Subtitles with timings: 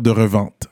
[0.00, 0.68] de revente.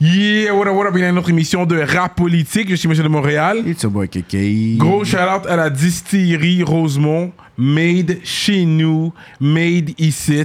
[0.00, 2.68] Yeah, what up, what up, il y a une autre émission de rap politique.
[2.70, 3.64] Je suis Monsieur de Montréal.
[3.66, 4.76] It's your boy KK.
[4.76, 10.44] Gros shout-out à la distillerie Rosemont, made chez nous, made ici.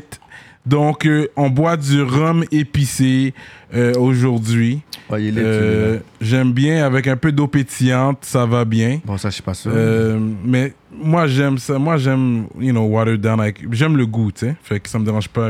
[0.65, 3.33] Donc, euh, on boit du rhum épicé
[3.75, 4.81] euh, aujourd'hui.
[5.11, 5.99] Lit, Euh.
[6.21, 9.01] J'aime bien avec un peu d'eau pétillante, ça va bien.
[9.05, 9.71] Bon, ça, je suis pas sûr.
[9.75, 11.77] Euh, mais moi, j'aime ça.
[11.77, 13.37] Moi, j'aime, you know, watered down.
[13.39, 14.55] Like, j'aime le goût, tu sais.
[14.63, 15.49] Fait que ça me dérange pas.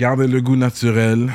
[0.00, 1.30] Garder le goût naturel.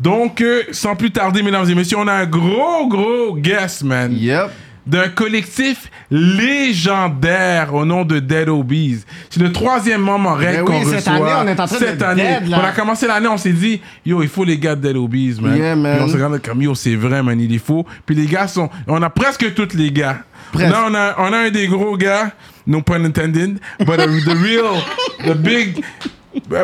[0.00, 4.16] Donc, euh, sans plus tarder, mesdames et messieurs, on a un gros, gros guest, man.
[4.16, 4.50] Yep.
[4.86, 9.04] D'un collectif légendaire au nom de Dead Obies.
[9.28, 10.98] C'est le troisième membre Ben qu'on oui, reçoit.
[11.00, 12.22] cette année, on est en train Cette de année.
[12.40, 12.60] dead, là.
[12.62, 15.36] On a commencé l'année, on s'est dit, yo, il faut les gars de Dead Obies,
[15.42, 15.54] man.
[15.54, 15.96] Yeah, man.
[15.96, 17.84] Puis on s'est regardé comme, yo, c'est vrai, man, il est faux.
[18.06, 20.20] Puis les gars sont, on a presque tous les gars.
[20.50, 20.70] Presque.
[20.72, 22.30] Là, on a, on a un des gros gars,
[22.66, 24.82] no pun intended, but the real,
[25.26, 25.84] the big,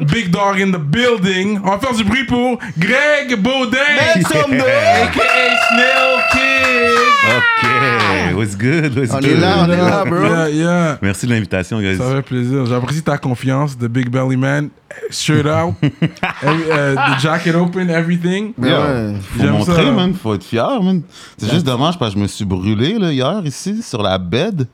[0.06, 1.58] big dog in the building.
[1.64, 3.78] On va faire du bruit pour Greg Baudin,
[4.14, 4.20] a.k.a.
[5.70, 7.00] Snail Kid.
[7.30, 9.30] Ok, what's good, what's On good?
[9.30, 10.22] est là, on est là, bro.
[10.24, 10.98] Yeah, yeah.
[11.02, 11.96] Merci de l'invitation, guys.
[11.98, 12.66] Ça fait plaisir.
[12.66, 14.70] J'apprécie ta confiance, the Big Belly Man,
[15.10, 15.74] shirt out,
[16.42, 18.52] every- uh, the jacket open, everything.
[18.58, 19.14] Ouais.
[19.38, 19.92] Faut montrer, ça.
[19.92, 20.14] man.
[20.14, 21.02] Faut être fier, man.
[21.36, 24.66] C'est juste dommage parce que je me suis brûlé là, hier ici sur la bed.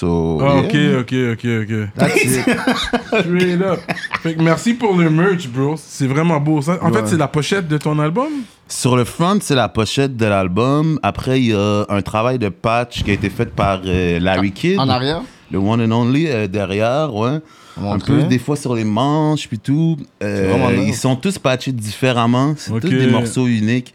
[0.00, 1.00] So, Ah, yeah.
[1.00, 1.88] ok, ok, ok, ok.
[1.94, 2.46] That's it.
[3.20, 3.80] Straight up.
[4.22, 5.74] Fait que merci pour le merch, bro.
[5.76, 6.62] C'est vraiment beau.
[6.62, 6.78] Ça.
[6.80, 8.28] En fait, c'est la pochette de ton album?
[8.66, 10.98] Sur le front, c'est la pochette de l'album.
[11.02, 14.52] Après, il y a un travail de patch qui a été fait par euh, Larry
[14.52, 14.78] Kidd.
[14.78, 15.20] En arrière?
[15.50, 17.38] Le one and only euh, derrière, ouais.
[17.82, 19.98] Un peu des fois sur les manches puis tout.
[20.22, 22.54] Euh, ils sont tous patchés différemment.
[22.56, 22.80] C'est Ok.
[22.82, 23.94] tous des morceaux uniques.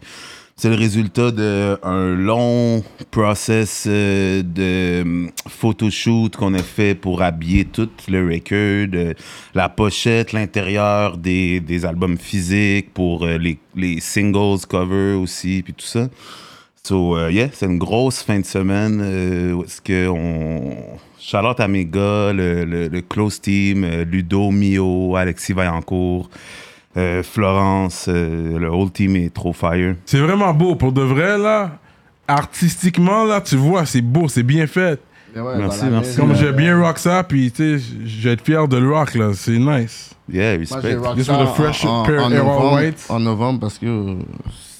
[0.58, 7.66] C'est le résultat d'un long process euh, de hum, photoshoot qu'on a fait pour habiller
[7.66, 9.12] tout le record, euh,
[9.54, 15.74] la pochette, l'intérieur des, des albums physiques, pour euh, les, les singles, covers aussi, puis
[15.74, 16.08] tout ça.
[16.82, 20.74] So, euh, yeah, c'est une grosse fin de semaine euh, est-ce que on...
[21.18, 26.30] Charlotte à le, le- le close team, Ludo, Mio, Alexis Vaillancourt,
[26.96, 29.94] euh, Florence, euh, le whole team est trop fire.
[30.06, 30.74] C'est vraiment beau.
[30.76, 31.78] Pour de vrai, là,
[32.26, 35.00] artistiquement, là, tu vois, c'est beau, c'est bien fait.
[35.34, 36.16] Ouais, Merci, la merci.
[36.16, 39.14] Comme j'ai bien rock ça, puis tu sais, je vais être fier de le rock,
[39.14, 39.32] là.
[39.34, 40.10] C'est nice.
[40.32, 40.94] Yeah, Moi, respect.
[40.94, 43.04] rock This ça with a fresh en, pair en Air novembre, White.
[43.10, 44.16] en novembre parce que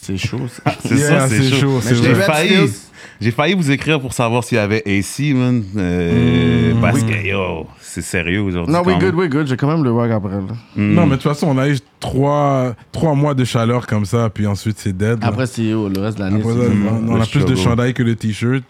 [0.01, 0.41] c'est chaud.
[0.83, 1.81] C'est Yeah, ça, c'est chaud, chaud.
[1.83, 2.25] c'est J'ai vrai.
[2.25, 5.63] failli, failli vous écrire pour savoir s'il y avait AC, man.
[5.77, 7.67] euh, Mm, parce que, yo,
[7.97, 8.73] c'est sérieux aujourd'hui.
[8.75, 9.47] Non, we good, we good.
[9.47, 10.35] J'ai quand même le rock après.
[10.37, 10.43] Là.
[10.77, 10.93] Mm.
[10.95, 14.29] Non, mais de toute façon, on a eu trois, trois mois de chaleur comme ça,
[14.31, 15.21] puis ensuite c'est dead.
[15.23, 15.27] là.
[15.29, 16.41] Après, c'est oh, le reste de l'année.
[16.41, 17.57] Après c'est- ça, Mm, on le a plus de struggle.
[17.57, 18.65] chandail que de t-shirts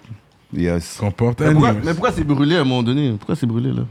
[0.56, 0.96] Yes.
[1.00, 1.40] qu'on porte.
[1.40, 3.12] Mais pourquoi, mais pourquoi c'est brûlé à un moment donné?
[3.18, 3.82] Pourquoi c'est brûlé là?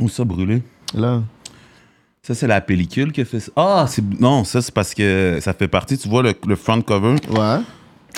[0.00, 0.62] Où ça brûlé?
[0.94, 1.20] Là.
[2.22, 3.50] Ça, c'est la pellicule qui a fait ça.
[3.56, 4.02] Ah, c'est...
[4.20, 7.16] non, ça, c'est parce que ça fait partie, tu vois, le, le front cover?
[7.30, 7.58] Ouais.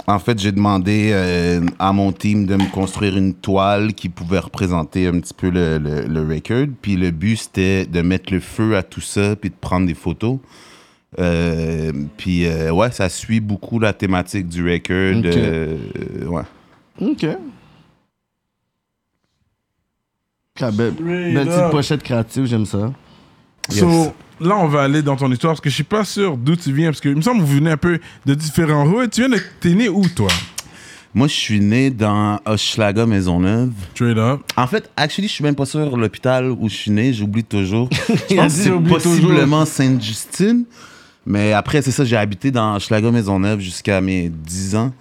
[0.07, 4.39] En fait, j'ai demandé euh, à mon team de me construire une toile qui pouvait
[4.39, 6.67] représenter un petit peu le, le, le record.
[6.83, 9.95] Puis le but, c'était de mettre le feu à tout ça, puis de prendre des
[9.95, 10.39] photos.
[11.19, 15.19] Euh, puis, euh, ouais, ça suit beaucoup la thématique du record.
[15.21, 15.25] Ok.
[15.27, 15.79] euh,
[16.27, 16.43] ouais.
[17.01, 17.27] Ok.
[20.61, 22.93] Ah, belle, Straight belle petite pochette créative, j'aime ça.
[23.71, 24.13] So.
[24.41, 26.73] Là, on va aller dans ton histoire parce que je suis pas sûr d'où tu
[26.73, 26.91] viens.
[26.91, 29.09] Parce que il me semble que vous venez un peu de différents hoods.
[29.09, 29.41] Tu viens de.
[29.61, 30.29] T'es né où, toi?
[31.15, 33.73] Moi, je suis né dans Hochelaga Maisonneuve.
[33.95, 34.41] Straight up.
[34.57, 37.89] En fait, actually, je suis même pas sûr l'hôpital où je suis né, j'oublie toujours.
[38.29, 40.65] Je pense que c'est possiblement Sainte-Justine.
[41.25, 44.93] Mais après, c'est ça, j'ai habité dans Schlager Maisonneuve jusqu'à mes 10 ans.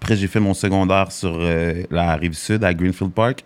[0.00, 3.44] Après, j'ai fait mon secondaire sur euh, la rive sud, à Greenfield Park.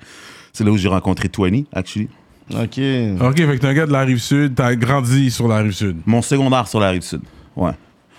[0.52, 2.08] C'est là où j'ai rencontré Twenty, actually.
[2.50, 2.58] Ok.
[2.58, 4.54] Ok, fait que t'es un gars de la rive sud.
[4.54, 5.98] T'as grandi sur la rive sud.
[6.06, 7.22] Mon secondaire sur la rive sud.
[7.56, 7.72] Ouais.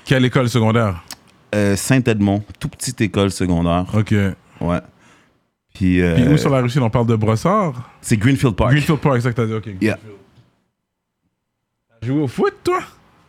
[0.05, 1.03] Quelle école secondaire?
[1.53, 3.85] Euh, Saint-Edmond, toute petite école secondaire.
[3.93, 4.13] Ok.
[4.61, 4.79] Ouais.
[5.73, 7.91] Puis, euh, Puis où sur la rive sud on parle de Brossard?
[8.01, 8.71] C'est Greenfield Park.
[8.71, 9.53] Greenfield Park, c'est ça que t'as dit.
[9.53, 9.69] Ok.
[9.81, 9.97] Yeah.
[12.01, 12.79] T'as joué au foot, toi?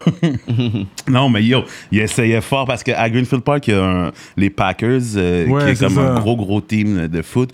[1.08, 4.50] Non, mais yo, il essayait fort parce qu'à Greenfield Park, il y a un- les
[4.50, 6.00] Packers, euh, Ouais, qui est comme ça.
[6.16, 7.50] un gros, gros team de foot.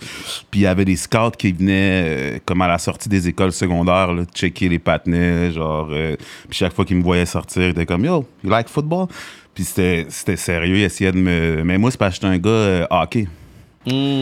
[0.49, 2.03] Puis il y avait des scouts qui venaient,
[2.35, 5.51] euh, comme à la sortie des écoles secondaires, là, checker les patinets.
[5.51, 6.15] Genre, euh,
[6.49, 9.07] puis chaque fois qu'ils me voyaient sortir, ils étaient comme Yo, you like football?
[9.53, 11.63] Puis c'était c'était sérieux, ils essayaient de me.
[11.63, 13.27] Mais moi, c'est parce que j'étais un gars euh, hockey.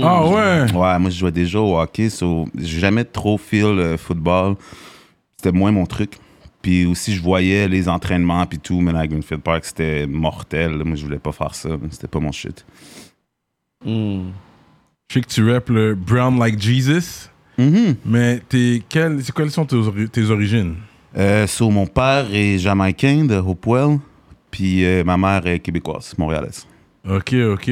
[0.03, 0.71] Ah ouais.
[0.73, 4.55] Ouais, moi, je jouais déjà au hockey, so j'ai jamais trop feel euh, football.
[5.37, 6.13] C'était moins mon truc.
[6.61, 10.83] Puis aussi, je voyais les entraînements puis tout, mais à Greenfield Park, c'était mortel.
[10.83, 11.69] Moi, je voulais pas faire ça.
[11.91, 12.65] C'était pas mon shit.
[13.85, 14.31] Hmm.
[15.09, 17.29] Je sais que tu rappes le Brown Like Jesus,
[18.05, 20.75] mais t'es quel, c'est quelles sont tes, ori- tes origines?
[21.17, 23.97] Euh, so, mon père est jamaïcain de Hopewell,
[24.51, 26.67] puis euh, ma mère est québécoise, montréalaise.
[27.09, 27.67] Ok, ok.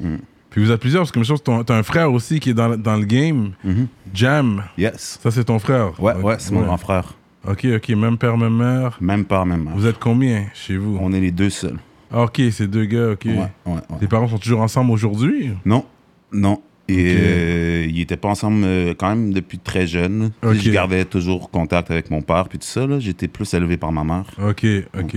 [0.00, 0.16] Mm.
[0.50, 2.50] Puis vous êtes plusieurs, parce que je pense que ton- t'as un frère aussi qui
[2.50, 3.86] est dans, dans le game, Mhm.
[4.12, 4.64] Jam.
[4.76, 5.18] Yes.
[5.22, 5.98] Ça, c'est ton frère?
[6.02, 7.14] Ouais, ouais, c'est mon grand frère.
[7.46, 8.98] Ok, ok, même père, même mère.
[9.00, 9.74] Même père, même mère.
[9.76, 10.98] Vous êtes combien chez vous?
[11.00, 11.78] On est les deux seuls.
[12.10, 13.24] Ah, ok, c'est deux gars, ok.
[13.26, 13.98] Ouais, ouais, ouais.
[14.00, 15.50] Tes parents sont toujours ensemble aujourd'hui?
[15.64, 15.84] Non,
[16.32, 16.60] non.
[16.90, 20.30] Et euh, ils étaient pas ensemble euh, quand même depuis très jeune.
[20.40, 20.56] Puis Ok.
[20.56, 22.86] Je gardais toujours contact avec mon père puis tout ça.
[22.98, 24.24] J'étais plus élevé par ma mère.
[24.42, 24.64] Ok,
[24.98, 25.16] ok.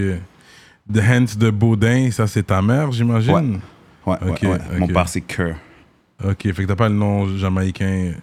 [0.94, 3.60] The Hands de Baudin, ça c'est ta mère, j'imagine?
[4.06, 4.60] Ouais, ouais, ouais.
[4.80, 5.56] Mon père c'est Kerr.
[6.22, 8.16] Ok, fait que t'as pas le nom jamaïcain,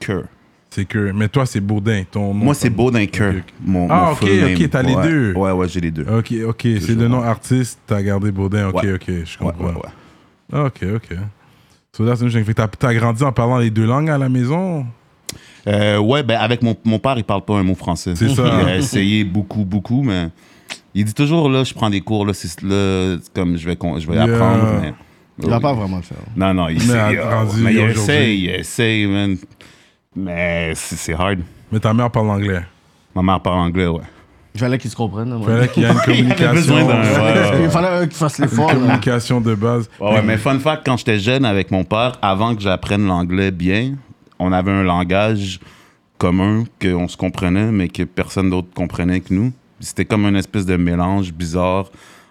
[0.00, 0.22] Kerr.
[0.70, 1.12] C'est que.
[1.12, 2.44] Mais toi, c'est Baudin, ton nom.
[2.44, 3.22] Moi c'est Baudin ok.
[3.64, 4.68] Mon, Ah, mon ok, full ok, name.
[4.68, 5.08] t'as les Ouais.
[5.08, 5.32] deux.
[5.34, 6.06] Ouais, ouais, j'ai les deux.
[6.08, 8.92] Ok, ok, c'est le nom artiste, t'as gardé Baudin, ok, Ouais.
[8.94, 9.64] ok, je Ouais, comprends.
[9.66, 9.72] ouais,
[10.52, 10.60] ouais.
[10.66, 11.16] Ok, ok.
[11.96, 12.44] So that's interesting.
[12.44, 14.84] Fait que t'as, t'as grandi en parlant les deux langues à la maison?
[15.66, 18.14] Euh, ouais, ben avec mon, mon père, il parle pas un mot français.
[18.14, 18.44] C'est ça.
[18.62, 20.28] Il a essayé beaucoup, beaucoup, mais
[20.94, 23.76] il dit toujours là, je prends des cours là, c'est là, c'est comme je vais,
[23.76, 24.24] con- je vais Yeah.
[24.24, 24.80] apprendre.
[24.82, 24.94] Mais,
[25.42, 26.18] Il va pas vraiment le faire.
[26.36, 28.02] Non, non, il, Mais sait, à- euh, rendu mais il aujourd'hui.
[28.02, 29.36] essaye, il essaye, man.
[30.16, 31.40] Mais c'est hard.
[31.70, 32.62] Mais ta mère parle anglais.
[33.14, 34.02] Ma mère parle anglais, ouais.
[34.54, 35.28] Il fallait qu'ils se comprennent.
[35.30, 36.74] là, Il fallait qu'il y ait une communication.
[36.76, 37.64] ouais, ouais.
[37.64, 38.70] Il fallait euh, qu'ils fassent l'effort.
[38.70, 39.90] Une communication de base.
[40.00, 43.50] Ouais, ouais, mais fun fact, quand j'étais jeune avec mon père, avant que j'apprenne l'anglais
[43.50, 43.96] bien,
[44.38, 45.60] on avait un langage
[46.16, 49.52] commun qu'on se comprenait, mais que personne d'autre comprenait que nous.
[49.80, 51.90] C'était comme une espèce de mélange bizarre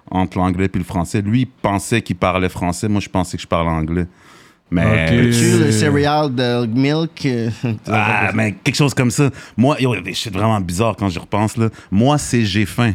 [0.09, 1.21] entre l'anglais et le français.
[1.21, 2.87] Lui, il pensait qu'il parlait français.
[2.87, 4.07] Moi, je pensais que je parlais anglais.
[4.71, 5.05] Mais...
[5.05, 5.31] Ok.
[5.31, 7.25] Tu le céréal de milk?
[7.25, 7.49] euh,
[7.87, 9.29] Ah, mais quelque chose comme ça.
[9.55, 11.69] Moi, yo, il y a des shit vraiment bizarres quand j'y repense, là.
[11.91, 12.93] Moi, c'est j'ai faim.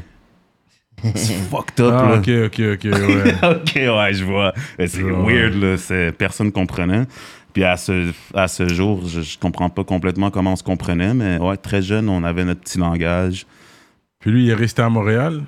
[1.14, 2.14] C'est fucked up, Ah, là.
[2.16, 3.34] ok, ok, ok, ouais.
[3.42, 4.52] ok, ouais, je vois.
[4.78, 5.32] C'est Ouais.
[5.34, 5.76] weird, là.
[5.78, 7.04] C'est, personne comprenait.
[7.52, 11.14] Puis à ce, à ce jour, je, je comprends pas complètement comment on se comprenait,
[11.14, 13.46] mais ouais, très jeune, on avait notre petit langage.
[14.20, 15.42] Puis lui, il est resté à Montréal?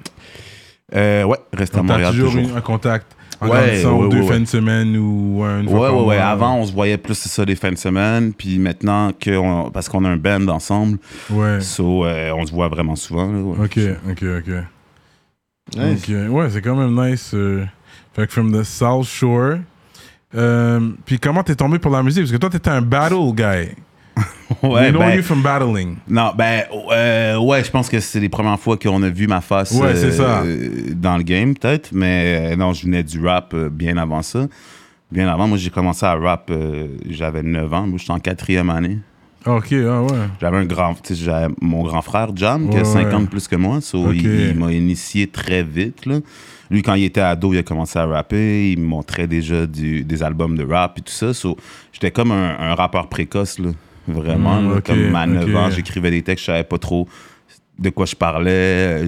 [0.94, 2.54] Euh, ouais, reste à Donc, Montréal toujours, toujours.
[2.54, 4.40] eu un contact Ouais, grandissant ouais, deux ouais, fins ouais.
[4.40, 6.16] de semaine ou euh, une fois Ouais, par ouais, ouais.
[6.16, 6.24] mois.
[6.26, 8.32] Avant, on se voyait plus, c'est ça, les fins de semaine.
[8.32, 10.98] Puis maintenant, que on- parce qu'on a un band ensemble,
[11.30, 11.60] Ouais.
[11.60, 13.30] so, euh, on se voit vraiment souvent.
[13.32, 13.64] là, ouais.
[13.64, 13.78] Ok,
[14.10, 14.54] ok, ok.
[15.76, 16.08] Nice.
[16.28, 17.30] Ouais, c'est quand même nice.
[17.34, 17.64] euh,
[18.14, 19.54] Fait que from the South Shore.
[20.34, 22.22] Euh, puis comment t'es tombé pour la musique?
[22.24, 23.70] Parce que toi, t'étais un battle guy.
[24.62, 25.96] Ouais, know ben- you from battling.
[26.08, 29.40] Non, ben, euh, ouais, je pense que c'est les premières fois qu'on a vu ma
[29.40, 30.42] face Ouais, ça.
[30.44, 31.88] euh, dans le game, peut-être.
[31.92, 34.46] Mais euh, non, je venais du rap bien avant ça.
[35.10, 36.50] Bien avant, moi, j'ai commencé à rap,
[37.08, 37.86] j'avais 9 ans.
[37.86, 38.98] Moi, j'étais en quatrième année.
[39.44, 40.08] Ok, ah ouais.
[40.40, 43.14] J'avais un grand, tu sais, j'avais mon grand frère, Jam, qui Ouais, a 5 ouais.
[43.14, 43.80] ans de plus que moi.
[43.80, 46.18] So, il, il m'a initié très vite, là.
[46.70, 48.70] Lui, quand il était ado, il a commencé à rapper.
[48.70, 51.34] Il me montrait déjà du- des albums de rap et tout ça.
[51.34, 51.56] So,
[51.92, 53.70] j'étais comme un, un rappeur précoce, là.
[54.08, 54.60] Vraiment.
[54.60, 55.54] Mm, ok, comme à 9 ok.
[55.56, 57.08] ans, j'écrivais des textes, je savais pas trop
[57.78, 59.04] de quoi je parlais.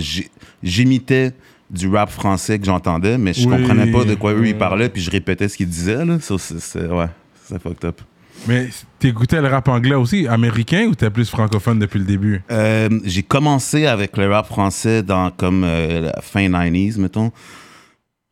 [0.63, 1.33] J'imitais
[1.71, 3.57] du rap français que j'entendais, mais je Oui.
[3.57, 6.19] comprenais pas de quoi eux ils parlaient, puis je répétais ce qu'ils disaient, là.
[6.21, 7.07] So, c'est- c'est- ouais,
[7.45, 8.01] c'est fucked up.
[8.47, 12.43] Mais t'écoutais le rap anglais aussi, américain, ou t'es plus francophone depuis le début?
[12.51, 17.33] Euh, j'ai commencé avec le rap français dans comme euh, la fin 90s, mettons.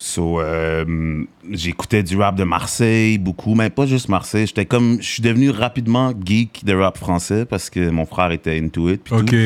[0.04, 4.48] So, euh, j'écoutais du rap de Marseille beaucoup, mais pas juste Marseille.
[4.48, 8.58] J'étais comme, je suis devenu rapidement geek de rap français parce que mon frère était
[8.58, 9.00] into it.
[9.12, 9.26] Ok.
[9.30, 9.36] tout.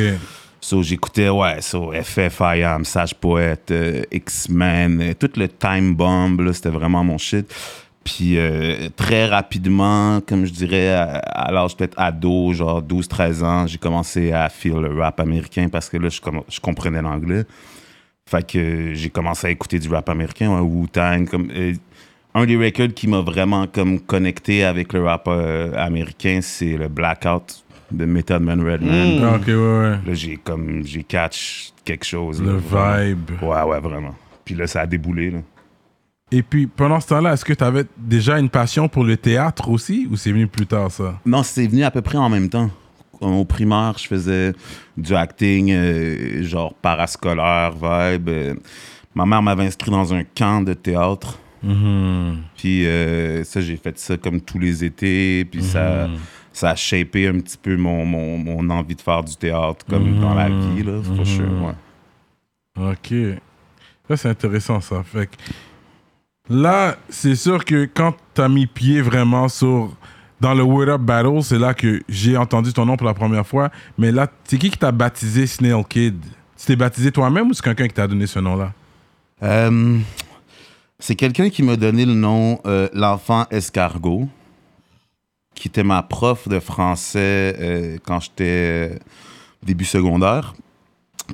[0.62, 6.50] So, j'écoutais, ouais, so, FF, IAM, Sage Poète, euh, X-Men, euh, tout le Time Bomb,
[6.54, 7.54] c'était vraiment mon shit.
[8.02, 13.66] Puis euh, très rapidement, comme je dirais, à, à l'âge peut-être ado, genre 12-13 ans,
[13.66, 17.44] j'ai commencé à feel le rap américain parce que là, je, je comprenais l'anglais.
[18.28, 21.28] Fait que j'ai commencé à écouter du rap américain, ouais, Wu-Tang.
[21.28, 21.74] Comme, euh,
[22.34, 26.88] un des records qui m'a vraiment comme connecté avec le rap euh, américain, c'est le
[26.88, 29.20] Blackout de Method Man Redman.
[29.22, 29.98] Ah, ok, ouais, ouais.
[30.06, 32.42] Là, j'ai comme, j'ai catch quelque chose.
[32.42, 33.30] Le vibe.
[33.40, 34.14] Ouais, ouais, vraiment.
[34.44, 35.38] Puis là, ça a déboulé, là.
[36.32, 40.08] Et puis, pendant ce temps-là, est-ce que t'avais déjà une passion pour le théâtre aussi,
[40.10, 41.20] ou c'est venu plus tard, ça?
[41.24, 42.68] Non, c'est venu à peu près en même temps.
[43.20, 44.52] Au primaire, je faisais
[44.96, 48.28] du acting, euh, genre parascolaire, vibe.
[48.28, 48.54] euh.
[49.14, 51.38] ma mère m'avait inscrit dans un camp de théâtre.
[51.62, 52.38] Mhm.
[52.56, 55.44] Puis euh, ça, j'ai fait ça comme tous les étés.
[55.44, 56.08] Puis ça,
[56.52, 60.20] ça a shapé un petit peu mon, mon, mon envie de faire du théâtre, comme
[60.20, 61.74] dans la vie, là, for sure, ouais.
[62.92, 63.40] Ok.
[64.08, 65.02] Ça, c'est intéressant, ça.
[65.02, 65.36] Fait que
[66.48, 69.96] là, c'est sûr que quand t'as mis pied vraiment sur.
[70.40, 73.46] Dans le Word Up Battle, c'est là que j'ai entendu ton nom pour la première
[73.46, 73.70] fois.
[73.96, 76.20] Mais là, c'est qui qui t'a baptisé Snail Kid?
[76.58, 78.72] Tu t'es baptisé toi-même ou c'est quelqu'un qui t'a donné ce nom-là?
[79.42, 79.98] Euh,
[80.98, 84.28] c'est quelqu'un qui m'a donné le nom euh, L'enfant escargot,
[85.54, 88.98] qui était ma prof de français euh, quand j'étais
[89.62, 90.54] début secondaire.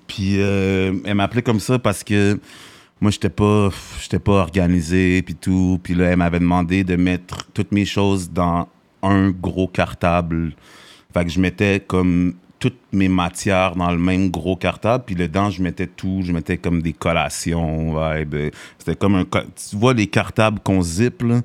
[0.06, 2.40] Puis elle m'appelait comme ça parce que
[3.00, 5.80] moi, j'étais pas, j'étais pas organisé, puis tout.
[5.82, 8.68] Puis là, elle m'avait demandé de mettre toutes mes choses dans
[9.02, 10.52] un gros cartable.
[11.12, 15.50] Fait que je mettais comme toutes mes matières dans le même gros cartable, puis dedans,
[15.50, 16.20] je mettais tout.
[16.24, 18.52] Je mettais comme des collations, vibe.
[18.78, 19.24] C'était comme un...
[19.24, 21.40] Tu vois les cartables qu'on zip, là?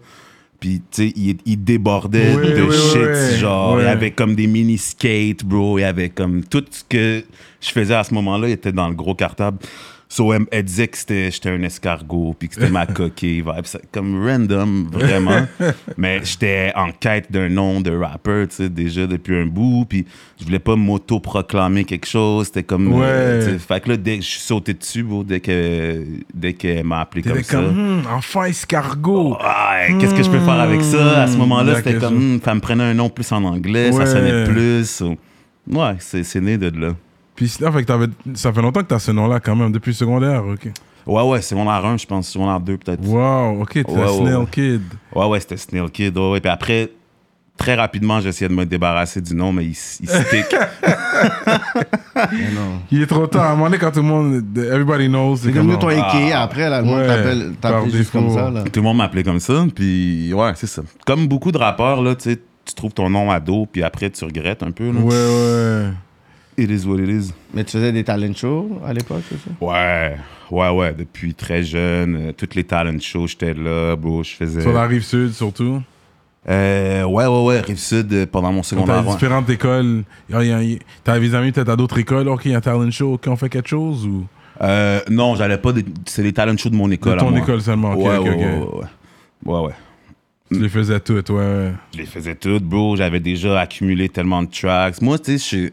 [0.59, 2.95] Puis, tu sais, ils il débordaient Ouais, de ouais, shit,
[3.33, 3.37] ouais.
[3.37, 3.79] genre.
[3.79, 3.91] Il y Ouais.
[3.91, 5.77] avait comme des mini-skates, bro.
[5.77, 6.43] Il y avait comme...
[6.43, 7.23] Tout ce que
[7.61, 9.57] je faisais à ce moment-là était dans le gros cartable.
[10.09, 13.65] So, elle, elle disait que j'étais un escargot, puis que c'était ma coquille, vibe.
[13.91, 15.45] Comme random, vraiment.
[15.97, 20.05] Mais j'étais en quête d'un nom de rapper, tu sais, déjà depuis un bout, puis
[20.39, 22.45] je voulais pas m'auto-proclamer quelque chose.
[22.47, 22.93] C'était comme...
[23.01, 23.59] euh, Ouais.
[23.59, 26.01] fait que là, dès que je suis sauté dessus, bro, dès que
[26.33, 27.57] dès qu'elle m'a appelé comme T'étais ça...
[27.57, 29.35] comme, Hmm, enfant escargot.
[29.41, 31.23] Ah, qu'est-ce que je peux faire avec ça?
[31.23, 33.89] À ce Hmm, moment-là, c'était comme, hmm, ça me prenait un nom plus en anglais,
[33.91, 34.05] Ouais.
[34.05, 34.89] ça sonnait plus.
[34.89, 35.17] so-
[35.69, 36.95] Ouais, c'est né de là.
[37.38, 37.94] Puis sinon, fait que
[38.34, 40.70] ça fait longtemps que t'as ce nom-là quand même, depuis le secondaire, ok.
[41.06, 43.06] Ouais, ouais, c'est mon R1, je pense, c'est mon R2 peut-être.
[43.08, 44.46] Wow, ok, t'es Ouais, un ouais, Snail ouais.
[44.51, 44.82] Kid.
[45.15, 46.17] Ouais, ouais, c'était Snail Kid.
[46.17, 46.41] Ouais, ouais.
[46.41, 46.89] Puis après,
[47.56, 50.48] très rapidement, j'essayais de me débarrasser du nom, mais il, il stick.
[52.15, 52.79] Non.
[52.91, 53.44] Il est trop tard.
[53.44, 56.34] À un moment donné, quand tout le monde, everybody knows, C'est comme nous, ton Ikea,
[56.34, 58.63] après, là, le monde Ouais, t'appelle juste comme ça, là.
[58.63, 60.82] Tout le monde m'appelait comme ça, puis ouais, c'est ça.
[61.06, 64.25] Comme beaucoup de rappeurs, là, tu sais, tu trouves ton nom ado, puis après, tu
[64.25, 64.91] regrettes un peu.
[64.91, 65.00] Là.
[65.00, 65.89] Ouais, ouais.
[66.57, 67.33] It is what it is.
[67.53, 69.51] Mais tu faisais des talent shows à l'époque, c'est ça?
[69.61, 70.17] Ouais,
[70.49, 74.61] ouais, ouais, depuis très jeune, euh, toutes les talent shows, j'étais là, bro, je faisais...
[74.61, 75.81] Sur la rive sud, surtout?
[76.49, 79.01] Euh, ouais, ouais, ouais, Rive-Sud, euh, pendant mon secondaire.
[79.03, 79.13] t'as ouais.
[79.13, 80.03] différentes écoles.
[80.29, 82.27] T'avais des amis peut-être à d'autres écoles.
[82.29, 83.15] Ok, il y a un talent show.
[83.15, 84.25] Ok, on fait quelque chose ou?
[84.61, 85.73] Euh, non, j'allais pas.
[86.05, 87.13] C'est les talent shows de mon école.
[87.13, 87.39] De à ton moi.
[87.39, 87.91] école seulement.
[87.91, 88.73] Ok, ouais, ok, ouais, ok.
[89.45, 89.73] ouais, ouais, ouais.
[90.49, 91.73] Tu les faisais toutes, ouais.
[91.93, 92.95] Je les faisais toutes, bro.
[92.95, 95.01] J'avais déjà accumulé tellement de tracks.
[95.01, 95.69] Moi, tu sais, je,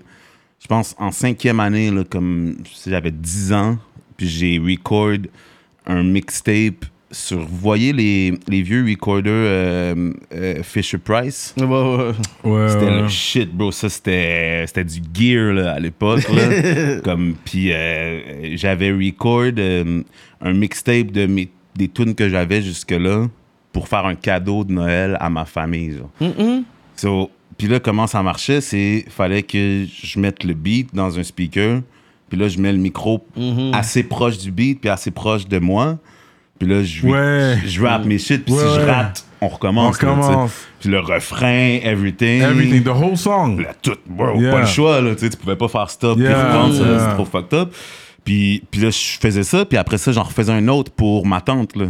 [0.60, 3.78] je pense en cinquième année, là, comme si j'avais 10 ans,
[4.16, 5.18] puis j'ai record
[5.86, 7.38] un mixtape sur.
[7.40, 11.54] Vous voyez les, les vieux recorders euh, euh, Fisher Price?
[11.58, 12.12] Ouais, ouais.
[12.44, 13.02] Ouais, C'était ouais.
[13.02, 13.70] le shit, bro.
[13.72, 16.26] Ça, c'était c'était du gear là, à l'époque.
[17.04, 20.02] Comme, puis euh, j'avais record euh,
[20.40, 23.28] un mixtape de mes, des tunes que j'avais jusque-là
[23.72, 25.96] pour faire un cadeau de Noël à ma famille.
[25.98, 26.10] genre.
[26.96, 31.22] So, puis là, comment ça marchait, c'est fallait que je mette le beat dans un
[31.22, 31.80] speaker,
[32.28, 33.24] puis là, je mets le micro
[33.72, 35.98] assez proche du beat, puis assez proche de moi.
[36.58, 37.58] Puis là, je, Ouais.
[37.66, 39.96] je rappe mes shit, puis Ouais, si je rate, on On recommence.
[39.98, 40.06] sais.
[40.06, 40.52] recommence.
[40.80, 42.42] Puis le refrain, everything.
[42.42, 43.60] Everything, the whole song.
[43.60, 44.52] Là, tout, bro, Yeah.
[44.52, 46.98] pas le choix, là, tu pouvais pas faire stop, puis reprendre, yeah.
[47.10, 47.74] c'est trop fucked up.
[48.24, 51.40] Puis, puis là, je faisais ça, puis après ça, j'en refaisais un autre pour ma
[51.40, 51.86] tante, là.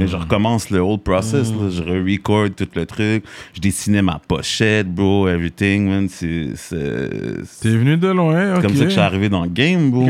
[0.00, 1.70] Et je recommence le whole process, là.
[1.70, 3.24] Je re-record tout le truc.
[3.54, 6.06] Je dessinais ma pochette, bro, everything, man.
[6.10, 7.08] C'est c'est-
[7.62, 8.56] T'es venu de loin, ok.
[8.60, 10.06] c'est comme ça que je suis arrivé dans le game, bro.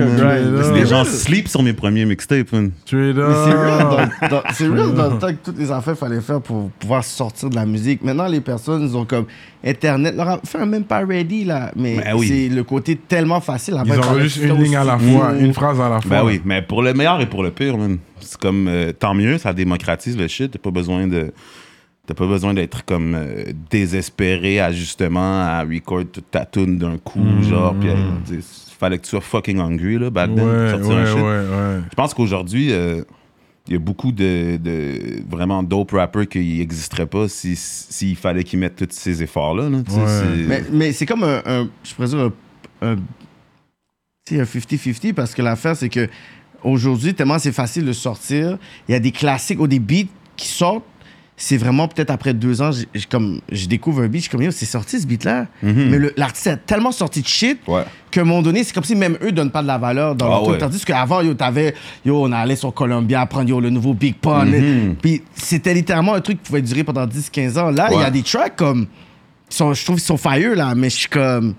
[0.75, 2.73] Les gens sleep sur mes premiers mixtapes, man.
[2.93, 3.79] Mais c'est real,
[4.23, 7.05] dans, dans- c'est real dans le temps que toutes les affaires fallait faire pour pouvoir
[7.05, 8.03] sortir de la musique.
[8.03, 9.27] Maintenant, les personnes, ils ont comme
[9.65, 10.17] Internet.
[10.17, 11.71] Leur a fait un même pas ready, là.
[11.77, 12.27] Mais Ben oui.
[12.27, 13.75] c'est le côté tellement facile.
[13.79, 15.37] Après, Ils il ont juste tu une ligne à la fois, fou.
[15.45, 16.11] une phrase à la fois.
[16.11, 17.99] Ben oui, mais pour le meilleur et pour le pire, man.
[18.31, 20.53] C'est comme, euh, tant mieux, ça démocratise le shit.
[20.53, 21.33] T'as pas besoin de...
[22.07, 26.97] T'as pas besoin d'être comme euh, désespéré à justement à record toute ta tune d'un
[26.99, 27.89] coup, genre, puis
[28.31, 28.41] il
[28.79, 31.17] fallait que tu sois fucking hungry, là, back then, Ouais, sortir un ouais, shit.
[31.17, 31.81] ouais, ouais.
[31.91, 33.03] Je pense qu'aujourd'hui, euh,
[33.69, 38.43] il y a beaucoup de, de vraiment dope rappers qui n'existeraient pas si- s'il fallait
[38.45, 39.69] qu'ils mettent tous ces efforts-là.
[39.69, 39.79] là,
[40.49, 42.31] Mais, mais c'est comme un, un- je présume,
[42.83, 42.97] un, un,
[44.27, 46.09] sais, un 50-50 parce que l'affaire, c'est que
[46.65, 50.49] aujourd'hui, tellement c'est facile de sortir, il y a des classiques ou des beats qui
[50.49, 50.85] sortent.
[51.43, 54.43] C'est vraiment peut-être après deux ans, j'ai comme, je découvre un beat, je suis comme,
[54.43, 55.47] yo, c'est sorti ce beat-là.
[55.63, 57.75] Mais le- l'artiste a tellement sorti de shit Mhm.
[57.75, 57.83] Ouais.
[58.11, 60.31] qu'à un moment donné, c'est comme si même eux donnent pas de la valeur dans
[60.31, 60.51] Ah truc.
[60.51, 60.59] ouais.
[60.59, 61.75] Tandis qu'avant, yo, t'avais,
[62.05, 64.45] yo, on allait sur Columbia prendre yo, le nouveau Big Pun.
[64.45, 64.97] Mhm.
[65.01, 67.71] Puis c'était littéralement un truc qui pouvait durer pendant 10-15 ans.
[67.71, 68.87] Là, il y a des tracks comme.
[69.49, 71.55] sont- je trouve qu'ils sont fire, là, mais je suis comme.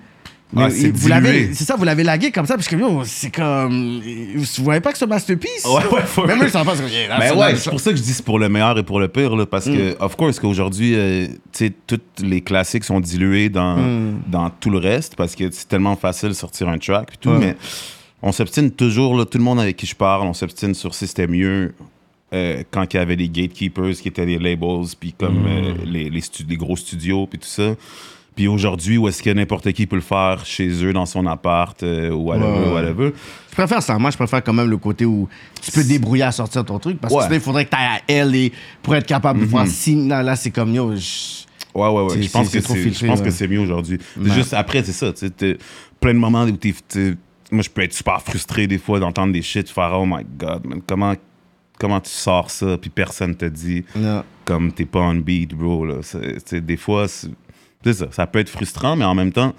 [0.53, 3.33] Mais Ah, c'est vous l'avez, c'est ça, vous l'avez lagué comme ça, parce que c'est
[3.33, 4.01] comme.
[4.35, 5.65] Vous voyez pas que c'est un masterpiece?
[5.65, 6.81] Ouais, ouais, for Même eux, ils s'en passent.
[7.19, 9.07] Mais ouais, c'est pour ça que je dis c'est pour le meilleur et pour le
[9.07, 13.49] pire, là, parce que, of course, qu'aujourd'hui, euh, tu sais, tous les classiques sont dilués
[13.49, 13.77] dans,
[14.27, 17.31] dans tout le reste, parce que c'est tellement facile de sortir un track, puis tout,
[17.31, 17.55] mais
[18.21, 21.07] on s'obstine toujours, là, tout le monde avec qui je parle, on s'obstine sur si
[21.07, 21.73] c'était mieux
[22.33, 26.09] euh, quand il y avait les gatekeepers qui étaient les labels, puis comme euh, les,
[26.09, 27.73] les, les gros studios, puis tout ça.
[28.35, 31.81] Puis aujourd'hui, où est-ce que n'importe qui peut le faire chez eux, dans son appart,
[31.83, 32.73] euh, ou whatever, Ouais.
[32.73, 33.11] whatever?
[33.49, 33.97] Je préfère ça.
[33.99, 35.27] Moi, je préfère quand même le côté où
[35.61, 36.97] tu peux te débrouiller à sortir ton truc.
[36.99, 39.45] Parce que sinon, il faudrait que tu ailles à elle et pour être capable de
[39.45, 40.95] voir si là, c'est comme yo.
[40.95, 41.41] je-
[41.73, 42.21] Ouais, ouais, ouais.
[42.21, 43.21] Je pense que c'est ouais.
[43.23, 43.97] que c'est mieux aujourd'hui.
[44.21, 45.11] C'est juste après, c'est ça.
[45.13, 45.57] Tu sais,
[45.99, 46.73] plein de moments où t'es-
[47.51, 50.65] moi, je peux être super frustré des fois d'entendre des shit, faire oh my god,
[50.65, 51.13] man, comment,
[51.79, 54.23] comment tu sors ça, puis personne te dit Non.
[54.45, 55.85] comme t'es pas on beat, bro.
[55.85, 55.95] Là.
[56.47, 57.07] Tu des fois,
[57.83, 58.07] c'est, ça.
[58.11, 59.53] Ça peut être frustrant, mais en même temps,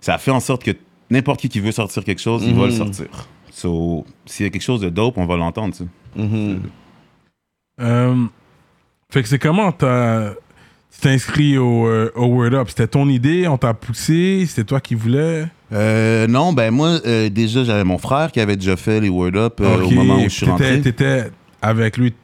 [0.00, 0.72] ça fait en sorte que
[1.10, 2.76] n'importe qui qui veut sortir quelque chose, il va le Mhm.
[2.78, 3.06] sortir.
[3.52, 5.74] So, s'il y a quelque chose de dope, on va l'entendre.
[5.74, 6.20] tu sais.
[6.22, 6.60] Mhm.
[7.80, 8.24] Euh,
[9.10, 10.30] fait que c'est comment t'as
[10.92, 12.68] tu t'es inscrit au, euh, au Word Up?
[12.68, 15.46] C'était ton idée, on t'a poussé, c'était toi qui voulais?
[15.72, 19.34] Euh, non, ben moi, euh, déjà, j'avais mon frère qui avait déjà fait les Word
[19.34, 20.80] Up euh, au moment où je suis rentré.
[20.80, 22.14] T'étais avec lui,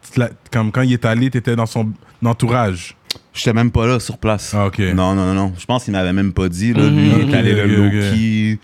[0.52, 1.90] comme quand il est allé, t'étais dans son
[2.24, 2.94] entourage.
[3.32, 4.52] J'étais même pas là sur place.
[4.56, 4.78] Ah, ok.
[4.78, 5.52] Non, non, non, non.
[5.58, 6.72] Je pense qu'il m'avait même pas dit.
[6.72, 7.20] Là, lui, Mhm.
[7.28, 8.58] il est allé ok, low-key,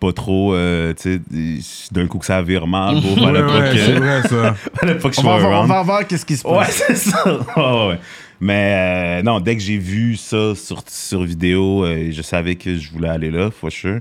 [0.00, 1.20] pas trop, euh, tu
[1.60, 2.96] sais, d'un coup que ça vire mal.
[3.04, 4.54] Ouais, fallait pas ouais, que- c'est vrai ça.
[4.80, 5.68] fallait pas que je On va, sois voir, on around.
[5.68, 6.82] va voir qu'est-ce qui se Ouais, passe.
[6.86, 7.24] c'est ça.
[7.56, 7.98] Ouais, ouais, ouais.
[8.40, 12.76] Mais euh, non, dès que j'ai vu ça sur, sur vidéo, euh, je savais que
[12.76, 14.00] je voulais aller là, for sure.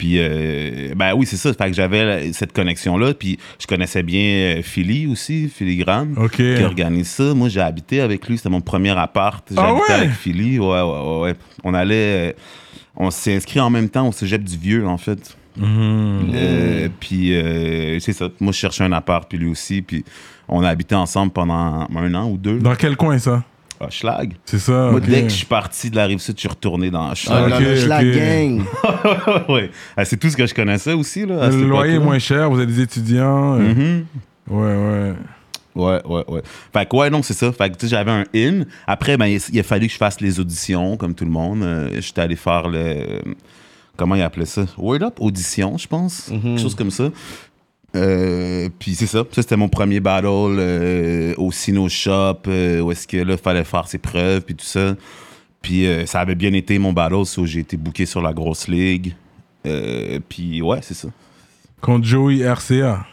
[0.00, 1.52] Puis, euh, ben oui, c'est ça.
[1.52, 3.12] Fait que j'avais cette connexion-là.
[3.12, 6.36] Puis, je connaissais bien euh, Philly aussi, Filigrane, Ok.
[6.36, 7.34] qui organise ça.
[7.34, 8.38] Moi, j'ai habité avec lui.
[8.38, 9.46] C'était mon premier appart.
[9.50, 9.98] J'ai Ah habité ouais?
[9.98, 10.58] avec Philly.
[10.58, 11.34] Ouais, ouais, ouais.
[11.64, 12.30] On allait.
[12.30, 12.32] euh,
[12.96, 15.36] on s'est inscrit en même temps au cégep du Vieux, en fait.
[15.58, 16.30] Mhm.
[16.34, 18.28] Euh, puis euh, c'est ça.
[18.40, 19.82] Moi, je cherchais un appart, puis lui aussi.
[19.82, 20.02] Puis
[20.48, 22.58] on a habité ensemble pendant un an ou deux.
[22.58, 23.44] Dans quel coin ça?
[23.82, 24.34] Ah, Schlag.
[24.44, 24.90] C'est ça.
[24.90, 27.14] Moi, dès que je suis parti de la rive sud, je suis retourné dans Ah,
[27.14, 27.48] Schlag.
[27.88, 28.04] la ok.
[28.04, 28.62] gang.
[29.48, 29.70] ouais.
[29.96, 31.24] Ah, c'est tout ce que je connaissais aussi.
[31.24, 33.58] Là, Le loyer est moins cher, vous êtes des étudiants.
[33.58, 34.04] euh, Mhm.
[34.50, 35.14] Ouais, ouais.
[35.76, 36.42] Ouais, ouais, ouais.
[36.72, 37.50] Fait que, ouais, non, c'est ça.
[37.52, 38.64] Fait que, tu sais, j'avais un in.
[38.86, 41.62] Après, ben, il, il a fallu que je fasse les auditions, comme tout le monde.
[41.62, 43.20] Euh, J'étais allé faire le.
[43.96, 44.64] Comment il appelait ça?
[44.76, 46.28] Word Up Audition, je pense.
[46.30, 47.04] Quelque chose comme ça.
[47.96, 49.24] Euh, puis c'est ça.
[49.32, 53.38] Ça, c'était mon premier battle euh, au Sino Shop, euh, où est-ce que là, il
[53.38, 54.94] fallait faire ses preuves, puis tout ça.
[55.62, 58.68] Puis euh, ça avait bien été mon battle, so j'ai été booké sur la grosse
[58.68, 59.14] ligue.
[59.66, 61.08] Euh, puis ouais, c'est ça.
[61.80, 63.06] Contre Joey RCA.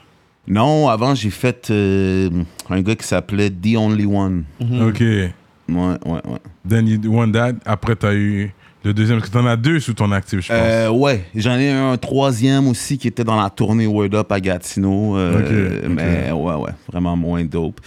[0.47, 2.29] Non, avant, j'ai fait euh,
[2.69, 4.45] un gars qui s'appelait The Only One.
[4.61, 5.01] Ok.
[5.01, 5.33] Ouais,
[5.69, 6.39] ouais, ouais.
[6.67, 7.53] Then you won that.
[7.65, 8.53] Après, t'as eu
[8.87, 9.19] le deuxième.
[9.19, 10.57] Parce que t'en as deux sous ton actif, je pense.
[10.59, 14.39] Euh, ouais, j'en ai un troisième aussi qui était dans la tournée Word Up à
[14.39, 15.17] Gatineau.
[15.17, 15.87] euh.
[15.89, 17.79] Mais ouais, ouais, vraiment moins dope.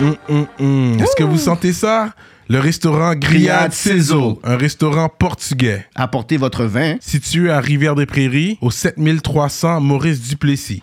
[0.00, 0.96] Hum, hum, hum.
[1.00, 2.10] Est-ce que vous sentez ça?
[2.48, 4.40] Le restaurant Grillade Grillade Cézo.
[4.42, 5.86] un restaurant portugais.
[5.94, 6.96] Apportez votre vin.
[7.00, 10.82] Situé à Rivière-des-Prairies, au 7300 Maurice Duplessis.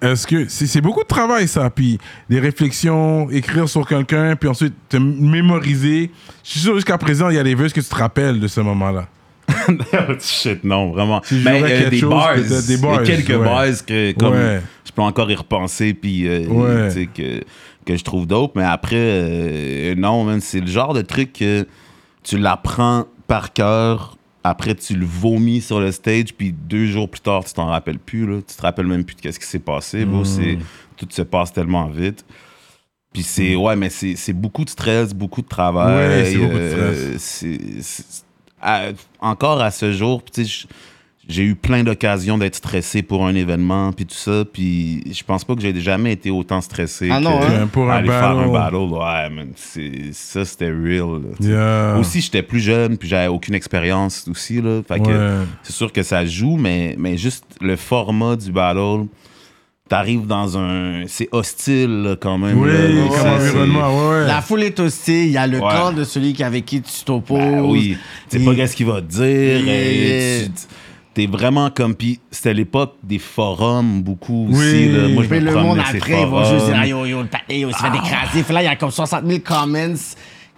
[0.00, 4.74] est-ce que c'est beaucoup de travail ça, puis des réflexions, écrire sur quelqu'un, puis ensuite
[4.88, 6.10] te mémoriser.
[6.44, 8.46] Je suis sûr jusqu'à présent il y a des vœux que tu te rappelles de
[8.48, 9.08] ce moment-là.
[10.20, 11.22] Shit, non, vraiment.
[11.32, 13.44] Mais jouerais euh, des, chose, bars, des quelques ouais.
[13.44, 14.60] bars que comme, Ouais.
[14.84, 17.08] je peux encore y repenser puis euh, Ouais.
[17.14, 17.42] que,
[17.86, 18.52] que je trouve dope.
[18.56, 21.66] Mais après, euh, non, c'est le genre de truc que
[22.22, 24.17] tu l'apprends par cœur.
[24.48, 27.98] Après, tu le vomis sur le stage, puis deux jours plus tard, tu t'en rappelles
[27.98, 28.26] plus.
[28.26, 28.38] Là.
[28.46, 30.04] Tu te rappelles même plus de qu'est-ce qui s'est passé.
[30.24, 30.58] C'est-
[30.96, 32.24] Tout se passe tellement vite.
[33.12, 36.18] Puis c'est, ouais, mais c'est beaucoup de stress, beaucoup de travail.
[36.18, 37.18] Ouais, c'est beaucoup de euh,
[38.60, 38.88] à-
[39.20, 40.66] encore à ce jour, tu sais, je-
[41.28, 45.44] j'ai eu plein d'occasions d'être stressé pour un événement, puis tout ça, puis je pense
[45.44, 47.66] pas que j'ai jamais été autant stressé Ah que non, hein?
[47.70, 48.76] Pour un aller faire un battle.
[48.76, 51.20] Ouais, man, c'est- ça, c'était real.
[51.40, 51.98] Yeah.
[51.98, 54.80] Aussi, j'étais plus jeune, puis j'avais aucune expérience aussi, là.
[54.88, 55.44] Fait que Ouais.
[55.62, 59.04] c'est sûr que ça joue, mais, mais juste le format du battle,
[59.88, 61.04] t'arrives dans un...
[61.08, 62.58] C'est hostile, là, quand même.
[62.58, 63.02] Oui, là.
[63.08, 64.26] comme Ça, environnement, ouais, ouais.
[64.26, 65.70] La foule est hostile, il y a le Ouais.
[65.70, 67.38] camp de celui qui avec qui tu t'opposes.
[67.38, 67.96] Ben oui,
[68.28, 69.60] tu sais Et- pas qu'est-ce qu'il va te dire.
[69.64, 69.74] Yeah.
[69.74, 70.52] et tu-
[71.18, 71.96] T'es vraiment comme.
[71.96, 74.60] Puis c'était l'époque des forums, beaucoup aussi.
[74.60, 74.88] Oui.
[74.92, 75.08] là.
[75.08, 76.80] Moi, je me le promenais monde ces après, ils vont juste dire, forums.
[76.80, 77.78] ah, yo, yo, le patin, il se
[78.36, 78.42] fait.
[78.44, 79.94] Puis là, il y a comme 60 000 comments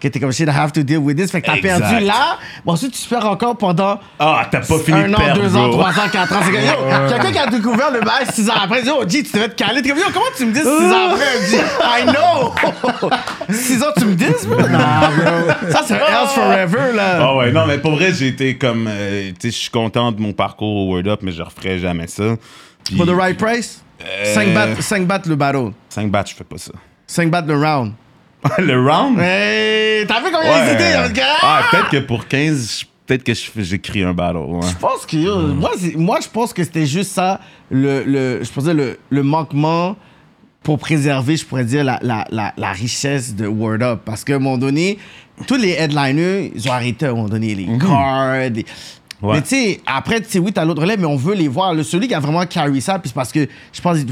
[0.00, 1.30] que t'es comme shit, I have to deal with this.
[1.30, 1.78] Fait que t'as Exact.
[1.80, 2.38] perdu là.
[2.64, 5.56] Bon, ensuite, tu perds encore pendant Ah, t'as pas fini un de an, perdre, deux
[5.56, 5.78] ans, bro.
[5.78, 6.40] trois ans, quatre ans.
[6.44, 9.22] C'est comme, yo, quelqu'un qui a découvert le bail six ans après, dit, oh, G,
[9.22, 9.82] tu devais te caler.
[9.82, 11.46] T'es comme, yo, comment tu me dis six ans après?
[11.50, 13.10] G, I know.
[13.50, 14.60] six ans, tu me dis, bro?
[14.68, 15.70] Nah, bro.
[15.70, 17.18] Ça, c'est else forever, là.
[17.20, 18.86] Ah ouais, non, mais pour vrai, j'ai été comme.
[18.88, 21.78] euh, tu sais, je suis content de mon parcours au Word Up, mais je referai
[21.78, 22.24] jamais ça.
[22.84, 23.82] Puis, For the right price?
[24.02, 25.72] Euh, 5 bahts, 5 bahts le battle.
[25.90, 26.72] 5 batchs, je fais pas ça.
[27.06, 27.92] 5 bahts le round.
[28.58, 29.18] le round?
[29.18, 30.70] Hey, t'as vu combien Ouais.
[30.72, 30.84] d'idées?
[30.92, 34.38] avec- Ah, peut-être que pour 15, je- peut-être que j'écris un battle.
[34.38, 34.60] Ouais.
[34.68, 35.16] Je pense que
[35.52, 39.96] moi, moi, je pense que c'était juste ça, le, le, je pensais le, le manquement
[40.62, 44.00] pour préserver, je pourrais dire, la, la, la, la richesse de Word Up.
[44.04, 44.98] Parce qu'à un moment donné,
[45.46, 48.50] tous les headliners, ils ont arrêté à un moment donné, les cards.
[48.54, 48.64] les-
[49.22, 49.34] Ouais.
[49.34, 51.74] Mais tu sais, après, tu sais, oui, t'as l'autre relais, mais on veut les voir.
[51.74, 54.06] Le, celui qui a vraiment carry ça, puis c'est parce que je pense que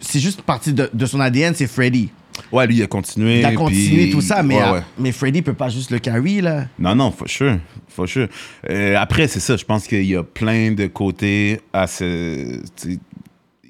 [0.00, 2.10] c'est juste partie de, de son ADN, c'est Freddy.
[2.52, 3.40] Ouais, lui, il a continué.
[3.40, 4.82] Il a continué puis- tout ça, mais, Ouais, euh, ouais.
[4.98, 6.66] mais Freddy peut pas juste le carry, là.
[6.78, 7.58] Non, non, for sure.
[7.88, 8.28] For sure.
[8.68, 9.56] Euh, après, c'est ça.
[9.56, 12.60] Je pense qu'il y a plein de côtés à ce.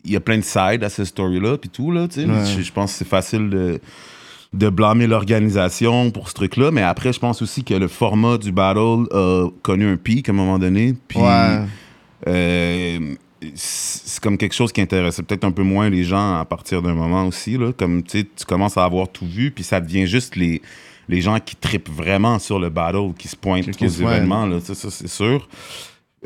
[0.05, 2.27] Il y a plein de sides à cette story-là, puis tout, là, tu sais.
[2.27, 2.62] Ouais.
[2.62, 3.81] Je, pense que c'est facile de,
[4.55, 8.51] de blâmer l'organisation pour ce truc-là, mais après, je pense aussi que le format du
[8.51, 11.18] battle a connu un pic à un moment donné, puis.
[11.18, 11.61] Ouais.
[12.29, 13.14] euh,
[13.55, 16.94] c'est comme quelque chose qui intéressait peut-être un peu moins les gens à partir d'un
[16.94, 17.57] moment aussi.
[17.57, 17.72] Là.
[17.72, 20.61] Comme tu commences à avoir tout vu, puis ça devient juste les,
[21.09, 24.46] les gens qui tripent vraiment sur le battle, qui se pointent aux événements.
[24.46, 25.48] Là, ça, c'est sûr.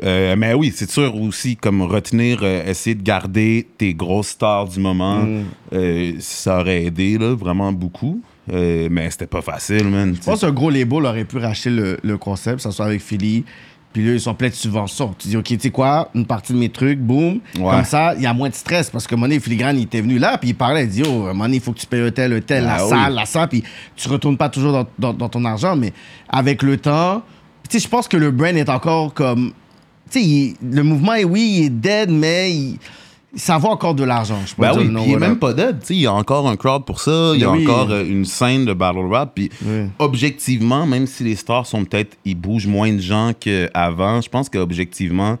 [0.03, 4.67] Euh, mais oui, c'est sûr aussi, comme retenir, euh, essayer de garder tes grosses stars
[4.67, 5.43] du moment, Mm.
[5.71, 8.21] euh, ça aurait aidé là, vraiment beaucoup.
[8.51, 10.13] Mais c'était pas facile, man.
[10.15, 13.43] Je pense qu'un gros label aurait pu racheter le, le concept, ça soit avec Philly.
[13.95, 15.15] Puis là, ils sont pleins de subventions.
[15.17, 17.39] Tu dis, OK, tu sais quoi, une partie de mes trucs, boum.
[17.57, 17.71] Ouais.
[17.71, 18.89] Comme ça, il y a moins de stress.
[18.89, 21.55] Parce que Monet Filigrane, il était venu là, puis il parlait, il dit, oh, Monet,
[21.55, 22.89] il faut que tu payes un tel, un tel, Ah la oui.
[22.89, 23.47] salle, la salle.
[23.47, 23.63] Puis
[23.95, 25.93] tu retournes pas toujours dans, dans- dans ton argent, mais
[26.27, 27.21] avec le temps,
[27.69, 29.53] tu sais, je pense que le brand est encore comme.
[30.11, 32.77] Tu sais, le mouvement, oui, il est dead, mais il-
[33.35, 34.39] ça vaut encore de l'argent.
[34.45, 35.77] Je peux Ben oui, il est même pas dead.
[35.89, 37.31] Il y a encore un crowd pour ça.
[37.35, 37.67] Il y a Ben oui.
[37.67, 39.31] encore euh, une scène de battle rap.
[39.35, 39.87] Puis Oui.
[39.99, 42.17] objectivement, même si les stars sont peut-être.
[42.25, 45.37] Ils bougent moins de gens qu'avant, je pense qu'objectivement,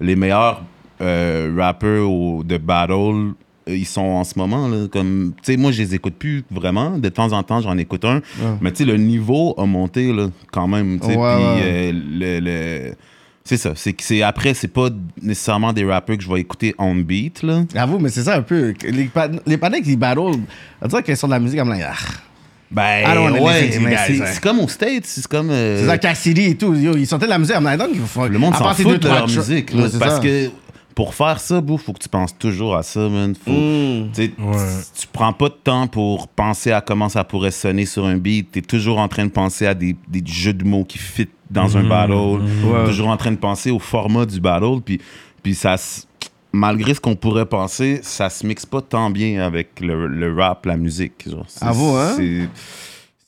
[0.00, 0.62] les meilleurs
[1.00, 3.32] euh, rappeurs au- de battle,
[3.68, 4.68] euh, ils sont en ce moment.
[4.68, 6.98] Là, comme, tu sais, moi, je les écoute plus vraiment.
[6.98, 8.20] De temps en temps, j'en écoute un.
[8.60, 10.94] Mais tu sais, le niveau a monté là, quand même.
[11.02, 12.94] Ouais, puis euh, le- le
[13.46, 13.72] c'est ça.
[13.76, 14.88] C'est que c'est après, c'est pas
[15.20, 17.64] nécessairement des rappeurs que je vais écouter on beat là.
[17.74, 18.72] J'avoue, mais c'est ça un peu.
[18.82, 19.10] Les,
[19.46, 20.18] les panneaux qui battle,
[20.80, 21.90] on dirait qu'ils sont de la musique comme là.
[21.92, 21.96] ah.
[22.70, 24.24] Ben, don't wanna ouais, mais c'est hein.
[24.32, 25.50] c'est comme aux States, c'est comme.
[25.50, 26.74] euh, C'est ça, Cassidy et tout.
[26.74, 27.54] Yo, ils sortaient de la musique.
[27.60, 30.20] Like, donc, il faut- le monde s'en fout de leur musique, là, parce ça.
[30.20, 30.50] que
[30.94, 33.34] pour faire ça, il faut que tu penses toujours à ça, man.
[33.34, 34.10] Faut, Mm.
[34.14, 34.56] tu sais, Ouais.
[34.98, 38.52] Tu prends pas de temps pour penser à comment ça pourrait sonner sur un beat.
[38.52, 41.28] Tu es toujours en train de penser à des, des jeux de mots qui fit
[41.50, 42.12] dans un battle.
[42.12, 42.84] Ouais.
[42.86, 44.80] Toujours en train de penser au format du battle.
[44.84, 45.00] Puis,
[45.42, 45.76] puis ça,
[46.52, 50.64] malgré ce qu'on pourrait penser, ça se mixe pas tant bien avec le, le rap,
[50.66, 51.28] la musique.
[51.28, 51.44] Genre.
[51.48, 52.16] C'est- Avoue, hein?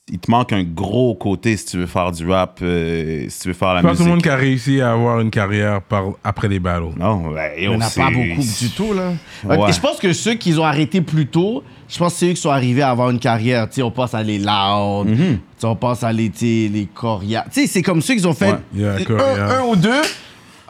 [0.08, 3.48] Il te manque un gros côté si tu veux faire du rap, euh, si tu
[3.48, 3.98] veux faire la Pas musique.
[3.98, 6.96] tout le monde qui a réussi à avoir une carrière par, après les battles.
[6.96, 9.10] Non, ben, Il yo, n'y en a c'est- pas beaucoup du tout, là.
[9.44, 9.72] Ouais.
[9.72, 12.40] Je pense que ceux qui ont arrêté plus tôt, je pense que c'est eux qui
[12.40, 13.68] sont arrivés à avoir une carrière.
[13.68, 15.16] Tu sais, on pense à les Loud, tu
[15.58, 17.44] sais, on pense à les, les Coria.
[17.52, 18.58] Tu sais, c'est comme ceux qui ont fait Ouais.
[18.76, 19.58] Yeah, un, Coria.
[19.58, 20.02] un ou deux.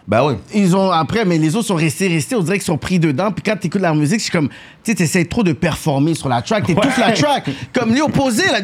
[0.09, 0.35] Ben oui.
[0.55, 2.37] Ils ont après, mais les autres sont restés, restés.
[2.37, 3.33] On dirait qu'ils sont pris dedans.
[3.33, 6.29] Puis quand tu écoutes leur musique, c'est comme, tu sais, t'essaies trop de performer sur
[6.29, 6.65] la track.
[6.65, 7.51] T'étouffes la track.
[7.73, 8.61] Comme lui, opposé, là.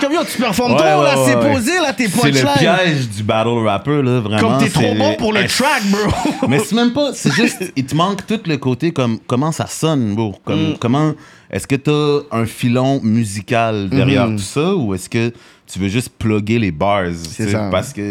[0.00, 1.16] Comme yo, tu performes Ouais, trop, là.
[1.16, 1.52] ouais, c'est ouais.
[1.54, 2.58] posé, là, tes C'est le punchlines.
[2.58, 4.38] piège du battle rapper, là, vraiment.
[4.40, 6.46] Comme t'es trop bon pour le track, bro.
[6.48, 9.66] Mais c'est même pas, c'est juste, il te manque tout le côté comme comment ça
[9.66, 10.30] sonne, bro.
[10.30, 10.34] Mm.
[10.44, 11.12] Comme, Comment,
[11.50, 14.36] est-ce que t'as un filon musical derrière Mm-hmm.
[14.36, 15.32] tout ça ou est-ce que
[15.66, 17.04] tu veux juste plugger les bars?
[17.14, 17.68] ça.
[17.70, 18.02] Parce que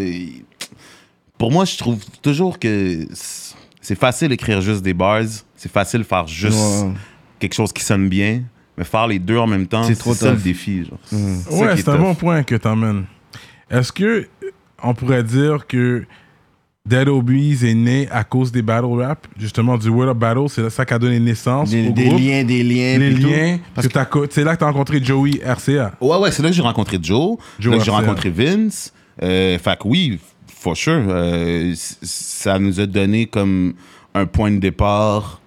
[1.42, 5.24] pour moi, je trouve toujours que c'est- facile d'écrire juste des bars,
[5.56, 6.92] c'est facile de faire juste Ouais.
[7.40, 8.44] quelque chose qui sonne bien,
[8.78, 10.44] mais faire les deux en même temps, C'est trop ça le tough.
[10.44, 10.86] défi.
[10.86, 11.00] Genre.
[11.04, 12.02] C'est ça Ouais, c'est un tough.
[12.02, 13.06] bon point que t'emmènes.
[13.70, 14.28] Est-ce que
[14.84, 16.04] on pourrait dire que
[16.88, 20.70] Dead Obies est né à cause des battle rap, justement du World of Battle, c'est
[20.70, 22.20] ça qui a donné naissance Des, au des groupe.
[22.20, 22.98] liens, des liens.
[23.16, 23.28] tout.
[23.28, 25.94] liens, parce que t'as co- c'est là que t'as rencontré Joey RCA.
[26.02, 27.38] Ouais, ouais, c'est là que j'ai rencontré Joe.
[27.64, 28.94] Là que j'ai rencontré Vince.
[29.22, 30.20] Euh, fait que oui,
[30.62, 31.04] for sure.
[31.10, 33.74] euh, ça nous a donné comme
[34.14, 35.42] un point de départ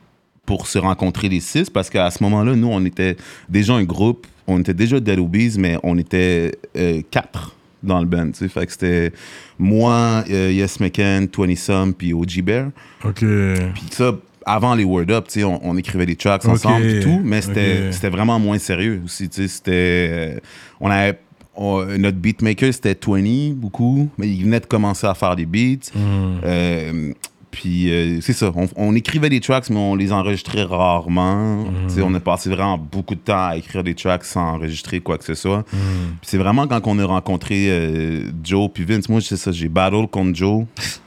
[0.47, 3.17] pour se rencontrer les six parce qu'à ce moment-là, nous, on était
[3.49, 4.27] déjà un groupe.
[4.47, 8.49] On était déjà Dead Obies, mais on était euh, quatre dans le band, tu sais.
[8.49, 9.13] Fait que c'était
[9.59, 12.67] moi, euh, Yes McCann, 20 Some, puis OG Bear.
[13.05, 13.21] Ok.
[13.21, 14.13] Puis ça,
[14.45, 17.93] avant les Word Up, on, on écrivait des tracks ensemble et tout, mais c'était Ok.
[17.95, 19.29] c'était vraiment moins sérieux aussi.
[19.31, 20.09] C'était...
[20.11, 20.39] euh,
[20.81, 21.19] on avait...
[21.57, 25.91] on- notre beatmaker, c'était 20, beaucoup, mais il venait de commencer à faire des beats.
[25.95, 26.39] Hmm.
[26.45, 27.13] Euh,
[27.51, 31.65] puis euh, c'est ça, on, on écrivait des tracks, mais on les enregistrait rarement.
[31.87, 35.19] Sais, On a passé vraiment beaucoup de temps à écrire des tracks sans enregistrer quoi
[35.19, 35.63] que ce soit.
[35.71, 35.79] Puis
[36.23, 40.09] c'est vraiment quand on a rencontré euh, Joe puis Vince, moi c'est ça, j'ai battle
[40.11, 40.65] contre Joe.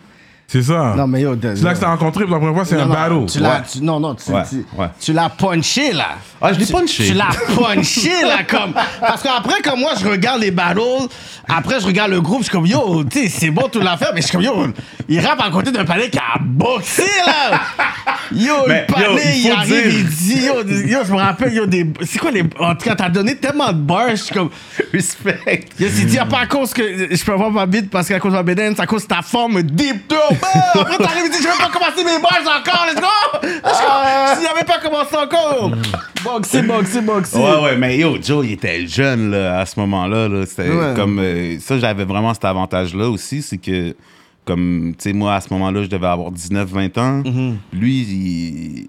[0.49, 0.93] C'est ça.
[0.95, 2.93] Non, mais yo, C'est là que t'as rencontré pour la première fois, c'est un non,
[2.93, 3.25] battle.
[3.29, 3.61] Tu l'as, Ouais.
[3.69, 4.87] tu- non, non, tu, Ouais, tu, ouais.
[4.97, 6.11] tu l'as punché, là.
[6.41, 7.07] Ah, je l'ai Tu- punché.
[7.07, 8.73] Tu l'as punché, là, comme.
[9.01, 10.79] Parce qu'après, comme moi, je regarde les battles,
[11.49, 14.11] après, je regarde le groupe, je suis comme, yo, tu sais, c'est bon toute l'affaire,
[14.15, 14.67] mais je suis comme, yo,
[15.09, 17.59] il rappe à côté d'un palais qui a boxé, là.
[18.29, 21.53] Yo, Mais, le yo, palais, il il, arrive, il dit, yo, yo, je me rappelle,
[21.53, 21.85] yo, des.
[22.01, 22.43] C'est quoi les.
[22.59, 24.49] En tout cas, t'as donné tellement de bars, je suis comme.
[24.93, 25.61] Respect.
[25.79, 28.19] Yo, s'il dit, ah, pas à cause que je peux avoir ma bite parce qu'à
[28.19, 30.19] cause de ma bédaine, c'est à cause de ta forme deep throat.
[30.41, 33.47] Bah, Après, t'arrives et dis, je vais pas commencer mes bars encore, let's go!
[33.63, 34.39] Go!
[34.39, 35.71] S'il avait pas commencé encore!
[36.23, 37.37] Boxer, boxer, boxer.
[37.37, 40.27] Ouais, ouais, mais yo, Joe, il était jeune là, à ce moment-là.
[40.27, 40.45] Là.
[40.45, 40.93] C'était Ouais.
[40.97, 41.19] comme.
[41.19, 43.41] euh, ça, j'avais vraiment cet avantage-là aussi.
[43.41, 43.95] C'est que,
[44.47, 47.21] comme, tu sais, moi, à ce moment-là, je devais avoir 19-20 ans.
[47.23, 47.53] Mm-hmm.
[47.73, 48.87] Lui, il.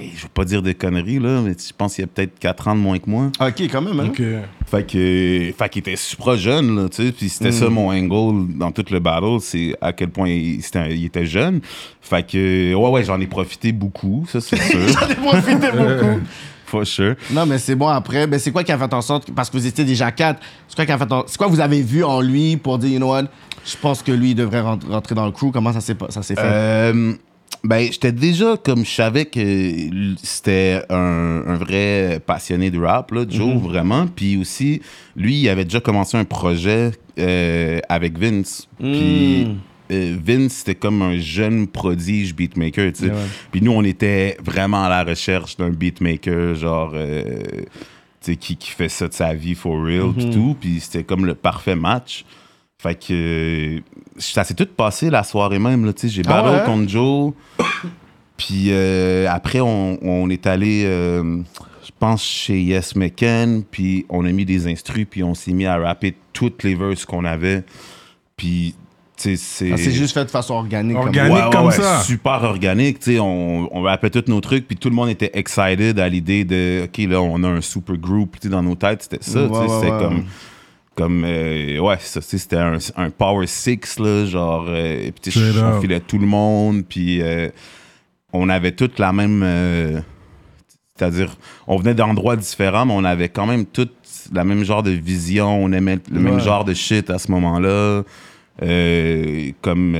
[0.00, 2.68] hey, je veux pas dire des conneries, là, mais je pense qu'il a peut-être 4
[2.68, 3.30] ans de moins que moi.
[3.40, 4.08] Ok, quand même, hein?
[4.08, 4.22] Ok.
[4.66, 7.12] Fait que, fait qu'il était super jeune, là, tu sais.
[7.12, 10.78] Puis c'était ça mon angle dans tout le battle, c'est à quel point il, c'était
[10.78, 11.60] un- il était jeune.
[12.00, 14.80] Fait que, ouais, ouais, j'en ai profité beaucoup, ça, c'est sûr.
[14.88, 16.20] J'en ai profité beaucoup.
[16.66, 17.14] For sure.
[17.30, 18.26] Non, mais c'est bon après.
[18.26, 20.74] Ben, c'est quoi qui a fait en sorte, parce que vous étiez déjà quatre, c'est
[20.74, 21.22] quoi qui a fait en...
[21.28, 23.26] C'est quoi vous avez vu en lui pour dire, you know what,
[23.66, 25.50] je pense que lui il devrait rent- rentrer dans le crew?
[25.52, 26.38] Comment ça s'est, fait?
[26.38, 27.14] Euh,
[27.64, 29.40] ben, j'étais déjà comme je savais que
[30.22, 34.06] c'était un, un vrai passionné de rap, là, Joe, vraiment.
[34.06, 34.80] Puis aussi,
[35.16, 38.68] lui, il avait déjà commencé un projet euh, avec Vince.
[38.78, 39.46] Puis
[39.90, 43.12] euh, Vince, c'était comme un jeune prodige beatmaker, tu sais.
[43.50, 46.92] Puis nous, on était vraiment à la recherche d'un beatmaker, genre.
[46.94, 47.22] euh,
[48.20, 50.56] tu sais, qui, qui fait ça de sa vie for real, pis tout.
[50.60, 52.24] Puis c'était comme le parfait match.
[52.78, 53.80] Fait que euh,
[54.18, 55.90] ça s'est tout passé la soirée même.
[56.04, 56.64] J'ai Ah battle ouais?
[56.66, 57.32] contre Joe.
[58.36, 61.38] Puis euh, après, on, on est allé, euh,
[61.82, 63.62] je pense, chez Yes McCann.
[63.64, 65.06] Puis on a mis des instrus.
[65.10, 67.64] Puis on s'est mis à rapper toutes les verses qu'on avait.
[68.36, 68.74] Puis,
[69.16, 69.70] tu sais, c'est.
[69.70, 70.98] Ça s'est juste fait de façon organique.
[70.98, 71.50] comme- Organique.
[71.52, 72.02] comme ça.
[72.02, 75.30] Super organique, tu sais, on, on rappelait tous nos trucs, puis tout le monde était
[75.32, 79.24] excited à l'idée de, OK, là, on a un super group, dans nos têtes, c'était
[79.24, 79.98] ça, tu sais, Ouais, ouais, c'était ouais.
[80.02, 80.24] comme,
[80.96, 85.80] comme euh, ouais, ça, c'était un, un Power Six, là, genre, euh, puis up.
[85.80, 87.48] filait tout le monde, puis euh,
[88.32, 90.00] on avait toute la même, euh,
[90.96, 93.92] c'est-à-dire, on venait d'endroits différents, mais on avait quand même toute
[94.32, 98.02] la même genre de vision, on aimait le même genre de shit à ce moment-là.
[98.62, 99.94] Euh, comme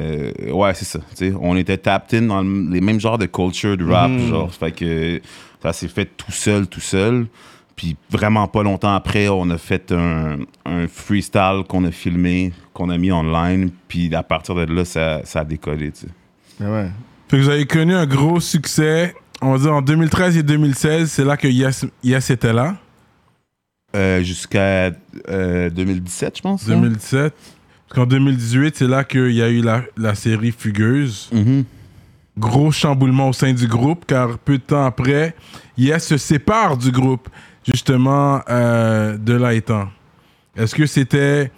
[0.50, 3.26] ouais c'est ça tu sais on était tapped in dans le- les mêmes genres de
[3.26, 4.28] culture de rap Mhm.
[4.30, 5.20] genre fait que
[5.62, 7.26] ça s'est fait tout seul tout seul
[7.76, 12.88] puis vraiment pas longtemps après on a fait un, un freestyle qu'on a filmé qu'on
[12.90, 16.08] a mis online puis à partir de là ça, ça a décollé tu sais
[16.58, 16.90] Mais ouais.
[17.28, 19.14] Fait que vous avez connu un gros succès.
[19.42, 22.76] On va dire en 2013 et 2016, c'est là que Yes, yes était là?
[23.94, 24.90] Euh, jusqu'à
[25.28, 26.74] euh, 2017 je pense hein?
[26.74, 27.34] 2017.
[27.88, 31.30] Parce qu'en 2018, c'est là qu'il y a eu la, la série Fugueuse.
[31.32, 31.64] Mhm.
[32.38, 35.34] Gros chamboulement au sein du groupe, car peu de temps après,
[35.78, 37.28] Yes se sépare du groupe,
[37.66, 39.88] justement, euh, de là étant.
[40.56, 41.50] Est-ce que c'était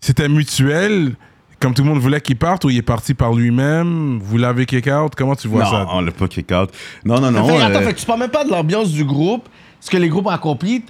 [0.00, 1.16] c'était mutuel,
[1.60, 4.18] comme tout le monde voulait qu'il parte, ou il est parti par lui-même?
[4.22, 5.14] Vous l'avez kick out?
[5.16, 5.86] Comment tu vois non ça?
[5.90, 6.70] on l'a pas kick out.
[7.04, 9.48] Non non non Fait, attends, euh, fait tu parles même pas de l'ambiance du groupe,
[9.80, 10.82] ce que les groupes ont accompli.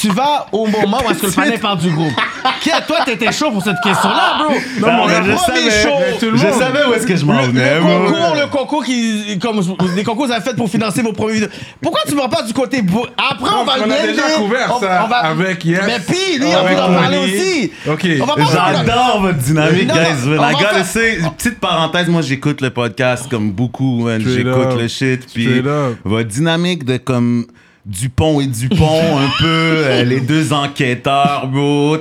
[0.00, 2.12] Tu vas au moment où est-ce que le panel parle du groupe.
[2.60, 4.54] Qui, toi, t'étais chaud pour cette question-là, bro?
[4.80, 7.76] Non, Non, mais je savais, tout le je savais où est-ce que je m'en venais
[7.76, 9.60] le concours, le concours qui, comme
[9.96, 11.48] les concours avez fait pour financer vos premiers vidéos.
[11.82, 14.12] Pourquoi tu ne vas pas du côté beau- Après, on va On le a blender.
[14.12, 15.80] déjà couvert On- ça on va- avec Yes.
[15.86, 17.72] Mais puis, lui, il a avec envie d'en parler aussi.
[17.90, 18.06] Ok.
[18.20, 18.34] On va
[18.76, 20.26] J'adore votre dynamique, Non, guys.
[20.26, 24.88] on va gotta faire- say, petite parenthèse, moi j'écoute le podcast comme beaucoup, J'écoute le
[24.88, 25.26] shit.
[25.32, 25.62] Puis
[26.04, 27.46] votre dynamique de comme
[27.86, 31.96] Dupont et Dupont, un peu, euh, les deux enquêteurs, bro.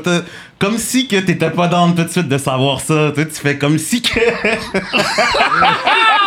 [0.58, 3.12] Comme si que t'étais pas dans tout de suite de savoir ça.
[3.16, 4.20] Tu fais comme si que.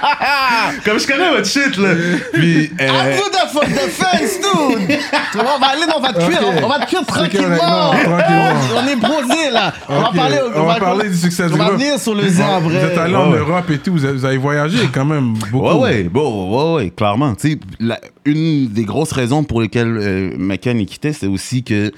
[0.84, 1.90] comme je connais votre shit, là.
[2.32, 2.70] Puis.
[2.80, 4.98] euh, I'm good for defense, dude.
[5.32, 7.48] Tu vois, on va aller, on va te cuire, on va te cuire tranquillement.
[7.56, 8.54] non, tranquillement.
[8.76, 9.72] On est bronzés, là.
[9.88, 12.74] On va parler, on va parler du succès on va venir sur le Z Vous
[12.74, 13.30] êtes allé en.
[13.30, 15.78] Europe et tout, vous avez, vous avez voyagé quand même beaucoup.
[15.80, 17.34] Ouais, ouais, bon, ouais, ouais, clairement.
[17.34, 21.62] Tu sais, la- une des grosses raisons pour lesquelles euh, McCann est quitté, c'est aussi
[21.62, 21.92] que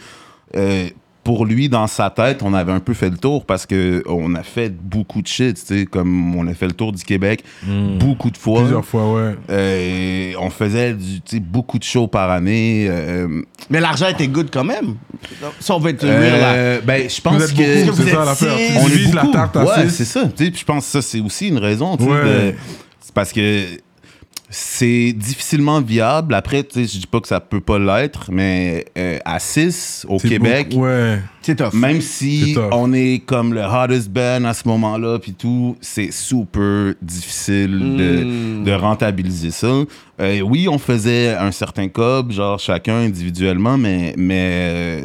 [0.57, 0.89] euh,
[1.29, 4.35] pour lui, dans sa tête, on avait un peu fait le tour parce que on
[4.35, 7.45] a fait beaucoup de shit, tu sais, comme on a fait le tour du Québec
[8.01, 8.61] beaucoup de fois.
[8.61, 9.35] Plusieurs fois, ouais.
[9.51, 12.87] Euh, on faisait du, tu sais, beaucoup de shows par année.
[12.89, 14.95] euh, Mais l'argent était good quand même.
[15.61, 16.53] Si on veut être real, là.
[16.55, 18.81] euh, ben, je pense que c'est ça l'affaire.
[18.83, 20.23] on divises la tarte à ouais, c'est ça.
[20.35, 21.99] Tu sais, puis je pense que ça, c'est aussi une raison.
[21.99, 22.25] tu sais, Ouais.
[22.25, 22.55] de-
[23.03, 23.65] c'est parce que
[24.51, 26.35] c'est difficilement viable.
[26.35, 30.07] Après, tu sais, je dis pas que ça peut pas l'être, mais euh, à 6
[30.09, 31.21] au Québec, beaucoup- Ouais.
[31.43, 31.73] C'est tough.
[31.75, 32.69] même si C'est tough.
[32.73, 38.65] on est comme le hottest band à ce moment-là, puis tout, c'est super difficile de,
[38.65, 39.69] de rentabiliser ça.
[40.21, 44.49] Euh, oui, on faisait un certain cob, genre chacun individuellement, mais, mais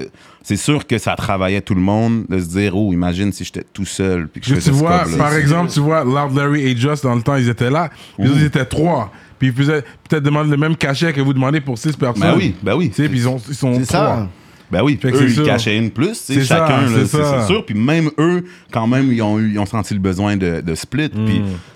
[0.02, 0.06] euh,
[0.44, 3.64] c'est sûr que ça travaillait tout le monde de se dire, oh, imagine si j'étais
[3.74, 6.76] tout seul, puis que je Tu ce vois, par exemple, tu vois, Loud Larry et
[6.78, 7.90] Just, dans le temps, ils étaient là.
[8.20, 9.12] Puis ils étaient trois.
[9.40, 12.22] Puis ils faisaient peut-être demander le même cachet que vous demandez pour six personnes.
[12.22, 12.90] Ben oui, ben oui.
[12.90, 14.00] Puis ils, ont- ils sont C'est trois.
[14.18, 14.30] ça.
[14.72, 15.44] Ben oui, Fait eux, c'est ils ça.
[15.44, 17.42] cachaient une plus, C'est ça, chacun, c'est c'est ça.
[17.42, 17.66] c'est sûr.
[17.66, 20.76] Puis même eux, quand même, ils ont, eu, ils ont senti le besoin de, de
[20.76, 21.10] split.
[21.14, 21.26] Mm.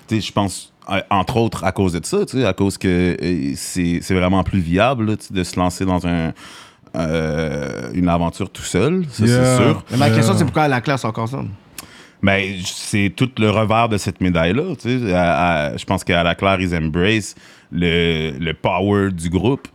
[0.08, 3.16] Puis, je pense, euh, entre autres, à cause de ça, tu sais, à cause que
[3.22, 6.34] euh, c'est vraiment plus viable là, de se lancer dans un,
[6.96, 9.44] euh, une aventure tout seul, ça Yeah.
[9.58, 9.84] c'est sûr.
[9.92, 10.16] Mais ma Yeah.
[10.18, 11.42] question, c'est pourquoi à la classe encore ça?
[12.22, 14.76] Mais c'est tout le revers de cette médaille-là.
[14.82, 15.14] tu sais.
[15.14, 17.36] À- à- Je pense qu'à la Claire, ils embrace
[17.72, 19.68] le, le power du groupe.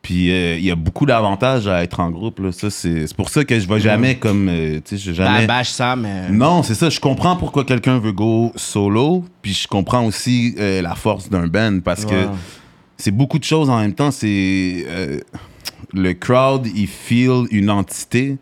[0.00, 2.38] Puis euh, il y a beaucoup d'avantages à être en groupe.
[2.38, 2.52] là.
[2.52, 4.48] Ça, c'est c'est pour ça que je vais jamais comme.
[4.48, 5.46] euh, tu sais, Bah, jamais.
[5.46, 6.28] bâche ça, mais.
[6.30, 6.88] Non, c'est ça.
[6.88, 9.24] Je comprends pourquoi quelqu'un veut go solo.
[9.42, 12.26] Puis je comprends aussi euh, la force d'un band parce que.
[12.98, 14.10] C'est beaucoup de choses en même temps.
[14.10, 15.20] C'est euh,
[15.94, 18.36] le crowd, il feel une entité.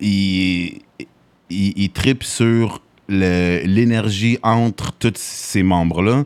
[0.00, 0.80] Il,
[1.50, 6.24] il, tripe sur l'énergie entre tous ces membres-là.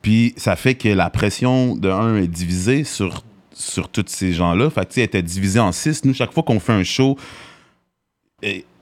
[0.00, 4.70] Puis ça fait que la pression de un est divisée sur, sur tous ces gens-là.
[4.70, 6.04] Fait que, elle était divisée en six.
[6.04, 7.16] Nous, chaque fois qu'on fait un show,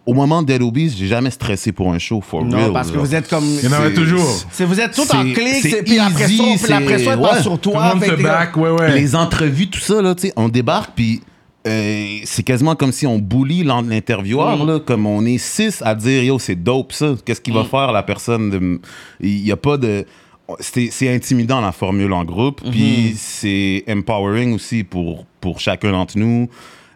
[0.06, 2.72] au moment de Obies, j'ai jamais stressé pour un show, for Non, real.
[2.72, 3.04] parce que genre.
[3.04, 3.44] vous êtes comme.
[3.44, 4.26] Il y en avait toujours.
[4.50, 7.16] C'est, vous êtes tous en clic, c'est puis la pression, puis la c'est- pression est
[7.16, 7.42] pas ouais.
[7.42, 7.94] sur Tout le toi.
[7.94, 8.94] monde se des- back, ouais, ouais.
[8.98, 11.20] Les entrevues, tout ça, là, tu sais, on débarque, puis
[11.66, 16.22] euh, c'est quasiment comme si on bully l'intervieweur, là, comme on est six à dire,
[16.24, 18.80] yo, c'est dope ça, qu'est-ce qu'il va faire la personne de...
[19.20, 20.06] Il n'y a pas de...
[20.58, 26.18] C'est c'est intimidant la formule en groupe, puis c'est empowering aussi pour, pour chacun d'entre
[26.18, 26.48] nous.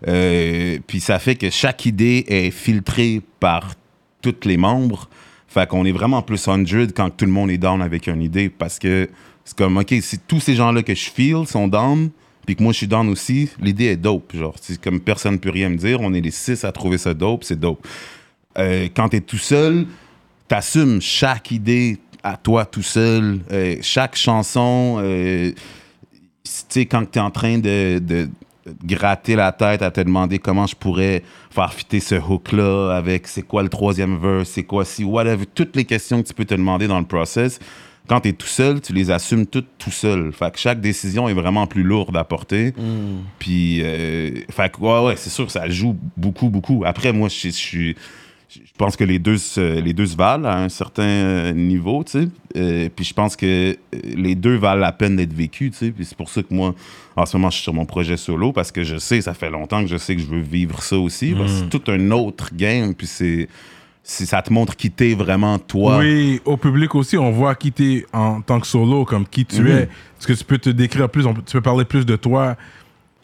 [0.06, 3.74] Euh, puis ça fait que chaque idée est filtrée par
[4.20, 5.08] tous les membres.
[5.48, 6.64] Fait qu'on est vraiment plus 100
[6.94, 9.08] quand tout le monde est down avec une idée parce que
[9.44, 12.10] c'est comme, OK, si tous ces gens-là que je feel sont down,
[12.46, 14.34] puis que moi je suis down aussi, l'idée est dope.
[14.34, 16.98] Genre, c'est comme personne ne peut rien me dire, on est les six à trouver
[16.98, 17.86] ça dope, c'est dope.
[18.58, 19.86] Euh, quand t'es tout seul,
[20.48, 24.96] t'assumes chaque idée à toi tout seul, euh, chaque chanson.
[25.00, 25.52] euh,
[26.42, 28.28] tu sais, quand t'es en train de, de
[28.84, 33.42] gratter la tête à te demander comment je pourrais faire fitter ce hook-là avec c'est
[33.42, 36.54] quoi le troisième verse, c'est quoi si, whatever, toutes les questions que tu peux te
[36.54, 37.58] demander dans le process.
[38.06, 40.30] Quand tu es tout seul, tu les assumes toutes tout seul.
[40.32, 42.74] Fait que chaque décision est vraiment plus lourde à porter.
[43.38, 46.82] Puis, euh, fait que, ouais, ouais, c'est sûr, ça joue beaucoup, beaucoup.
[46.84, 47.96] Après, moi, je suis.
[48.54, 52.04] Je pense que les deux, se, les deux se valent à un certain euh, niveau,
[52.04, 52.28] tu sais.
[52.56, 53.74] Euh, puis je pense que euh,
[54.14, 55.90] les deux valent la peine d'être vécus, tu sais.
[55.90, 56.74] Puis c'est pour ça que moi,
[57.16, 59.50] en ce moment, je suis sur mon projet solo parce que je sais, ça fait
[59.50, 61.34] longtemps que je sais que je veux vivre ça aussi.
[61.46, 62.94] C'est tout un autre game.
[62.94, 63.48] Puis c'est,
[64.02, 65.98] c'est- ça te montre qui t'es vraiment toi.
[65.98, 69.62] Oui, au public aussi, on voit qui t'es en tant que solo, comme qui tu
[69.62, 69.66] Mhm.
[69.68, 69.82] es.
[69.82, 72.56] Est-ce que tu peux te décrire plus, on tu peux parler plus de toi,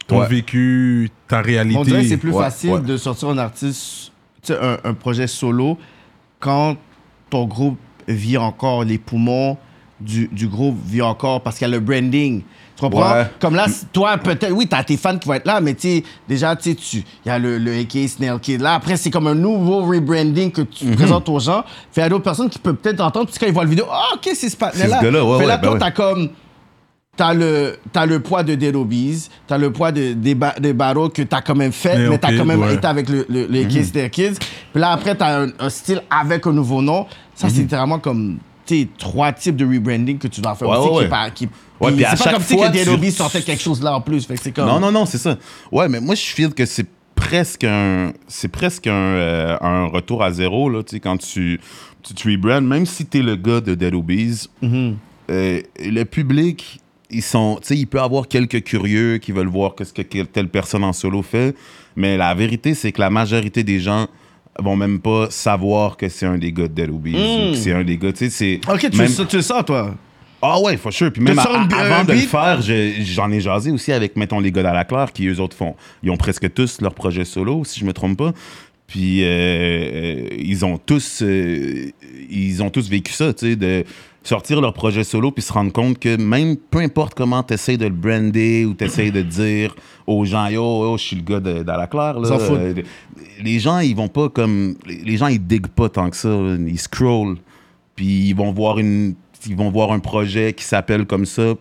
[0.07, 0.27] ton Ouais.
[0.27, 1.77] vécu, ta réalité?
[1.79, 2.81] On dirait que c'est plus Ouais, facile ouais.
[2.81, 4.11] de sortir un artiste,
[4.49, 5.77] un, un projet solo,
[6.39, 6.75] quand
[7.29, 7.77] ton groupe
[8.07, 9.57] vit encore, les poumons
[9.99, 12.41] du, du groupe vit encore parce qu'il y a le branding.
[12.75, 13.11] Tu comprends?
[13.13, 13.27] Ouais.
[13.39, 16.03] Comme là, toi, peut-être, oui, t'as tes fans qui vont être là, mais tu sais,
[16.27, 18.61] déjà, tu sais, tu- il y a le, le AK Snail Kid.
[18.61, 21.63] Là, après, c'est comme un nouveau rebranding que tu présentes aux gens.
[21.91, 24.15] Fait, a d'autres personnes qui peuvent peut-être entendre, puis quand ils voient la vidéo, ah,
[24.15, 26.29] ok, c'est ce C'est là ce gars-là, ouais, Fait ouais, là, ben toi, t'as comme.
[27.17, 30.71] T'as le, t'as le poids de Dead Obies, t'as le poids de, des, ba- des
[30.71, 32.75] battles que t'as quand même fait, Mais mais, ok, t'as quand même ouais.
[32.75, 34.35] été avec le, le, les Kids Their Kids.
[34.71, 37.05] Puis là, après, t'as un, un style avec un nouveau nom.
[37.35, 40.89] Ça, c'est littéralement comme, sais, trois types de rebranding que tu dois faire Ouais, aussi.
[40.99, 41.49] ouais, qui pas- qui-
[41.81, 44.25] Ouais, c'est pas chaque comme si que tu- sortait quelque chose là en plus.
[44.25, 44.67] Fait que c'est comme.
[44.67, 45.37] Non, non, non, c'est ça.
[45.69, 50.23] Ouais, mais moi, je feel que c'est presque un, c'est presque un, euh, un retour
[50.23, 51.59] à zéro, là, tu sais, quand tu,
[52.03, 56.79] tu te rebrands, même si t'es le gars de Dead Obies, euh, le public,
[57.11, 60.01] ils sont, tu sais, il peut y avoir quelques curieux qui veulent voir qu'est-ce que
[60.23, 61.55] telle personne en solo fait,
[61.95, 64.07] mais la vérité, c'est que la majorité des gens
[64.59, 67.71] vont même pas savoir que c'est un des gars de Dead Obies ou que c'est
[67.73, 68.61] un des gars, tu sais, c'est...
[68.71, 69.95] Ok, tu, même- le, tu le sens, toi?
[70.41, 71.11] ah ouais, for sure.
[71.13, 74.15] Puis même sors à- une- avant de le faire, je- j'en ai jasé aussi avec,
[74.15, 75.75] mettons, les gars d'À la Claire qui, eux autres, font.
[76.03, 78.33] Ils ont presque tous leur projet solo, si je me trompe pas.
[78.87, 81.91] Puis euh, euh, ils ont tous euh,
[82.29, 83.85] ils ont tous vécu ça, tu sais, de
[84.23, 87.77] sortir leur projet solo puis se rendre compte que même peu importe comment tu essaies
[87.77, 91.23] de le brander ou tu essaies de dire aux gens yo, yo je suis le
[91.23, 92.29] gars de, la claire là.
[92.29, 92.73] Euh,
[93.41, 96.79] les gens ils vont pas comme les gens ils diguent pas tant que ça, ils
[96.79, 97.37] scrollent
[97.95, 99.15] puis ils vont voir une
[99.47, 101.55] ils vont voir un projet qui s'appelle comme ça.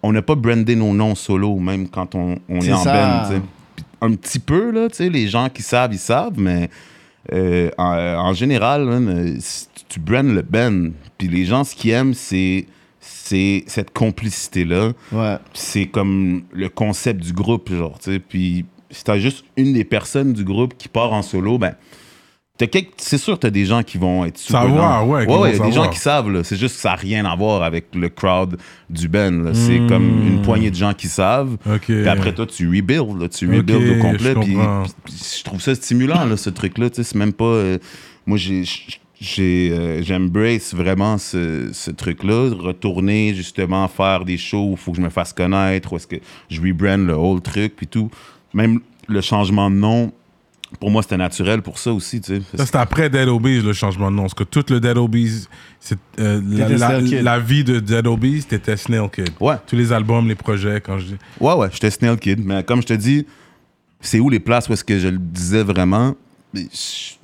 [0.00, 3.28] On n'a pas brandé nos noms solo même quand on, on est, en ça.
[3.28, 3.40] band,
[4.00, 6.70] Un petit peu là, tu sais, les gens qui savent ils savent mais
[7.32, 9.36] euh, en, en général, euh,
[9.88, 12.66] tu brandes le band, puis les gens, ce qu'ils aiment, c'est
[13.00, 14.92] c'est cette complicité-là.
[15.12, 15.36] Ouais.
[15.54, 18.18] C'est comme le concept du groupe, genre, tu sais.
[18.18, 21.74] Puis si t'as juste une des personnes du groupe qui part en solo, ben,
[22.58, 25.60] quelques- c'est sûr que t'as des gens qui vont être super Savoir, ouais, Ouais, ouais,
[25.60, 26.42] a des gens qui savent, là.
[26.42, 28.56] C'est juste que ça n'a rien à voir avec le crowd
[28.90, 29.54] du band, là.
[29.54, 29.88] C'est Hmm.
[29.88, 31.56] comme une poignée de gens qui savent.
[31.70, 31.82] Ok.
[31.86, 34.34] Puis après toi, tu rebuild, là, tu rebuild au complet.
[34.34, 34.82] je Puis, comprends.
[34.82, 36.90] puis- puis je trouve ça stimulant, là, ce truc-là.
[36.90, 37.44] tu sais, C'est même pas.
[37.44, 37.78] euh,
[38.26, 38.64] moi, j'ai.
[39.20, 44.90] J'ai euh, j'embrace vraiment ce, ce truc-là, retourner justement faire des shows où il faut
[44.92, 46.16] que je me fasse connaître, où est-ce que
[46.50, 48.10] je rebrand le whole truc, puis tout.
[48.52, 50.12] Même le changement de nom,
[50.80, 52.42] pour moi, c'était naturel pour ça aussi, tu sais.
[52.56, 54.22] Ça, c'est après Dead Obies, le changement de nom.
[54.22, 55.46] Parce que tout le Dead Obies,
[55.80, 59.30] c'est, euh, la, T'étais vie de Dead Obies, c'était Snail Kid.
[59.40, 59.56] Ouais.
[59.66, 61.16] Tous les albums, les projets, quand je dis.
[61.40, 62.44] Ouais, ouais, j'étais Snail Kid.
[62.44, 63.26] Mais comme je te dis,
[64.00, 66.14] c'est où les places où est-ce que je le disais vraiment?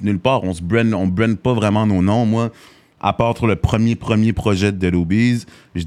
[0.00, 0.44] Nulle part.
[0.44, 2.26] On se brand, on brand pas vraiment nos noms.
[2.26, 2.50] Moi,
[3.00, 4.94] à part le premier, premier projet de Dead
[5.74, 5.84] je, je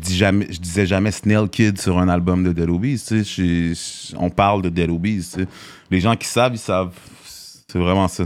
[0.60, 3.02] disais jamais Snail Kid sur un album de Dead Obies.
[4.18, 4.90] on parle de Dead.
[5.90, 6.94] Les gens qui savent, ils savent.
[7.24, 8.26] C'est vraiment ça.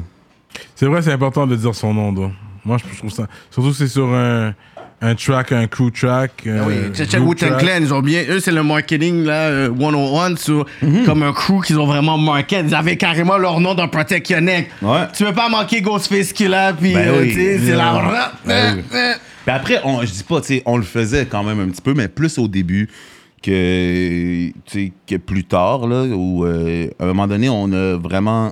[0.75, 2.33] C'est vrai, c'est important de dire son nom, donc.
[2.65, 3.27] Moi, je je trouve ça.
[3.51, 4.53] Surtout, c'est sur un,
[5.01, 6.31] un track, un crew track.
[6.45, 7.59] Ah oui, euh, Wu-Tang track.
[7.59, 8.23] Clan, ils ont bien.
[8.29, 11.05] Eux, c'est le marketing, là, euh, 101, sur, Mhm.
[11.05, 12.65] comme un crew qu'ils ont vraiment market.
[12.67, 14.69] Ils avaient carrément leur nom dans Protect Your Neck.
[14.81, 15.07] Ouais.
[15.15, 17.29] Tu veux pas manquer Ghostface Killa, puis, Ben euh, oui.
[17.29, 18.31] tu sais, c'est la.
[18.45, 18.83] Ben oui.
[19.45, 21.81] Puis après, on, je dis pas, tu sais, on le faisait quand même un petit
[21.81, 22.89] peu, mais plus au début
[23.41, 27.97] que, tu sais, que plus tard, là, où euh, à un moment donné, on a
[27.97, 28.51] vraiment.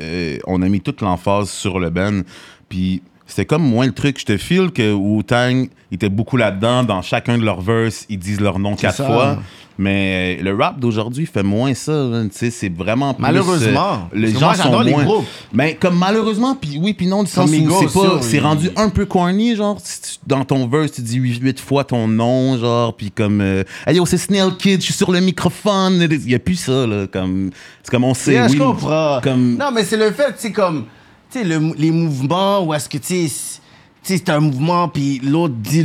[0.00, 2.22] euh, on a mis toute l'emphase sur le Ben.
[2.68, 4.18] Puis c'était comme moins le truc.
[4.18, 6.82] Je te file que Wu-Tang était beaucoup là-dedans.
[6.82, 9.06] Dans chacun de leurs verses, ils disent leur nom quatre ça.
[9.06, 9.38] fois.
[9.80, 11.92] Mais euh, le rap d'aujourd'hui fait moins ça.
[11.92, 14.08] hein, Tu sais, c'est vraiment plus, Malheureusement.
[14.12, 15.04] euh, les gens moi, sont les moins.
[15.04, 15.24] groupes.
[15.52, 18.88] Mais comme malheureusement, puis oui, puis non, du sens où c'est pas, c'est rendu un
[18.88, 22.58] peu corny, genre si tu- dans ton verse tu dis huit huit fois ton nom,
[22.58, 26.28] genre puis comme, euh, hey yo c'est Snail Kid, je suis sur le microphone, il
[26.28, 27.50] y a plus ça là, comme,
[27.84, 29.20] c'est comme on sait, Yeah, oui, je comprends.
[29.22, 30.86] comme, Non, mais c'est le fait, c'est comme,
[31.30, 33.60] tu sais, le- les mouvements où est-ce que, tu sais, c'est-
[34.02, 35.84] c'est un mouvement, puis l'autre dit,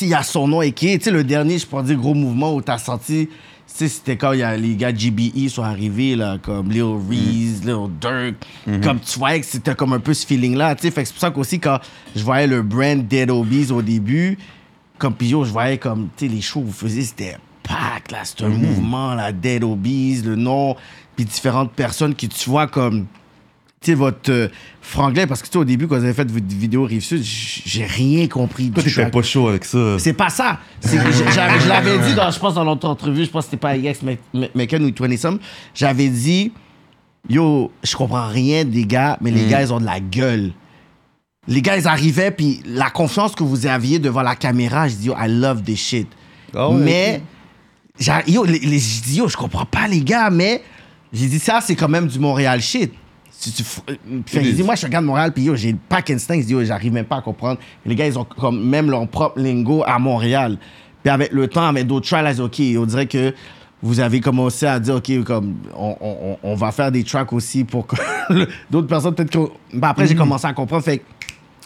[0.00, 0.98] il y a son nom écrit.
[0.98, 3.28] Tu sais, le dernier, je pourrais dire, gros mouvement où t'as senti,
[3.66, 8.34] c'était quand y a les gars GBE sont arrivés, là, comme Lil Reese, Lil Durk.
[8.82, 10.90] Comme tu voyais que c'était comme un peu ce feeling-là, tu sais.
[10.90, 11.78] Fait que c'est pour ça qu'aussi, quand
[12.14, 14.38] je voyais le brand Dead Obies au début,
[14.98, 18.12] comme puis yo, je voyais comme, tu sais, les shows que vous faisiez, c'était pack,
[18.12, 20.76] là, c'était un mouvement, là, Dead Obies, le nom,
[21.16, 23.06] puis différentes personnes qui, tu vois, comme,
[23.92, 24.48] tu votre euh,
[24.80, 27.84] franglais, parce que, tu sais, au début, quand vous avez fait votre vidéo Rive-Sud, j'ai
[27.84, 29.98] rien compris toi t'étais pas chaud avec ça.
[29.98, 30.58] C'est pas ça.
[30.80, 33.60] C'est que je l'avais dit, dans, je pense, dans l'autre entrevue, je pense que c'était
[33.60, 34.00] pas Yex
[34.54, 35.38] McKen ou 20 Some,
[35.74, 36.52] j'avais dit,
[37.28, 40.52] yo, je comprends rien des gars, mais les gars, ils ont de la gueule.
[41.48, 45.06] Les gars, ils arrivaient, puis la confiance que vous aviez devant la caméra, je dis,
[45.06, 46.08] yo, I love this shit.
[46.54, 47.22] Ah mais,
[48.26, 50.62] yo, les, les- je dis, yo, je comprends pas les gars, mais
[51.12, 52.92] j'ai dit, ça, c'est quand même du Montréal shit.
[53.38, 53.94] Si tu euh,
[54.26, 56.52] fait que j'ai dit, moi, je regarde Montréal, puis j'ai le pack instinct, je dis,
[56.52, 57.60] yo, j'arrive même pas à comprendre.
[57.84, 60.56] Les gars, ils ont comme même leur propre lingo à Montréal.
[61.02, 63.34] Puis avec le temps, avec d'autres tracks, là, dit, OK, on dirait que
[63.82, 67.62] vous avez commencé à dire, OK, comme, on, on- on va faire des tracks aussi
[67.64, 67.96] pour que
[68.70, 69.50] d'autres personnes, peut-être que.
[69.74, 70.82] Ben, après, j'ai commencé à comprendre.
[70.82, 71.02] Fait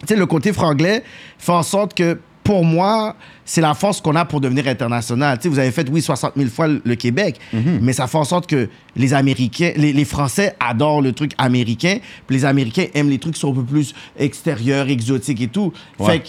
[0.00, 1.04] tu sais, le côté franglais
[1.38, 2.18] fait en sorte que,
[2.50, 5.38] pour moi, c'est la force qu'on a pour devenir international.
[5.38, 8.24] Tu sais, vous avez fait, oui, 60 000 fois le Québec, mais ça fait en
[8.24, 13.08] sorte que les Américains, les, les Français adorent le truc américain, puis les Américains aiment
[13.08, 15.72] les trucs qui sont un peu plus extérieurs, exotiques et tout.
[16.00, 16.06] Ouais.
[16.06, 16.28] Fait que,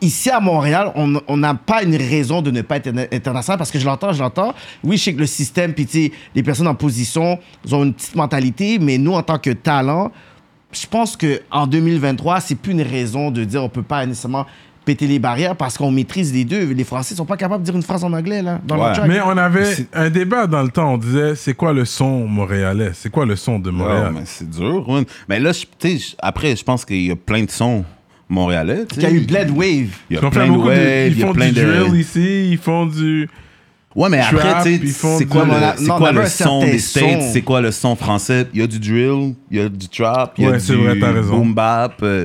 [0.00, 3.70] ici à Montréal, on n'a pas une raison de ne pas être interna- international parce
[3.70, 4.52] que je l'entends, je l'entends.
[4.82, 8.16] Oui, je sais que le système, puis les personnes en position, ils ont une petite
[8.16, 10.10] mentalité, mais nous, en tant que talent,
[10.72, 14.46] je pense qu'en 2023, c'est plus une raison de dire on peut pas nécessairement
[14.90, 16.72] péter les barrières parce qu'on maîtrise les deux.
[16.72, 18.92] Les Français sont pas capables de dire une phrase en anglais, là, dans Ouais.
[19.06, 22.90] Mais on avait un débat dans le temps, on disait c'est quoi le son montréalais?
[22.94, 24.10] C'est quoi le son de Ouais, Montréal?
[24.14, 24.88] mais c'est dur.
[24.88, 25.04] ouais.
[25.28, 25.52] Mais là,
[26.18, 27.84] après, je pense qu'il y a plein de sons
[28.28, 28.84] montréalais.
[28.96, 29.66] Il y a eu Bled Wave.
[29.68, 31.72] Il y Ils a font plein de de- waves, Ils font plein du de.
[31.84, 33.28] drill ici, ils font du.
[33.94, 37.22] Ouais, mais après, tu sais, c'est quoi, le, non, on quoi le son des States?
[37.32, 38.46] C'est quoi le son français?
[38.54, 40.64] Il y a du drill, il y a du trap, il y a Ouais, du
[40.64, 41.94] c'est vrai, boom bap.
[42.04, 42.24] euh,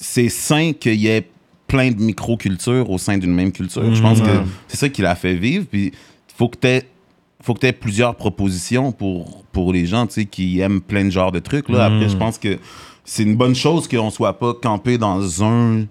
[0.00, 1.26] c'est sain qu'il y ait
[1.66, 3.94] plein de micro-cultures au sein d'une même culture.
[3.94, 4.44] Je pense que Ouais.
[4.68, 5.66] c'est ça qui l'a fait vivre.
[5.70, 5.92] Puis
[6.36, 6.86] faut que tu
[7.42, 11.04] faut que tu aies plusieurs propositions pour, pour les gens tu sais, qui aiment plein
[11.04, 11.68] de genres de trucs.
[11.68, 11.84] Là.
[11.84, 12.58] Après, je pense que
[13.04, 15.84] c'est une bonne chose qu'on soit pas campé dans un,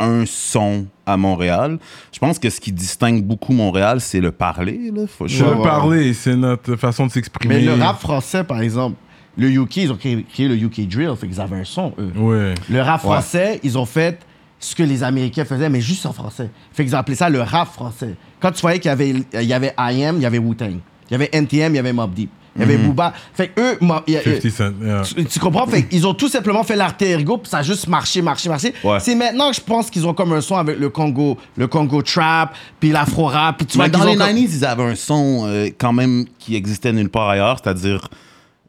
[0.00, 1.78] un son à Montréal.
[2.12, 4.90] Je pense que ce qui distingue beaucoup Montréal, c'est le parler.
[4.94, 5.62] Là, faut- Je Ouais, veux ouais.
[5.62, 7.56] parler, c'est notre façon de s'exprimer.
[7.56, 8.96] Mais le rap français, par exemple,
[9.36, 12.10] le UK, ils ont créé, créé le UK Drill, fait qu'ils avaient un son, eux.
[12.16, 12.54] Ouais.
[12.70, 14.20] Le rap français, ils ont fait
[14.66, 16.50] ce que les Américains faisaient, mais juste en français.
[16.72, 18.14] Fait qu'ils appelé ça le rap français.
[18.40, 20.78] Quand tu voyais qu'il y avait, il y avait IM, il y avait Wu-Tang.
[21.08, 22.30] Il y avait NTM, il y avait Mob Deep.
[22.56, 23.12] Il y avait Booba.
[23.34, 24.72] Fait eux, Mo- il y a- 50 Cent.
[24.82, 25.02] yeah.
[25.02, 25.66] tu, tu comprends?
[25.66, 28.72] Fait qu'ils ont tout simplement fait l'alter ego, puis ça a juste marché, marché, marché.
[28.82, 28.98] Ouais.
[28.98, 32.00] C'est maintenant que je pense qu'ils ont comme un son avec le Congo, le Congo
[32.00, 35.42] Trap, puis l'Afro-Rap, puis tu vois dans les ont comme- 90s, ils avaient un son
[35.46, 38.08] euh, quand même qui existait nulle part ailleurs, c'est-à-dire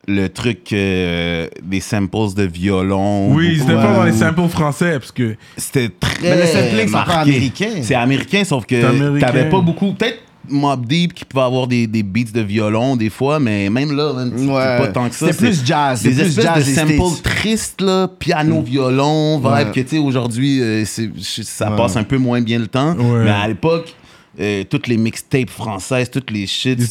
[0.09, 3.33] le truc euh, des samples de violon.
[3.33, 3.87] Oui, ils étaient beaucoup.
[3.87, 6.15] pas dans les samples français, parce que C'était très.
[6.21, 7.69] Mais le sampling, c'est pas américain.
[7.81, 9.93] C'est américain, sauf C'est que t'avais pas beaucoup.
[9.93, 13.91] Peut-être Mob Deep qui pouvait avoir des, des beats de violon des fois, mais même
[13.93, 14.77] là, c'est Ouais.
[14.77, 15.25] pas tant que ça.
[15.33, 19.39] C'était plus jazz, Des c'était plus espèces jazz, de les samples tristes, là, piano, violon,
[19.39, 19.71] vibe, Ouais.
[19.73, 21.75] que tu sais, aujourd'hui, euh, c'est- ça Ouais.
[21.75, 22.95] passe un peu moins bien le temps.
[22.95, 23.25] Ouais.
[23.25, 23.93] Mais à l'époque,
[24.39, 26.87] euh, toutes les mixtapes françaises, toutes les shit, c'est-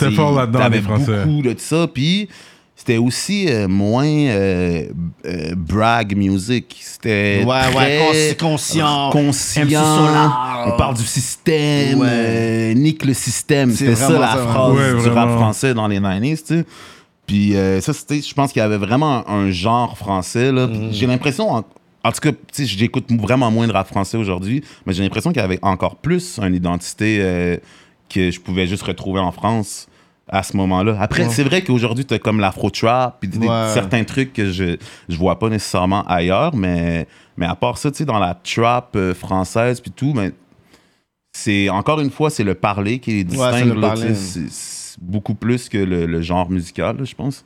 [0.53, 1.87] t'avais beaucoup de ça.
[1.87, 2.29] Puis
[2.87, 4.85] c'était aussi euh, moins euh,
[5.27, 6.77] euh, brag music.
[6.81, 9.11] C'était Ouais, ouais, très consci- conscient.
[9.11, 9.67] conscient.
[10.67, 11.99] On parle du système.
[11.99, 12.07] Ouais.
[12.09, 13.73] euh, nique le système.
[13.73, 16.65] C'était ça la ça, phrase Ouais, du rap français dans les 90s, tu sais.
[17.27, 20.53] Puis euh, ça, c'était, je pense qu'il y avait vraiment un genre français.
[20.53, 20.69] Là.
[20.69, 21.65] Puis J'ai l'impression, en,
[22.05, 25.45] en tout cas, j'écoute vraiment moins de rap français aujourd'hui, mais j'ai l'impression qu'il y
[25.45, 27.57] avait encore plus une identité euh,
[28.09, 29.89] que je pouvais juste retrouver en France
[30.29, 30.97] à ce moment-là.
[31.01, 31.31] Après, Ouais.
[31.31, 33.71] c'est vrai qu'aujourd'hui, tu as comme l'afro-trap, puis des- Ouais.
[33.73, 34.77] certains trucs que je,
[35.09, 37.07] je vois pas nécessairement ailleurs, mais,
[37.37, 40.33] mais à part ça, tu sais, dans la trap euh, française, puis tout, mais
[41.33, 43.75] c'est encore une fois, c'est le parler qui est c'est distingue.
[43.75, 47.45] le là, c'est- c'est beaucoup plus que le, le genre musical, là, je pense.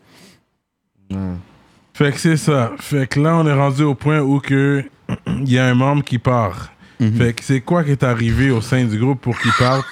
[1.95, 2.71] Fait que c'est ça.
[2.79, 4.85] Fait que là, on est rendu au point où que
[5.27, 6.73] il y a un membre qui part.
[6.99, 7.13] Mhm.
[7.15, 9.85] Fait que c'est quoi qui est arrivé au sein du groupe pour qu'il parte?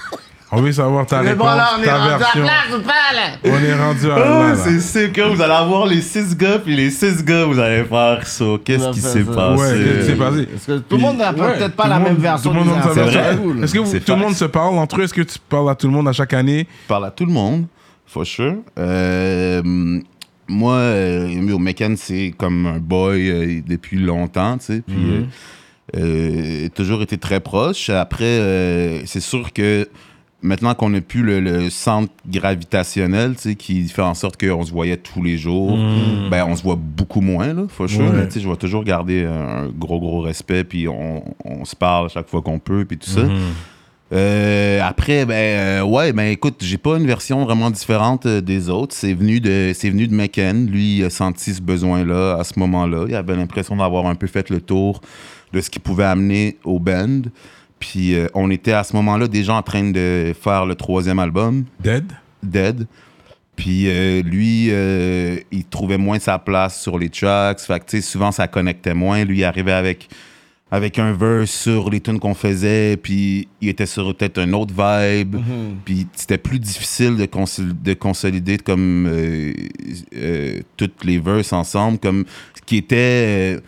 [0.50, 3.12] On veut savoir ta Mais réponse, bon, là, on est rendu à place ou pas,
[3.14, 3.30] là?
[3.44, 4.54] On est rendu à là.
[4.56, 7.84] c'est sûr que vous allez avoir les six gars, puis les six gars, vous allez
[7.84, 8.44] faire ça.
[8.64, 9.62] Qu'est-ce qui s'est passé?
[9.62, 10.48] Ouais, qu'est-ce qui s'est passé?
[10.66, 13.62] Que tout le monde n'a Ouais, peut-être pas la même version Tout le monde version.
[13.62, 15.04] Est-ce que vous- tout le monde se parle entre eux?
[15.04, 16.66] Est-ce que tu parles à tout le monde à chaque année?
[16.84, 17.66] Je parle à tout le monde,
[18.06, 18.54] for sure.
[18.78, 20.00] Euh,
[20.48, 24.82] moi, euh, Mekan, c'est comme un boy euh, depuis longtemps, tu sais.
[24.86, 25.24] Puis, euh,
[25.96, 27.90] euh, toujours été très proche.
[27.90, 29.86] Après, euh, c'est sûr que
[30.42, 34.64] maintenant qu'on n'a plus le, le centre gravitationnel, tu sais, qui fait en sorte qu'on
[34.64, 35.76] se voyait tous les jours,
[36.30, 38.00] ben, on se voit beaucoup moins, là, sure.
[38.00, 38.10] Ouais.
[38.12, 41.74] Mais, tu sais, je vais toujours garder un gros, gros respect, puis on, on se
[41.74, 43.22] parle chaque fois qu'on peut, puis tout ça.
[44.10, 48.70] Euh, après, ben euh, ouais, ben écoute, j'ai pas une version vraiment différente euh, des
[48.70, 48.94] autres.
[48.94, 50.66] C'est venu de, c'est venu de McKen.
[50.66, 53.04] Lui, il a senti ce besoin-là à ce moment-là.
[53.06, 55.02] Il avait l'impression d'avoir un peu fait le tour
[55.52, 57.22] de ce qu'il pouvait amener au band.
[57.78, 61.64] Puis euh, on était à ce moment-là déjà en train de faire le troisième album,
[61.80, 62.04] Dead?
[62.42, 62.86] Dead.
[63.56, 67.60] Puis euh, lui, euh, il trouvait moins sa place sur les tracks.
[67.60, 69.24] Fait que, souvent, ça connectait moins.
[69.24, 70.08] Lui, il arrivait avec,
[70.70, 74.72] avec un verse sur les tunes qu'on faisait, puis il était sur peut-être un autre
[74.72, 75.36] vibe.
[75.84, 77.28] Puis c'était plus difficile de,
[77.82, 79.10] de consolider comme
[80.76, 83.58] toutes les verses ensemble, comme ce qui était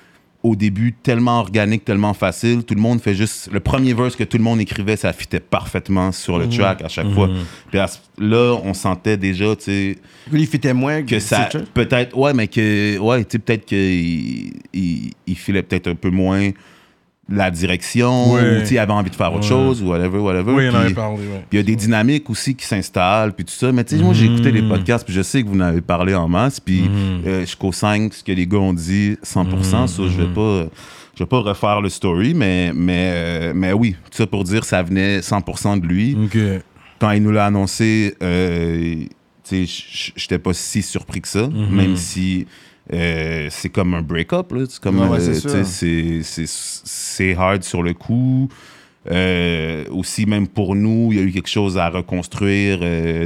[0.43, 2.65] au début tellement organique, tellement facile.
[2.65, 3.51] Tout le monde fait juste...
[3.53, 6.89] Le premier verse que tout le monde écrivait, ça fitait parfaitement sur le track à
[6.89, 7.29] chaque fois.
[7.71, 9.99] Puis à ce- là, on sentait déjà, tu sais
[10.33, 11.49] Lui, il fitait moins que ça?
[11.75, 16.09] peut-être ouais mais que ouais tu sais peut-être qu'il il, il filait peut-être un peu
[16.11, 16.51] moins
[17.31, 20.53] la direction ou il avait envie de faire autre chose ou whatever whatever.
[20.53, 21.19] Oui, on en avait parlé,
[21.53, 23.71] il y a des dynamiques aussi qui s'installent puis tout ça.
[23.73, 25.81] Mais tu sais moi j'ai écouté les podcasts puis je sais que vous en avez
[25.81, 26.83] parlé en masse puis
[27.27, 30.67] euh, je co-signe ce que les gars ont dit 100% ça je vais pas
[31.15, 34.65] je vais pas refaire le story mais mais euh, mais oui tout ça pour dire
[34.65, 36.17] ça venait 100% de lui.
[36.99, 38.95] Quand il nous l'a annoncé, euh,
[39.43, 41.75] tu sais, j- j'étais pas si surpris que ça, Mhm.
[41.75, 42.47] même si
[42.93, 44.53] euh, c'est comme un break-up.
[44.69, 48.49] C'est comme, Ouais, euh, c'est hard sur le coup.
[49.11, 52.81] Euh, aussi, même pour nous, il y a eu quelque chose à reconstruire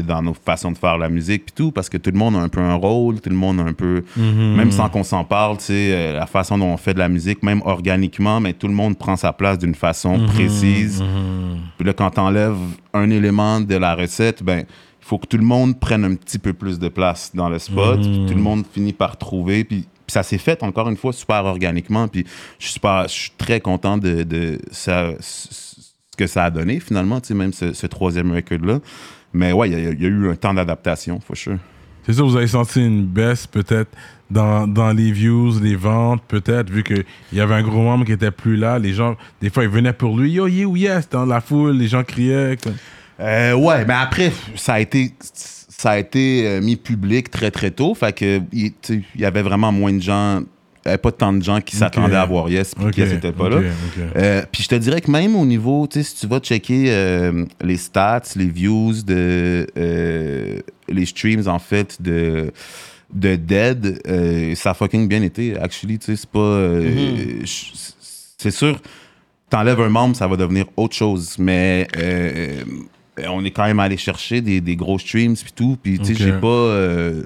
[0.05, 2.39] dans nos façons de faire la musique puis tout, parce que tout le monde a
[2.39, 5.57] un peu un rôle, tout le monde a un peu, même sans qu'on s'en parle,
[5.69, 9.17] la façon dont on fait de la musique, même organiquement, mais tout le monde prend
[9.17, 11.03] sa place d'une façon précise.
[11.77, 12.55] Puis là, quand t'enlèves
[12.93, 14.65] un élément de la recette, ben,
[15.05, 18.01] faut que tout le monde prenne un petit peu plus de place dans le spot,
[18.01, 21.45] puis tout le monde finit par trouver, puis ça s'est fait, encore une fois, super
[21.45, 22.09] organiquement.
[22.09, 22.25] Puis
[22.59, 26.81] je suis, super- je suis très content de, de ça, ce que ça a donné,
[26.81, 28.81] finalement, tu sais, même ce, ce troisième record-là.
[29.33, 31.59] Mais ouais, il y, a- il y a eu un temps d'adaptation, for sure.
[32.07, 33.91] C'est sûr, vous avez senti une baisse peut-être
[34.31, 38.13] dans, dans les views, les ventes, peut-être, vu qu'il y avait un gros membre qui
[38.13, 38.79] était plus là.
[38.79, 40.47] Les gens, des fois, ils venaient pour lui, yo,
[40.77, 42.57] yes, dans la foule, les gens criaient.
[42.63, 42.75] comme-
[43.21, 47.71] Euh, ouais, mais après, ça a été, ça a été euh, mis public très, très
[47.71, 47.95] tôt.
[47.95, 48.73] Fait que, il
[49.17, 50.43] y avait vraiment moins de gens, il
[50.87, 53.49] n'y avait pas tant de gens qui s'attendaient à voir Yes, puis Yes n'était pas
[53.49, 53.57] là.
[54.17, 56.87] Euh, puis je te dirais que même au niveau, tu sais, si tu vas checker
[56.89, 60.59] euh, les stats, les views, de, euh,
[60.89, 62.53] les streams, en fait, de,
[63.15, 64.03] de Dead,
[64.57, 66.81] ça a fucking bien été, actually, tu sais, c'est pas...
[67.45, 67.93] je-
[68.39, 68.79] c'est sûr,
[69.49, 71.87] t'enlèves un membre, ça va devenir autre chose, mais...
[73.19, 76.07] euh, on est quand même allé chercher des, des gros streams puis tout, puis tu
[76.07, 76.47] sais, j'ai pas...
[76.47, 77.23] euh,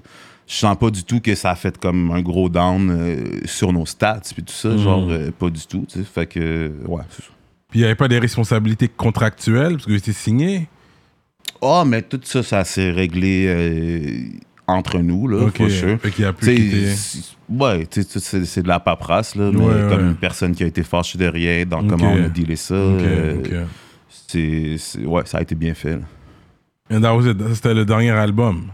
[0.46, 3.70] je sens pas du tout que ça a fait comme un gros down euh, sur
[3.72, 6.04] nos stats puis tout ça, genre euh, pas du tout, tu sais.
[6.04, 7.28] Fait que ouais, c'est ça.
[7.70, 10.68] Puis il n'y avait pas des responsabilités contractuelles, parce que étiez signé?
[11.60, 14.20] Ah, mais tout ça, ça s'est réglé euh,
[14.66, 15.58] entre nous, là, Ok.
[15.58, 15.98] for sure.
[16.00, 19.50] Fait qu'il y a plus Ouais, tu sais, tout c'est c'est de la paperasse, là,
[19.52, 22.28] mais Ouais, comme une personne qui a été fâchée de rien dans comment on a
[22.28, 23.64] dealé ça, Ok, euh.
[24.28, 25.96] C'est- ouais, ça a été bien fait.
[25.96, 26.02] là.
[26.96, 27.36] And that was it.
[27.54, 28.68] C'était le dernier album.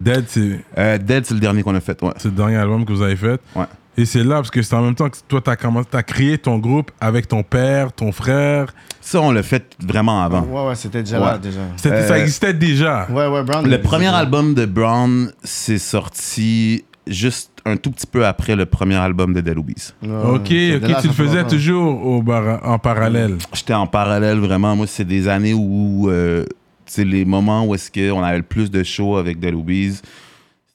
[0.00, 2.12] Dead, c'est Euh, Dead, c'est le dernier qu'on a fait, ouais.
[2.16, 3.40] c'est le dernier album que vous avez fait.
[3.56, 3.64] Ouais.
[3.96, 5.50] Et c'est là, parce que c'est en même temps que toi, tu
[5.96, 8.74] as, créé ton groupe avec ton père, ton frère.
[9.00, 10.42] Ça, on l'a fait vraiment avant.
[10.42, 11.60] Ouais, ouais, c'était déjà là, déjà.
[11.76, 13.06] C'était- Euh, ça existait déjà.
[13.08, 13.68] Ouais, ouais, Brown.
[13.68, 18.96] Le premier album de Brown, c'est sorti juste un tout petit peu après le premier
[18.96, 19.92] album de Dead Obies.
[20.02, 21.48] Ok, ok, tu le faisais longtemps.
[21.48, 23.36] toujours au bar- en parallèle.
[23.52, 24.74] J'étais en parallèle vraiment.
[24.76, 26.44] Moi, c'est des années où euh,
[26.86, 30.00] c'est les moments où est-ce qu'on avait le plus de shows avec Dead Obies.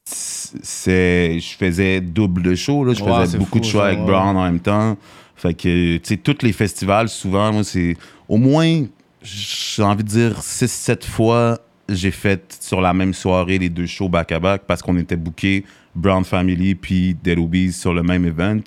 [0.05, 2.83] C'est, je faisais double de shows.
[2.85, 2.93] Là.
[2.93, 4.05] Je faisais beaucoup fou, de shows ça, avec ouais.
[4.05, 4.97] Brown en même temps.
[5.35, 7.95] Fait que, tu sais, tous les festivals, souvent, moi, c'est
[8.27, 8.83] au moins,
[9.21, 14.09] j'ai envie de dire, 6-7 fois, j'ai fait sur la même soirée les deux shows
[14.09, 15.63] back-à-back parce qu'on était bookés
[15.95, 18.61] Brown Family puis Dead Obies sur le même event.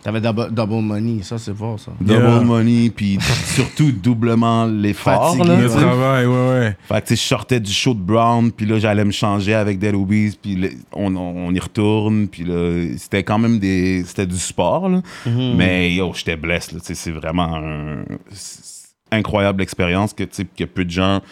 [0.00, 1.90] T'avais double, double money, ça, c'est fort, ça.
[2.00, 2.40] Double Yeah.
[2.40, 5.34] money, puis surtout doublement l'effort.
[5.36, 6.76] Le travail, ouais, ouais.
[6.86, 9.54] Fait que tu sais, je sortais du show de Brown, puis là, j'allais me changer
[9.54, 14.04] avec Dead Obies, puis on, on, y retourne, puis là, c'était quand même des...
[14.06, 15.02] C'était du sport, là.
[15.26, 15.56] Mhm.
[15.56, 18.04] Mais yo, j'étais blessé, là, tu sais, c'est vraiment un...
[19.10, 21.22] incroyable expérience que, tu sais, que peu de gens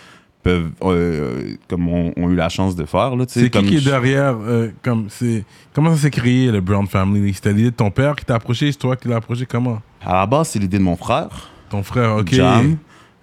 [0.47, 0.71] peuvent...
[0.83, 3.25] euh, comme ont, ont eu la chance de faire, là.
[3.29, 5.45] C'est qui qui est derrière euh, comme c'est
[5.75, 8.71] Comment ça s'est créé, le Brown Family C'était l'idée de ton père qui t'a approché,
[8.73, 9.81] c'est toi qui l'as approché, comment?
[10.05, 11.51] À la base, c'est l'idée de mon frère.
[11.69, 12.33] Ton frère, ok.
[12.33, 12.77] Jam.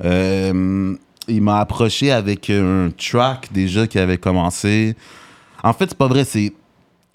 [0.03, 0.95] Euh,
[1.27, 4.95] il m'a approché avec un track déjà qui avait commencé.
[5.63, 6.53] En fait, c'est pas vrai, c'est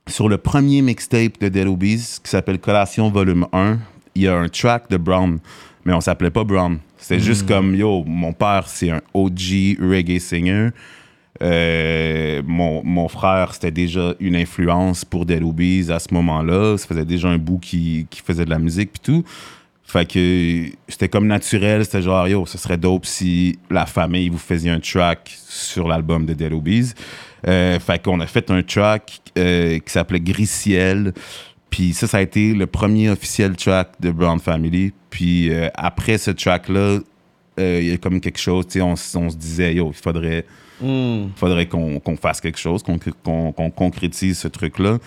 [0.06, 3.78] sur le premier mixtape de Dead Obies qui s'appelle Collation Volume 1.
[4.14, 5.38] Il y a un track de Brown,
[5.84, 6.78] mais on s'appelait pas Brown.
[6.96, 10.70] C'était juste comme yo, mon père, c'est un OG reggae singer.
[11.40, 16.76] Euh, mon, mon frère, c'était déjà une influence pour Dead Obies à ce moment-là.
[16.76, 19.24] Ça faisait déjà un bout qui, qui faisait de la musique puis tout.
[19.84, 24.36] Fait que c'était comme naturel, c'était genre, yo, ce serait dope si la famille vous
[24.36, 26.92] faisait un track sur l'album de Dead Obies.
[27.46, 31.14] Euh, fait qu'on a fait un track euh, qui s'appelait Gris Ciel.
[31.70, 34.92] Puis ça, ça a été le premier officiel track de Brown Family.
[35.10, 36.98] Puis euh, après ce track-là,
[37.60, 39.94] euh, il y a comme quelque chose, tu sais, on, on se disait, yo, il
[40.02, 40.44] faudrait
[40.80, 41.30] Hmm.
[41.34, 44.98] faudrait qu'on fasse quelque chose, qu'on concrétise ce truc-là.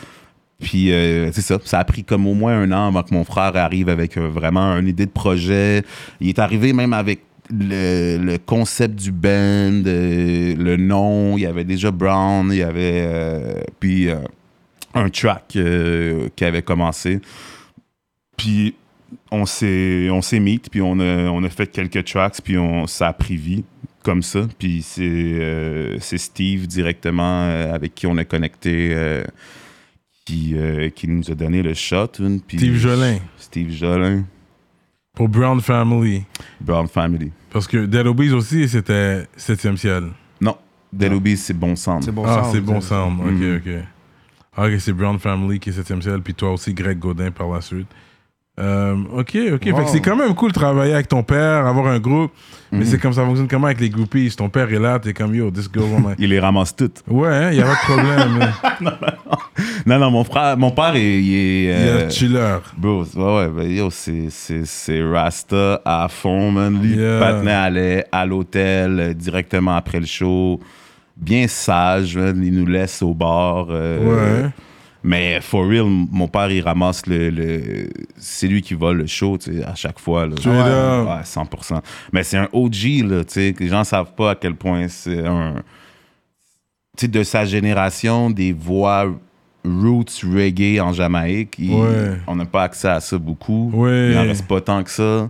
[0.59, 1.59] Puis, euh, c'est ça.
[1.63, 4.27] Ça a pris comme au moins un an avant que mon frère arrive avec euh,
[4.27, 5.83] vraiment une idée de projet.
[6.19, 9.29] Il est arrivé même avec le, le concept du band,
[9.87, 11.37] euh, le nom.
[11.37, 13.05] Il y avait déjà Brown, il y avait.
[13.05, 14.15] euh, puis, euh,
[14.93, 17.19] un track euh, qui avait commencé.
[18.37, 18.75] Puis,
[19.29, 22.87] on s'est on s'est meet, puis on a, on a fait quelques tracks, puis on,
[22.87, 23.63] ça a pris vie
[24.03, 24.47] comme ça.
[24.57, 29.23] Puis c'est euh, c'est Steve directement euh, avec qui on a connecté euh,
[30.25, 32.07] qui, euh, qui nous a donné le shot.
[32.21, 33.17] hein, puis- Steve Jolin.
[33.37, 34.23] Steve Jolin,
[35.15, 36.23] Pour Brown Family.
[36.61, 37.31] Brown Family.
[37.51, 40.03] Parce que Dead Obies aussi, c'était 7 ciel.
[40.39, 40.55] Non,
[40.93, 42.03] Dead Obies, c'est bon sound.
[42.03, 43.19] C'est bon ah, sound, c'est bon sound.
[43.19, 43.55] Ok, Mhm.
[43.57, 43.83] ok.
[44.57, 47.47] Ah, ok, c'est Brown Family qui est 7 ciel, puis toi aussi, Greg Godin par
[47.49, 47.87] la suite.
[48.59, 49.63] Euh, ok, ok.
[49.63, 49.83] Fait Wow.
[49.85, 52.31] que c'est quand même cool de travailler avec ton père, avoir un groupe.
[52.73, 54.29] Mais c'est comme ça fonctionne comment avec les groupies?
[54.35, 57.01] Ton père est là, t'es comme yo, this girl on Il les ramasse toutes.
[57.07, 58.49] Ouais, hein, y a pas de problème.
[58.81, 58.91] hein.
[59.85, 61.63] Non, non, mon frère, mon père, il, il est.
[61.63, 62.57] Il a euh, un chiller.
[62.77, 66.77] Bro, ouais, ouais, ben, yo, c'est, Rasta à fond, man.
[66.81, 67.63] Lui, Yeah.
[67.63, 70.59] allait à l'hôtel euh, directement après le show.
[71.21, 72.41] Bien sage, man.
[72.43, 73.67] Il nous laisse au bar.
[73.69, 74.49] euh, Ouais.
[75.03, 77.29] Mais for real, mon père, il ramasse le.
[77.31, 80.27] le- c'est lui qui vole le show, tu sais, à chaque fois.
[80.27, 80.33] Là.
[80.45, 81.07] Up.
[81.07, 81.81] Ouais, 100%.
[82.13, 84.87] Mais c'est un OG, là, tu sais, que les gens savent pas à quel point
[84.87, 85.55] c'est un.
[86.97, 89.11] Tu sais, de sa génération, des voix
[89.65, 92.17] roots reggae en Jamaïque, il- Ouais.
[92.27, 93.71] on n'a pas accès à ça beaucoup.
[93.73, 94.09] Ouais.
[94.11, 95.29] Il n'en reste pas tant que ça.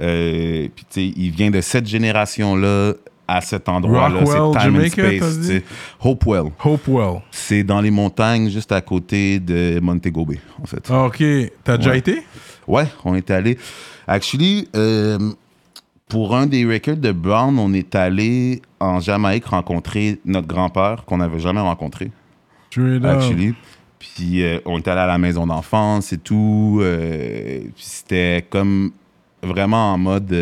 [0.00, 2.92] Euh, puis, tu sais, il vient de cette génération-là
[3.28, 4.20] à cet endroit-là.
[4.24, 5.38] C'est time Jamaica, and space.
[5.40, 5.60] dit?
[6.02, 6.50] Hopewell.
[6.64, 7.20] Hopewell.
[7.30, 10.88] C'est dans les montagnes, juste à côté de Montego Bay, en fait.
[10.90, 11.22] Ah, ok.
[11.62, 12.22] T'as déjà été?
[12.66, 13.58] Ouais, on est allé.
[14.06, 15.18] Actually, euh,
[16.08, 21.18] pour un des records de Brown, on est allé en Jamaïque rencontrer notre grand-père qu'on
[21.18, 22.10] n'avait jamais rencontré,
[23.04, 23.54] actually.
[23.98, 26.78] Puis euh, on est allé à la maison d'enfance et tout.
[26.80, 28.92] euh, puis c'était comme
[29.42, 30.34] vraiment en mode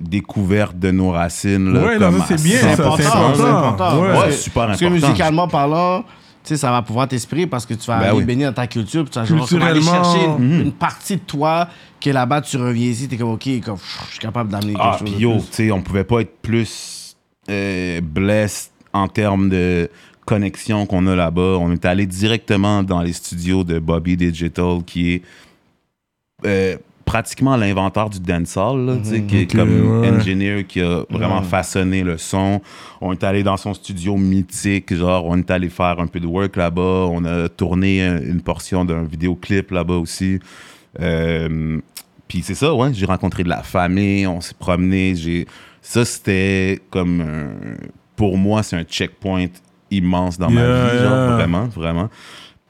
[0.00, 1.72] découverte de nos racines.
[1.72, 2.82] Là, Ouais, comme c'est bien, C'est ça, 100%.
[2.82, 3.34] important, c'est important.
[3.36, 4.00] c'est important.
[4.02, 4.08] Ouais.
[4.08, 5.06] Parce Ouais, que- super Parce que important.
[5.08, 6.08] musicalement parlant, tu
[6.44, 8.24] sais, ça va pouvoir t'inspirer parce que tu vas Ben aller oui.
[8.24, 10.60] baigner dans ta culture, puis tu vas genre aller chercher une, Mhm.
[10.62, 11.68] une partie de toi
[12.00, 14.80] que là-bas, tu reviens ici, t'es comme, OK, comme, pff, je suis capable d'amener quelque
[14.82, 15.40] Ah, chose puis de yo, plus.
[15.50, 17.16] tu sais, on pouvait pas être plus
[17.50, 19.88] euh, blessed en termes de
[20.24, 21.56] connexion qu'on a là-bas.
[21.60, 25.22] On est allé directement dans les studios de Bobby Digital, qui est
[26.46, 26.76] euh,
[27.08, 30.10] pratiquement l'inventeur du dancehall, là, sais, qui est comme ouais.
[30.10, 32.60] engineer qui a vraiment façonné le son.
[33.00, 36.26] On est allé dans son studio mythique, genre, on est allé faire un peu de
[36.26, 37.06] work là-bas.
[37.10, 40.38] On a tourné une portion d'un vidéoclip là-bas aussi.
[41.00, 41.78] Euh,
[42.28, 45.46] puis c'est ça, ouais, j'ai rencontré de la famille, on s'est promené, j'ai
[45.80, 47.76] ça c'était comme un-
[48.16, 49.46] pour moi c'est un checkpoint
[49.90, 52.10] immense dans ma vie, genre vraiment, vraiment.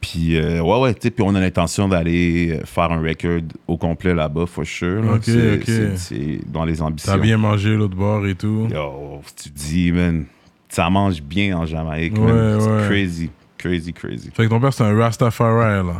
[0.00, 3.40] Puis euh, ouais ouais, tu sais, puis on a l'intention d'aller euh, faire un record
[3.66, 5.02] au complet là-bas for sure.
[5.02, 5.14] là.
[5.14, 5.62] Ok, ok.
[5.66, 7.12] c'est- C'est dans les ambitions.
[7.12, 8.68] T'as bien mangé l'autre bord et tout.
[8.72, 10.24] Yo, tu dis man,
[10.68, 12.60] ça mange bien en Jamaïque, Ouais, man.
[12.60, 12.86] C'est ouais.
[12.88, 14.30] crazy, crazy, crazy.
[14.32, 15.94] Fait que ton père, c'est un Rastafari, là.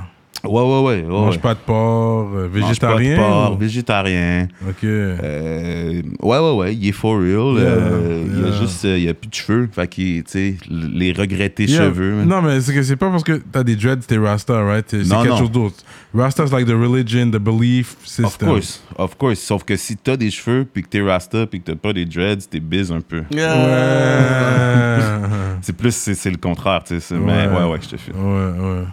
[0.45, 1.03] Ouais ouais ouais, ouais.
[1.03, 1.41] Mange ouais.
[1.41, 3.17] pas de porc, euh, Mange pas de végétarien.
[3.17, 4.49] porc, ou- végétarien.
[4.69, 4.85] Ok.
[4.85, 7.57] Euh, ouais, ouais, ouais, il est for real.
[7.59, 9.69] euh, Il a juste, euh, il a plus de cheveux.
[9.73, 11.87] Fait qu'il, tu sais, les regrettés Yeah.
[11.87, 12.15] cheveux.
[12.15, 12.29] man.
[12.29, 14.87] Non, mais c'est que c'est pas parce que t'as des dreads, t'es Rasta, right?
[14.89, 15.37] C'est quelque non.
[15.39, 15.77] chose d'autre.
[16.15, 18.49] Rasta, c'est like the religion, the belief Of system.
[18.49, 19.41] course, of course.
[19.41, 22.05] Sauf que si t'as des cheveux, puis que t'es rasta, puis que t'as pas des
[22.05, 23.23] dreads, t'es biz un peu.
[23.33, 23.33] Ouais.
[25.63, 27.15] C'est plus, c'est le contraire, tu sais.
[27.17, 28.15] Mais ouais, ouais, je te file.
[28.15, 28.85] ouais, ouais.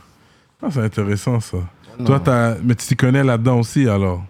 [0.62, 1.58] Ah, c'est intéressant, ça.
[2.06, 2.56] Toi, t'as...
[2.64, 4.24] Mais tu t'y connais là-dedans aussi, alors?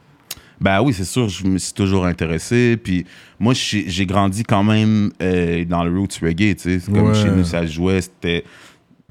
[0.62, 2.78] Ben oui, c'est sûr, je me suis toujours intéressé.
[2.78, 3.06] Puis
[3.40, 6.92] moi, j'ai grandi quand même euh, dans le roots reggae, tu sais.
[6.92, 7.14] Comme Ouais.
[7.16, 8.44] chez nous, ça jouait, c'était...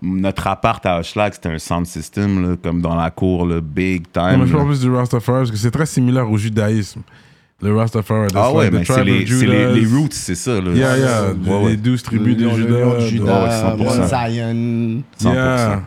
[0.03, 4.03] Notre appart à Hochelag, c'était un sound system, là, comme dans la cour, le big
[4.15, 4.41] Non, time.
[4.41, 7.01] mais je parle plus du Rastafari parce que c'est très similaire au judaïsme.
[7.62, 8.29] Le Rastafari.
[8.35, 10.61] Ah ouais, mais c'est les, les, les roots, c'est ça.
[10.61, 10.73] Là.
[10.75, 11.23] Yeah, yeah.
[11.33, 11.71] Ouais, ouais.
[11.71, 12.99] Les douze tribus de Judas.
[12.99, 13.45] Judas,
[13.77, 13.85] Ouais, 100%.
[13.85, 15.03] Mount Zion.
[15.31, 15.33] 100%.
[15.35, 15.83] Yeah.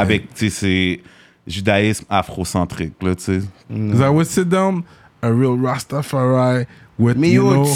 [0.00, 1.00] Avec, tu sais, c'est
[1.46, 3.40] judaïsme afrocentrique, là, tu sais.
[3.70, 4.82] Because I would sit down,
[5.22, 6.66] a real Rastafari
[6.98, 7.68] with, Mais you yo, know,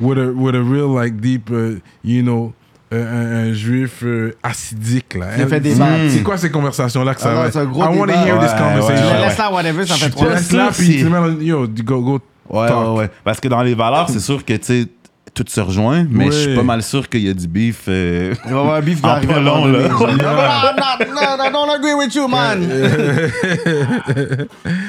[0.00, 2.52] with a, with a real, like, deep, uh, you know,
[2.92, 5.26] uh, un, un juif euh, acidique, là.
[5.36, 6.10] Il a fait des C'est- battes.
[6.10, 7.50] C'est quoi ces conversations-là que ça Ah va?
[7.50, 9.06] c'est un gros I want to hear this Ouais, conversation.
[9.06, 9.20] ouais, ouais.
[9.28, 10.36] laisse là, whatever, ça fait trois
[10.72, 12.20] si- puis tu mets yo, go, go.
[12.48, 12.90] Ouais, Talk.
[12.90, 13.10] ouais, ouais.
[13.24, 14.86] Parce que dans les valeurs, c'est sûr que, tu sais,
[15.36, 16.32] tout se rejoint, mais Oui.
[16.32, 17.82] je suis pas mal sûr qu'il y a du beef.
[17.88, 19.88] euh, Il va y avoir un beef qui va En arriver pas long, là.
[19.88, 22.66] Non, non, non, I don't agree with you, man.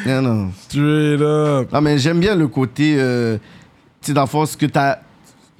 [0.06, 0.52] Non, non.
[0.68, 1.72] Straight up.
[1.74, 2.95] Non, mais j'aime bien le côté.
[2.98, 3.38] euh,
[4.02, 4.95] tu sais, dans le fond, ce que t'as.
[4.95, 5.02] Tu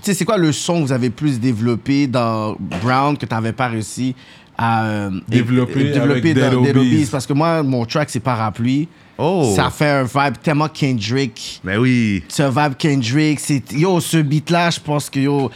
[0.04, 3.68] sais, c'est quoi le son que vous avez plus développé dans Brown que t'avais pas
[3.68, 4.16] réussi
[4.58, 4.86] à.
[4.86, 6.78] euh, Développer euh, avec dans Dead.
[6.78, 7.08] Obies?
[7.12, 8.88] Parce que moi, mon track, c'est Parapluie.
[9.18, 9.53] Oh!
[9.55, 11.59] Ça fait un vibe tellement Kendrick.
[11.63, 12.24] Ben oui.
[12.28, 13.39] Ce vibe Kendrick.
[13.39, 15.49] c'est Yo, ce beat-là, je pense que yo.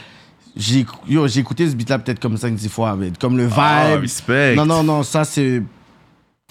[0.55, 2.95] J'ai yo, j'ai écouté ce beat-là peut-être comme 5-10 fois.
[2.95, 3.53] mais comme le vibe.
[3.57, 4.55] Ah, respect.
[4.55, 5.61] Non, non, non, ça c'est.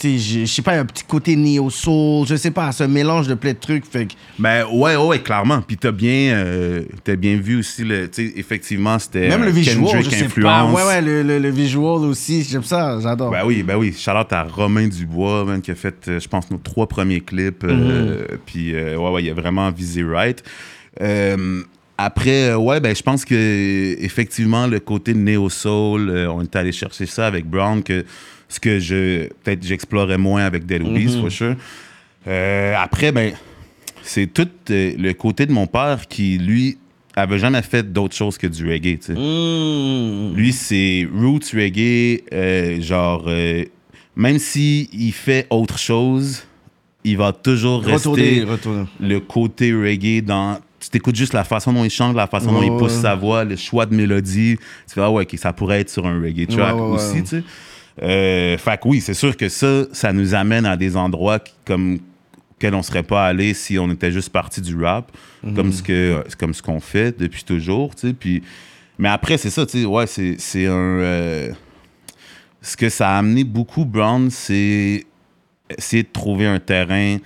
[0.00, 3.52] Sais, je sais pas, un petit côté neo-soul, je sais pas, un mélange de plein
[3.52, 3.84] de trucs.
[3.84, 4.12] Fait que.
[4.38, 5.60] Ben ouais, ouais, clairement.
[5.60, 6.82] Puis t'as bien, euh,
[7.18, 10.74] bien vu aussi, le, sais, effectivement, c'était Même le visual, Kendrick je sais influence.
[10.74, 10.82] pas.
[10.84, 13.30] Ouais, ouais, le, le, le visual aussi, j'aime ça, j'adore.
[13.30, 13.94] Ben oui, ben oui.
[13.96, 17.64] Charlotte à Romain Dubois, man, qui a fait, euh, je pense, nos trois premiers clips.
[17.64, 18.38] euh, Mhm.
[18.46, 20.42] Puis, euh, ouais, ouais, il a vraiment visé right.
[21.02, 21.62] Euh,
[21.98, 26.72] après, euh, ouais, ben je pense que effectivement le côté néo-soul, euh, on est allé
[26.72, 28.04] chercher ça avec Brown, que
[28.50, 31.20] ce que je peut-être j'explorais moins avec Dead Obies, Mhm.
[31.22, 31.54] for sure.
[32.26, 33.32] Euh, après, ben,
[34.02, 36.76] c'est tout euh, le côté de mon père qui, lui,
[37.16, 39.14] avait jamais fait d'autre chose que du reggae, tu sais.
[39.14, 40.34] Mmh.
[40.36, 43.64] Lui, c'est roots reggae, euh, genre, euh,
[44.16, 46.42] même s'il il fait autre chose,
[47.04, 48.84] il va toujours Retourner, rester retourner.
[49.00, 50.58] le côté reggae dans.
[50.80, 53.02] Tu t'écoutes juste la façon dont il chante, la façon dont il pousse ouais.
[53.02, 54.56] sa voix, le choix de mélodie.
[54.88, 56.80] Tu fais, ah ouais, ok, ça pourrait être sur un reggae track ouais.
[56.80, 57.42] aussi, tu sais.
[58.02, 61.52] Euh, fait que oui, c'est sûr que ça, ça nous amène à des endroits qui-
[61.66, 61.98] comme
[62.54, 65.10] auxquels on serait pas allé si on était juste parti du rap,
[65.42, 65.54] Mhm.
[65.54, 68.12] comme ce que comme ce qu'on fait depuis toujours, tu sais.
[68.14, 68.42] Puis,
[68.98, 70.72] mais après, c'est ça, tu sais, ouais, c'est c'est un.
[70.72, 71.50] euh,
[72.62, 75.04] ce que ça a amené beaucoup, Brown, c'est
[75.76, 77.16] essayer de trouver un terrain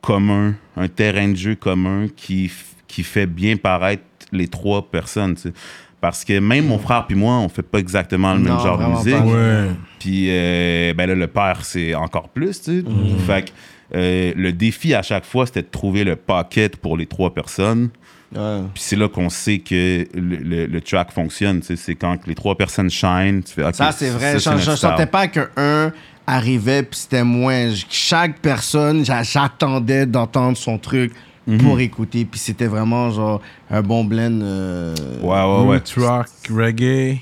[0.00, 2.50] commun, un terrain de jeu commun qui,
[2.88, 4.02] qui fait bien paraître
[4.32, 5.52] les trois personnes, tu sais.
[6.00, 8.78] Parce que même mon frère puis moi, on fait pas exactement le même Non, genre
[8.78, 9.12] de musique.
[9.12, 9.24] pas.
[9.24, 9.68] Ouais.
[10.00, 12.84] Puis euh, ben là, le père, c'est encore plus, tu sais.
[13.26, 13.50] Fait que
[13.96, 17.90] euh, le défi à chaque fois, c'était de trouver le paquet pour les trois personnes.
[18.34, 18.60] Ouais.
[18.74, 21.60] Puis c'est là qu'on sait que le, le- le track fonctionne.
[21.60, 21.76] tu sais.
[21.76, 23.42] C'est quand que les trois personnes shine.
[23.44, 24.38] Tu fais, OK, Ça, c'est vrai.
[24.38, 24.76] ça, je style.
[24.76, 25.92] sentais pas qu'un
[26.26, 27.70] arrivait puis c'était moins.
[27.88, 31.12] Chaque personne, j'a- j'attendais d'entendre son truc
[31.48, 31.58] Mhm.
[31.58, 32.24] pour écouter.
[32.24, 33.40] Puis c'était vraiment genre
[33.70, 34.38] un bon blend.
[34.42, 35.78] euh, Ouais, ouais, ouais.
[35.78, 37.18] Roots rock, reggae,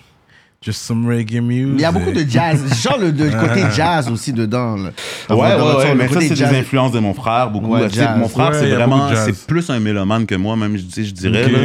[0.61, 1.75] just some reggae music.
[1.77, 2.65] Il y a beaucoup de jazz.
[2.83, 4.77] Genre le, le côté jazz aussi dedans.
[4.77, 4.91] là.
[5.31, 6.51] Ouais, ouais, ouais, le mais ça, c'est jazz.
[6.51, 7.69] des influences de mon frère, beaucoup.
[7.69, 10.91] Ouais, mon frère, Ouais, c'est vraiment, c'est plus un mélomane que moi, même, je, tu
[10.91, 11.49] sais, je dirais.
[11.49, 11.59] Là.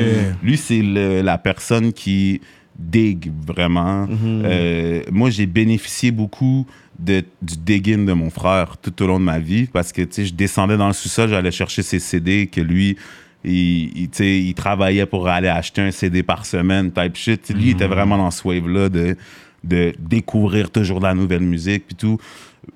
[0.44, 2.42] Lui, c'est la personne qui
[2.78, 4.08] digue vraiment.
[4.08, 4.44] Mhm.
[4.46, 6.66] Euh, moi, j'ai bénéficié beaucoup
[7.00, 10.08] de, du digging de mon frère tout au long de ma vie parce que, tu
[10.12, 12.98] sais, je descendais dans le sous-sol, j'allais chercher ses CD que lui,
[13.44, 17.50] il, travaillait pour aller acheter un CD par semaine, type shit.
[17.50, 19.18] Lui, il était vraiment dans ce wave-là de,
[19.64, 22.18] de découvrir toujours de la nouvelle musique puis tout.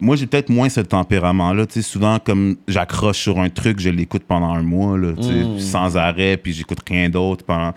[0.01, 1.65] Moi, j'ai peut-être moins ce tempérament-là.
[1.81, 6.37] Souvent, comme j'accroche sur un truc, je l'écoute pendant un mois, là, sais, sans arrêt,
[6.37, 7.73] puis j'écoute rien d'autre pendant...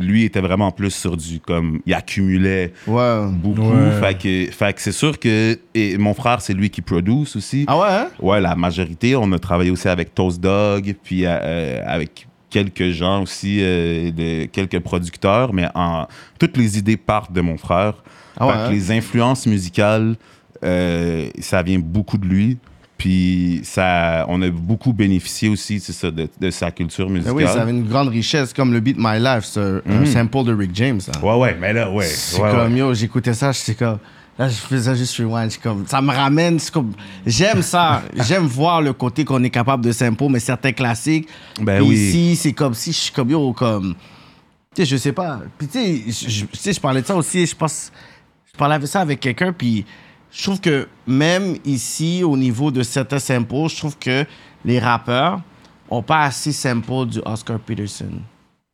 [0.00, 3.26] Lui était vraiment plus sur du comme il accumulait Ouais.
[3.30, 3.70] beaucoup.
[3.70, 3.92] Ouais.
[4.00, 7.64] Fait que, fait que c'est sûr que et mon frère c'est lui qui produce aussi.
[7.68, 8.08] Ah ouais, hein?
[8.20, 9.14] Ouais, la majorité.
[9.14, 14.46] On a travaillé aussi avec Toast Dog, puis euh, avec quelques gens aussi, euh, de,
[14.46, 16.06] quelques producteurs, mais en,
[16.38, 17.94] toutes les idées partent de mon frère.
[18.38, 18.70] Ah ouais, Fait que hein?
[18.70, 20.16] les influences musicales,
[20.64, 22.58] euh, ça vient beaucoup de lui.
[22.98, 27.34] Puis ça, on a beaucoup bénéficié aussi, ça, de, de sa culture Ben musicale.
[27.36, 30.44] oui, ça avait une grande richesse comme le beat My Life, c'est un- un sample
[30.44, 31.00] de Rick James.
[31.00, 31.12] ça.
[31.22, 32.06] Ouais, ouais, mais là, ouais.
[32.06, 32.78] C'est ouais, comme ouais.
[32.78, 33.98] yo, j'écoutais ça, j'étais comme.
[34.38, 35.50] Là, je faisais juste rewind.
[35.62, 36.58] comme, ça me ramène.
[36.72, 36.92] comme,
[37.26, 38.02] j'aime ça.
[38.26, 41.26] J'aime voir le côté qu'on est capable de sample, mais certains classiques.
[41.60, 41.94] Ben oui.
[41.96, 43.94] Ici, c'est comme si je suis comme yo, comme.
[44.74, 45.40] Tu sais, je sais pas.
[45.56, 47.46] Puis tu sais, je- je- tu sais, je parlais de ça aussi.
[47.46, 47.90] Je pense.
[48.52, 49.86] Je parlais de ça avec quelqu'un, puis
[50.36, 54.24] je trouve que même ici, au niveau de certains samples, je trouve que
[54.64, 55.40] les rappeurs
[55.88, 58.10] ont pas assez sample du Oscar Peterson.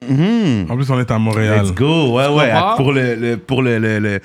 [0.08, 0.66] Mhm.
[0.68, 1.64] En plus, on est à Montréal.
[1.64, 2.52] Let's go, ouais, ouais.
[2.76, 4.20] Pour le, le- pour le, le, le,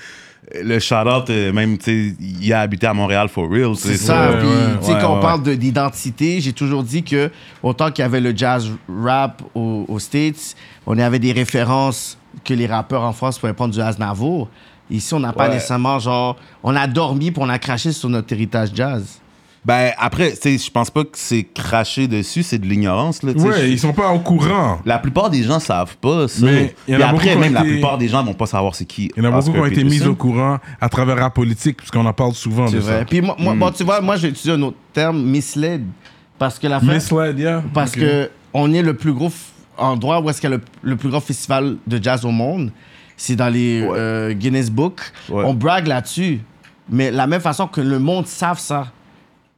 [0.63, 1.83] le shout-out, euh, même, tu
[2.15, 3.75] sais, il a habité à Montréal for real.
[3.75, 4.31] C'est ça.
[4.31, 4.55] ouais, Puis, ouais.
[4.79, 7.29] tu sais, Ouais, quand on parle de- d'identité, j'ai toujours dit que
[7.61, 10.55] autant qu'il y avait le jazz rap au- aux States,
[10.87, 14.49] on avait des références que les rappeurs en France pouvaient prendre du Aznavour.
[14.89, 15.55] Ici, on n'a pas Ouais.
[15.55, 16.37] nécessairement genre.
[16.63, 19.19] On a dormi puis on a craché sur notre héritage jazz.
[19.65, 23.33] Ben, après, tu sais, je pense pas que c'est craché dessus, c'est de l'ignorance, là.
[23.33, 23.45] tu sais.
[23.47, 24.79] Ouais, Je- ils sont pas au courant.
[24.85, 26.45] La plupart des gens savent pas ça.
[26.45, 28.75] Mais il y en Puis a après, même la plupart des gens vont pas savoir
[28.75, 29.11] c'est qui.
[29.17, 31.77] Il y en a beaucoup qui ont été mis au courant à travers la politique,
[31.77, 32.99] puisqu'on en parle souvent C'est de vrai.
[32.99, 33.05] ça.
[33.05, 35.83] Puis moi, moi- bon, tu vois, moi, je vais utiliser un autre terme, misled.
[36.39, 37.61] Parce que la fin- Misled, yeah.
[37.73, 37.99] Parce Ok.
[37.99, 39.31] que on est le plus gros
[39.77, 42.71] endroit où est-ce qu'il y a le, le plus grand festival de jazz au monde.
[43.17, 45.01] C'est dans les euh, Guinness Book.
[45.29, 45.43] Ouais.
[45.45, 46.39] On brague là-dessus.
[46.89, 48.87] Mais la même façon que le monde savent ça.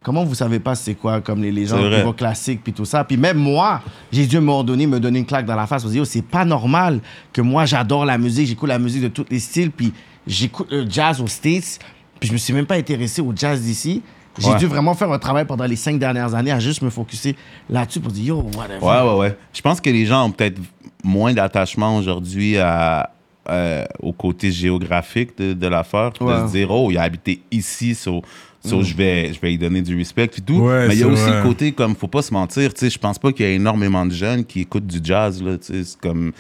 [0.01, 3.03] Comment vous savez pas c'est quoi comme les légendes niveau classique puis tout ça?
[3.03, 3.82] Puis même moi
[4.14, 6.45] j'ai dû me redonner me donner une claque dans la face me dire c'est pas
[6.45, 7.01] normal
[7.34, 9.91] que moi j'adore la musique j'écoute la musique de tous les styles puis
[10.26, 11.80] j'écoute le jazz aux States
[12.18, 14.01] puis je me suis même pas intéressé au jazz d'ici
[14.38, 14.57] j'ai Ouais.
[14.57, 17.36] dû vraiment faire un travail pendant les cinq dernières années à juste me focuser
[17.70, 19.38] là-dessus pour dire yo whatever Ouais, ouais, ouais.
[19.53, 20.62] Je pense que les gens ont peut-être
[21.03, 23.10] moins d'attachement aujourd'hui à,
[23.50, 26.12] euh, au côté géographique de, de l'affaire.
[26.22, 26.34] Ouais.
[26.39, 26.41] Mm.
[26.43, 28.22] De se dire, oh, il a habité ici, so,
[28.64, 30.56] so je, vais, je vais lui donner du respect et tout.
[30.60, 31.38] Ouais, Mais il y a aussi vrai.
[31.38, 33.52] le côté, comme, faut pas se mentir, tu sais, je pense pas qu'il y a
[33.54, 36.32] énormément de jeunes qui écoutent du jazz, là, tu sais, c'est comme...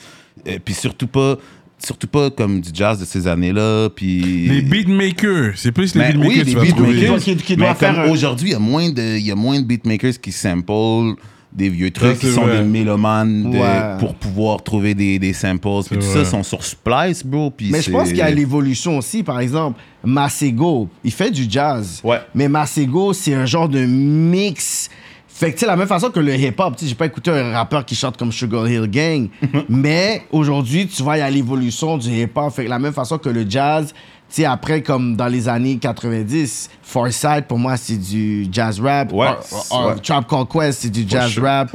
[0.47, 1.37] euh, puis surtout pas...
[1.81, 4.49] Surtout pas comme du jazz de ces années-là, puis...
[4.49, 7.17] Les beatmakers, c'est plus les beatmakers oui, les.
[7.19, 9.35] Qui- qui mais doit faire un- aujourd'hui, il y a moins de, il y a
[9.35, 11.15] moins de beatmakers qui samplent
[11.51, 12.59] des vieux trucs, qui sont vrai.
[12.59, 13.97] des mélomanes de- Ouais.
[13.99, 15.67] pour pouvoir trouver des, des samples.
[15.89, 16.23] Puis tout vrai.
[16.23, 17.49] ça sont sur Splice, bro.
[17.51, 19.23] Puis Mais je pense qu'il y a l'évolution aussi.
[19.23, 22.01] Par exemple, Masego, il fait du jazz.
[22.03, 22.19] Ouais.
[22.35, 24.89] Mais Masego, c'est un genre de mix
[25.27, 27.31] Fait que, tu sais, la même façon que le hip-hop, tu sais, j'ai pas écouté
[27.31, 29.29] un rappeur qui chante comme Sugar Hill Gang,
[29.69, 32.53] mais aujourd'hui, tu vois, il y a l'évolution du hip-hop.
[32.53, 33.93] Fait que la même façon que le jazz,
[34.35, 39.11] sais, après, comme dans les années 90, Forsyth, pour moi, c'est du jazz rap.
[39.13, 39.95] Ouais, Or- or- ouais.
[40.03, 41.71] Trap Called Quest, c'est du jazz rap.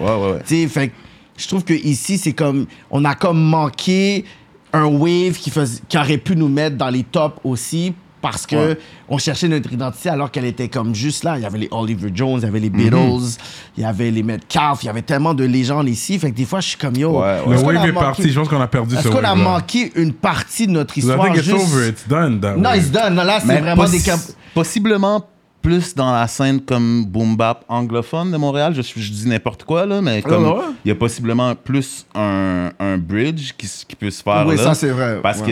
[0.47, 0.93] Tu sais, fait
[1.37, 4.25] je trouve que ici, c'est comme, on a comme manqué
[4.73, 7.93] un wave qui, fais- qui aurait pu nous mettre dans les tops aussi
[8.25, 8.79] parce que Ouais.
[9.11, 11.37] on cherchait notre identité alors qu'elle était comme juste là.
[11.37, 12.71] Il y avait les Oliver Jones, il y avait les.
[12.71, 13.37] Beatles,
[13.77, 16.19] il y avait les Metcalf, il y avait tellement de légendes ici.
[16.19, 17.21] Fait que des fois, je suis comme yo.
[17.21, 17.55] Ouais, ouais.
[17.57, 18.31] Le wave est manqué- parti.
[18.31, 21.01] Je pense qu'on a perdu ce Est-ce qu'on a manqué une partie de notre I
[21.01, 21.23] histoire?
[21.23, 21.89] think it's juste- over.
[21.91, 22.41] It's done.
[22.41, 22.79] That Non, wave.
[22.79, 23.15] it's done.
[23.15, 24.35] Non, là, c'est vraiment possi- des.
[24.55, 25.23] Possiblement
[25.61, 28.75] plus dans la scène comme boom bap anglophone de Montréal.
[28.75, 30.65] Je, je dis n'importe quoi, là, mais comme ouais, ouais.
[30.85, 34.63] il y a possiblement plus un, un bridge qui, peut se faire Oui, là.
[34.63, 35.21] ça, c'est vrai.
[35.23, 35.47] Parce Ouais.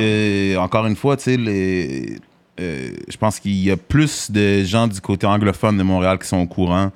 [0.54, 2.18] que, encore une fois, tu sais, les.
[2.60, 6.28] Euh, je pense qu'il y a plus de gens du côté anglophone de Montréal qui
[6.28, 6.90] sont au courant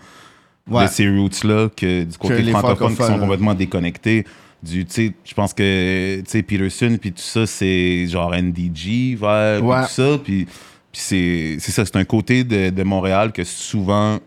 [0.68, 0.86] Ouais.
[0.86, 3.18] de ces roots-là que du côté francophone qui sont hein.
[3.20, 4.24] complètement déconnectés.
[4.62, 4.84] Du,
[5.24, 9.82] je pense que, Peterson, puis tout ça, c'est genre NDG, vers, Ouais.
[9.82, 10.46] tout ça, puis,
[10.92, 14.18] c'est ça, c'est un côté de, de Montréal que souvent,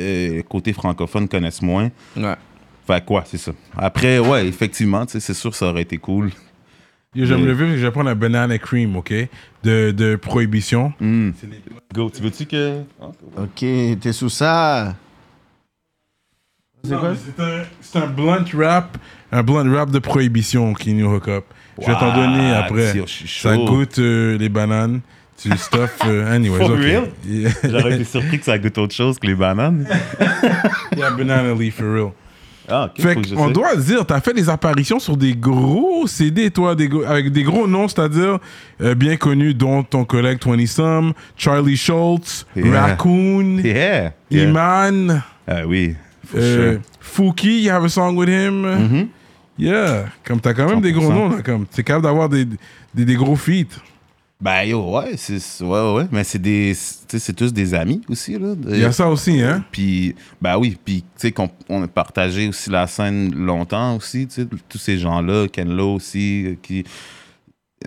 [0.00, 1.90] euh, côté francophone connaissent moins.
[2.16, 2.34] Ouais.
[2.86, 3.52] Fait quoi, c'est ça.
[3.76, 6.32] Après, ouais, effectivement, c'est sûr que ça aurait été cool.
[7.14, 9.12] Yo, le vivre, je vais prendre un banana cream, OK?
[9.62, 10.92] De, de prohibition.
[11.00, 11.30] Hmm.
[11.94, 12.80] Go, tu veux-tu que...
[13.38, 14.96] OK, t'es sous ça.
[16.82, 17.14] C'est quoi?
[17.80, 18.98] C'est un, blunt rap,
[19.32, 21.44] un blunt rap de prohibition qui nous hook up.
[21.80, 22.94] Je vais t'en donner après.
[23.06, 25.00] Je Ça goûte euh, les bananes.
[25.36, 25.96] Tu stuff.
[26.06, 26.78] euh, anyways, For ok.
[26.78, 27.04] real?
[27.26, 27.50] Yeah.
[27.64, 29.86] J'aurais été surpris que ça goûte autre chose que les bananes.
[30.96, 32.12] yeah, banana leaf, for real.
[32.68, 36.88] Ah, Fait qu'on doit dire, t'as fait des apparitions sur des gros CD, toi, des
[36.88, 38.38] gros- avec des gros noms, c'est-à-dire
[38.80, 42.80] euh, bien connus, dont ton collègue 20 Some, Charlie Schultz, Yeah.
[42.86, 44.12] Raccoon, Yeah.
[44.30, 44.44] yeah.
[44.48, 45.94] Iman, Ah oui,
[46.34, 46.80] euh, sure.
[47.00, 48.62] Fouki, you have a song with him.
[48.62, 49.08] Mhm.
[49.58, 51.14] Yeah, comme t'as quand même des gros 100%.
[51.14, 52.44] noms, là, comme t'es capable d'avoir des,
[52.94, 53.78] des, des gros feats.
[54.44, 56.78] Ben yo, ouais, c'est ouais, ouais, mais c'est des tu
[57.08, 58.54] sais, c'est tous des amis aussi là.
[58.68, 59.64] Il y a ça aussi, hein?
[59.72, 64.26] Puis ben oui, puis tu sais qu'on on a partagé aussi la scène longtemps aussi,
[64.26, 66.84] tu sais, tous ces gens-là, Ken Lo aussi euh, qui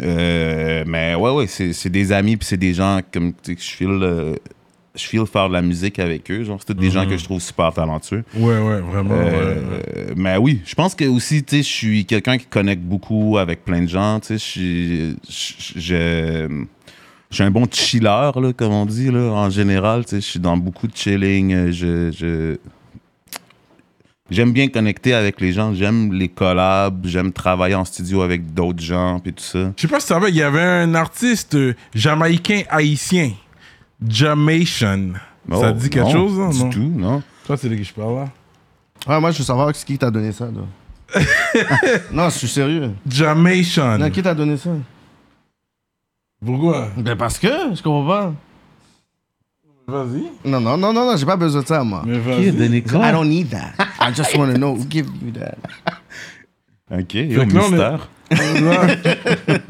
[0.02, 3.56] euh, mais ouais ouais, c'est c'est des amis puis c'est des gens comme tu sais
[3.56, 4.36] que je file euh,
[4.98, 7.24] je file faire de la musique avec eux, genre c'est tous des gens que je
[7.24, 8.24] trouve super talentueux.
[8.36, 9.14] Ouais, ouais, vraiment.
[9.14, 10.14] Euh, ouais.
[10.16, 13.64] Mais oui, je pense que aussi, tu sais, je suis quelqu'un qui connecte beaucoup avec
[13.64, 14.20] plein de gens.
[14.20, 16.56] Tu sais, je
[17.30, 20.04] suis- un bon chiller, là, comme on dit, là, en général.
[20.06, 21.72] Tu sais, je suis dans beaucoup de chilling.
[21.72, 22.58] Je, je-
[24.30, 25.74] J'aime bien connecter avec les gens.
[25.74, 27.06] J'aime les collabs.
[27.08, 29.72] J'aime travailler en studio avec d'autres gens, puis tout ça.
[29.78, 33.32] Je sais pas si tu savais, il y avait un artiste euh, jamaïcain haïtien,
[34.06, 35.14] Jamaican.
[35.14, 35.20] ça
[35.50, 36.70] Oh, te dit quelque non, chose, hein, Du non?
[36.70, 37.24] tout, non.
[37.46, 38.26] Toi, c'est de qui je parle, là?
[39.08, 41.22] Ouais, moi, je veux savoir qui t'a donné ça, là.
[42.12, 42.92] non, je suis sérieux.
[43.08, 43.98] Jamaican.
[43.98, 44.72] Non, qui t'a donné ça?
[46.46, 46.90] Pourquoi?
[46.98, 48.34] Ben parce que, je comprends pas.
[49.88, 50.24] Vas-y.
[50.44, 52.04] Non, non, non, non, non, j'ai pas besoin de ça, moi.
[52.06, 52.50] Mais vas-y.
[52.50, 53.72] I don't need that.
[54.02, 55.56] I just want to know who gave you that.
[56.92, 58.10] OK, est- mystère.
[58.30, 58.88] Là,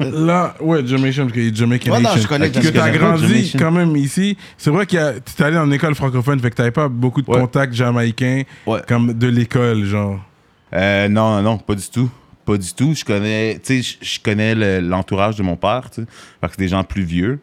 [0.00, 3.70] là, ouais, Jamaican, parce est Jamaican Ouais, non, je connais Que que t'as grandi quand
[3.70, 4.36] même ici.
[4.56, 7.38] C'est vrai que t'es allé en école francophone, fait que t'avais pas beaucoup de Ouais.
[7.40, 8.80] contacts jamaïcains Ouais.
[8.88, 10.18] comme de l'école, genre.
[10.74, 12.10] Euh, non, non, non, pas du tout.
[12.44, 12.94] Pas du tout.
[12.94, 16.06] Je connais, je- connais le- l'entourage de mon père, tu sais,
[16.40, 17.38] parce que c'est des gens plus vieux.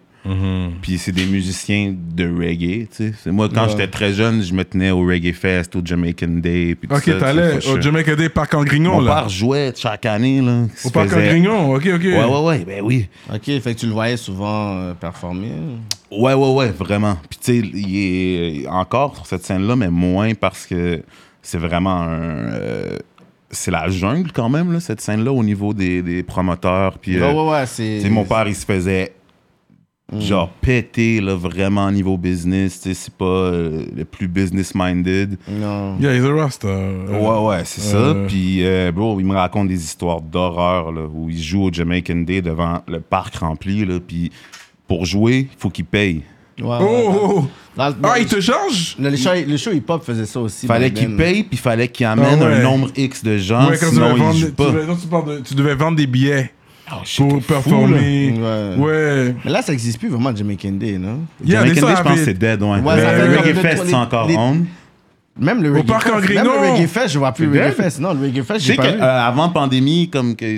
[0.82, 3.32] Puis c'est des musiciens de reggae, tu sais.
[3.32, 3.70] Moi, quand Ouais.
[3.70, 7.04] j'étais très jeune, je me tenais au Reggae Fest, au Jamaican Day, puis tout Ok,
[7.04, 7.82] ça, t'allais au sure.
[7.82, 9.16] Jamaica Day Parc en Grignon, Mon là.
[9.22, 10.64] père jouait chaque année, là.
[10.84, 12.02] Au Parc en Grignon, ok, ok.
[12.04, 13.08] Ouais, ouais, ouais, ben oui.
[13.34, 15.52] Ok, fait que tu le voyais souvent euh, performer.
[16.12, 17.18] Ouais, ouais, ouais, vraiment.
[17.30, 21.04] Puis tu sais, il est encore sur cette scène-là, mais moins parce que
[21.44, 22.10] c'est vraiment un...
[22.54, 22.98] euh,
[23.52, 26.98] c'est la jungle quand même, là, cette scène-là, au niveau des, des promoteurs.
[26.98, 28.10] Puis, euh, ouais, ouais, ouais, c'est.
[28.10, 29.14] Mon père, il se faisait
[30.14, 30.22] Mm.
[30.22, 32.80] genre péter, là, vraiment niveau business.
[32.80, 35.38] Tu sais, c'est pas euh, le plus business-minded.
[35.50, 35.98] Non.
[36.00, 36.68] Yeah, he's a Rasta.
[36.68, 38.28] Euh, Ouais, ouais, c'est euh, ça.
[38.28, 42.18] Puis, euh, bro, il me raconte des histoires d'horreur, là, où il joue au Jamaican
[42.18, 44.00] Day devant le parc rempli, là.
[44.06, 44.32] Puis,
[44.88, 46.22] pour jouer, il faut qu'il paye.
[46.62, 47.48] Ouais, ouais, Oh, oh, oh.
[47.76, 48.96] Dans le- Ah, il te charge?
[49.00, 50.68] Le show, le show hip-hop faisait ça aussi.
[50.68, 52.54] Fallait qu'il paye, puis fallait qu'il amène Ah ouais.
[52.54, 54.72] un nombre X de gens, Ouais, quand sinon il vendre, joue tu, pas.
[54.72, 56.52] devais, non, tu, parles de- tu devais vendre des billets
[56.92, 58.34] Oh, shit, pour fou, performer.
[58.38, 58.76] Ouais.
[58.78, 59.36] Ouais.
[59.44, 61.22] Mais là, ça existe plus vraiment, Jamaican Day, non?
[61.44, 62.80] Yeah, Jamaican Day, je pense que c'est dead, ouais.
[62.80, 62.96] Ouais,
[63.28, 64.66] le Reggae Fest, c'est encore les- on.
[65.40, 66.30] Même le Reggae Parc Fest.
[66.34, 67.74] Même le Reggae Fest, je vois plus le Reggae dead.
[67.74, 68.00] Fest.
[68.00, 68.98] Non, le Reggae Fest, Je j'ai sais pas vu.
[69.00, 70.58] qu'avant pandémie, comme que...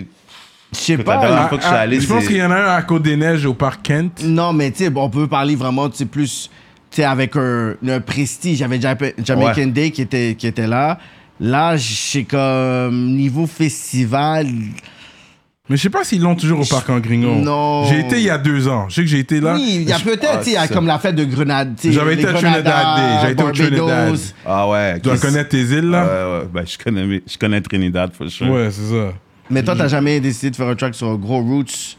[0.74, 1.16] Je sais que pas.
[1.16, 2.76] la dernière fois que je suis Ah, allé, je pense qu'il y en a un
[2.76, 4.22] à Côte-des-Neiges au parc Kent.
[4.26, 6.50] Non, mais tu sais, bon, on peut parler vraiment, tu sais, plus
[6.92, 8.58] tu sais, avec un, un prestige.
[8.58, 9.14] J'avais Jamaican
[9.62, 9.66] Ouais.
[9.68, 11.00] Day qui était, qui était là.
[11.40, 14.48] Là, j'ai comme niveau festival.
[15.70, 17.36] Mais je sais pas s'ils l'ont toujours au parc en Gringo.
[17.36, 17.84] Non.
[17.86, 18.88] J'ai été il y a deux ans.
[18.88, 19.55] Je sais que j'ai été là.
[19.55, 21.76] Oui, il y a peut-être, ah, il y a comme la fête de Grenade.
[21.76, 23.51] tu sais, J'avais été à Trinidad j'avais été au.
[23.51, 24.18] Trinidad.
[24.45, 24.93] Ah ouais.
[24.95, 26.03] Tu dois connaître tes îles, là?
[26.05, 26.47] Ouais, ouais.
[26.53, 28.49] Ben, je connais, je connais Trinidad, for sure.
[28.49, 29.13] Ouais, c'est ça.
[29.49, 31.97] Mais toi, t'as jamais décidé de faire un track sur un gros Roots.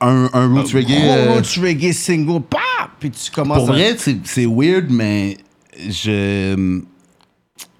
[0.00, 0.86] Un, un roots reggae.
[1.00, 2.60] Gros euh, Roots reggae single, pap!
[2.98, 5.36] Puis tu commences Pour à- vrai, c'est c'est weird, mais
[5.88, 6.80] je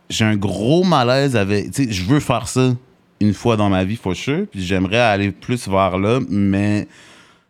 [0.08, 1.72] j'ai un gros malaise avec.
[1.72, 2.70] Tu sais, je veux faire ça
[3.22, 4.46] une fois dans ma vie, for sure.
[4.50, 6.86] Puis j'aimerais aller plus vers là, mais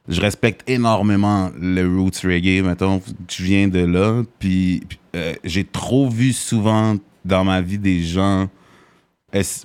[0.09, 2.63] je respecte énormément le roots reggae.
[2.63, 4.23] Mettons, tu viens de là.
[4.39, 4.83] Puis
[5.17, 8.49] euh, j'ai trop vu souvent dans ma vie des gens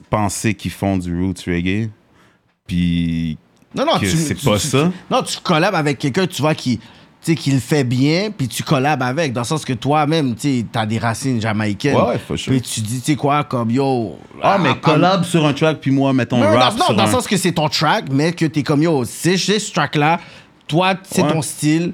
[0.10, 1.89] penser qu'ils font du roots reggae.
[2.66, 3.38] Puis
[3.76, 4.91] Non, non, que tu, c'est tu- pas tu- ça.
[5.12, 6.80] Non, tu collabes avec quelqu'un, tu vois, qui,
[7.24, 10.36] tu sais, qui le fait bien, puis tu collabes avec, dans le sens que toi-même,
[10.36, 11.95] tu t'as des racines jamaïcaines.
[11.95, 12.51] Ouais, for sure.
[12.53, 14.18] Puis tu dis, tu sais quoi, comme yo.
[14.41, 17.03] Ah, mais collab sur un track, puis moi, mettons, Non, rap non, non, sur dans
[17.03, 17.05] un...
[17.07, 20.20] le sens que c'est ton track, mais que t'es comme yo, c'est ce track-là,
[20.68, 21.32] toi, c'est Ouais.
[21.34, 21.93] ton style.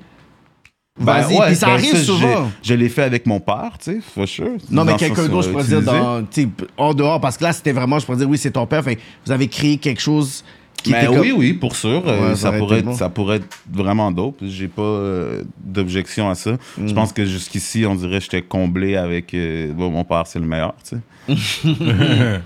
[0.99, 2.51] Ben Vas-y, ouais, puis ça ben arrive j'ai- souvent.
[2.61, 4.57] Je l'ai fait avec mon père, tu sais, for sure.
[4.69, 6.45] Non, mais quelqu'un d'autre, je euh, pourrais dire, utilisé.
[6.77, 8.83] dans, en dehors, parce que là, c'était vraiment, je pourrais dire, oui, c'est ton père,
[8.83, 10.43] vous avez créé quelque chose
[10.83, 12.03] qui Mais était comme- Ben oui, oui, pour sûr.
[12.07, 12.93] euh, Ouais, ça pourrait être, bon.
[12.93, 14.37] ça pourrait être vraiment dope.
[14.43, 16.51] J'ai pas euh, d'objection à ça.
[16.77, 16.87] Mm.
[16.87, 20.39] Je pense que jusqu'ici, on dirait que j'étais comblé avec euh, bon, mon père, c'est
[20.39, 21.01] le meilleur, tu sais.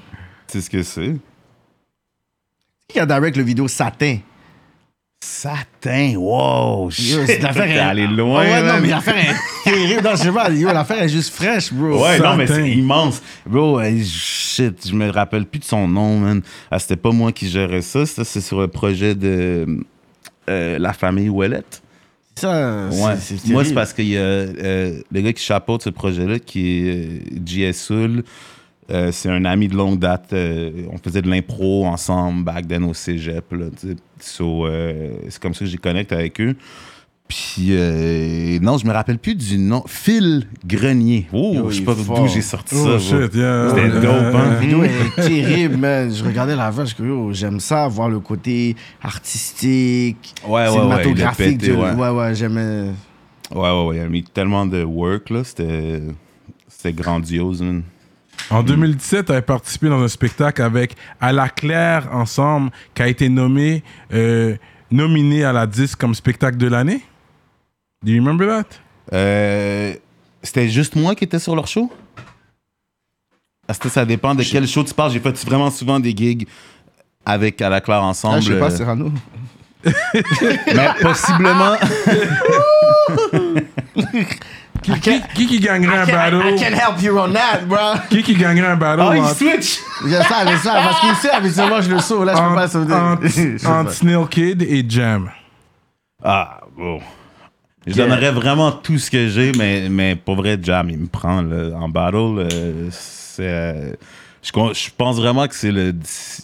[0.47, 1.15] c'est ce que c'est.
[2.88, 4.19] Qui a direct le vidéo Satin?
[5.24, 7.26] Satin, wow, shit.
[7.26, 10.03] cette affaire T'es est- allé loin, Ah ouais, non, mais l'affaire est terrible.
[10.03, 12.03] Non, je sais pas, yo, l'affaire est juste fraîche, bro.
[12.03, 13.22] Ouais, non, mais c'est immense.
[13.45, 16.41] Bro, shit, je me rappelle plus de son nom, man.
[16.70, 18.05] Ah, c'était pas moi qui gérais ça.
[18.05, 19.65] Ça, c'est sur le projet de
[20.49, 21.82] euh, la famille Ouellette.
[22.36, 23.15] Ça, Ouais.
[23.20, 26.88] c'est Moi, c'est parce qu'il y a euh, le gars qui chapeaute ce projet-là, qui
[26.88, 27.91] est euh, J.S.
[28.89, 30.31] Euh, c'est un ami de longue date.
[30.33, 33.43] euh, on faisait de l'impro ensemble back then au cégep.
[34.19, 36.55] So, euh, c'est comme ça que j'ai connecté avec eux.
[37.27, 39.83] Puis, euh, non, je me rappelle plus du nom.
[39.85, 41.27] Phil Grenier.
[41.33, 42.99] Oh, Yo, je sais pas d'où j'ai sorti Oh ça.
[42.99, 43.67] shit, yeah.
[43.69, 44.49] C'était dope, hein?
[44.51, 46.09] La vidéo est terrible, man.
[46.09, 50.71] Je regardais la vache, que j'aime ça, voir le côté artistique, Ouais, ouais, ouais.
[50.71, 51.59] cinématographique.
[51.59, 51.91] pété, du- ouais.
[51.93, 52.91] ouais, ouais, j'aimais.
[53.53, 53.95] Ouais, ouais, ouais.
[53.97, 55.43] Il a mis tellement de work, là.
[55.43, 56.01] C'était,
[56.69, 57.83] c'était grandiose, man.
[58.49, 63.07] En 2017, tu avais participé dans un spectacle avec À la Claire ensemble, qui a
[63.07, 63.83] été nommé,
[64.13, 64.55] euh,
[64.91, 67.01] nominé à la disque comme spectacle de l'année.
[68.03, 68.77] Do you remember that?
[69.13, 69.93] Euh,
[70.41, 71.91] c'était juste moi qui étais sur leur show?
[73.67, 75.11] Est-ce que ça dépend de quel show tu parles?
[75.11, 76.47] J'ai fait vraiment souvent des gigs
[77.25, 78.38] avec À la Claire ensemble.
[78.38, 79.11] Ah, je sais pas, euh, Cyrano.
[79.83, 81.75] mais possiblement.
[84.82, 86.41] Qui, qui, qui, qui gagnerait un battle?
[86.57, 87.78] help you on that, bro?
[88.09, 89.80] Qui qui gagnerait un battle Ah, il switch!
[90.05, 92.25] Je savais ça, parce qu'il sait, habituellement, je le sauve.
[92.25, 92.93] Là, je peux pas sauver.
[93.65, 93.91] entre-.
[93.91, 95.30] Snail Kid et Jam?
[96.23, 96.99] Ah, bon.
[97.86, 101.41] Je donnerais vraiment tout ce que j'ai, mais, mais pour vrai, Jam, il me prend
[101.41, 102.15] là, en battle.
[102.51, 103.93] euh, c'est, euh,
[104.43, 105.93] je, je pense vraiment que c'est le.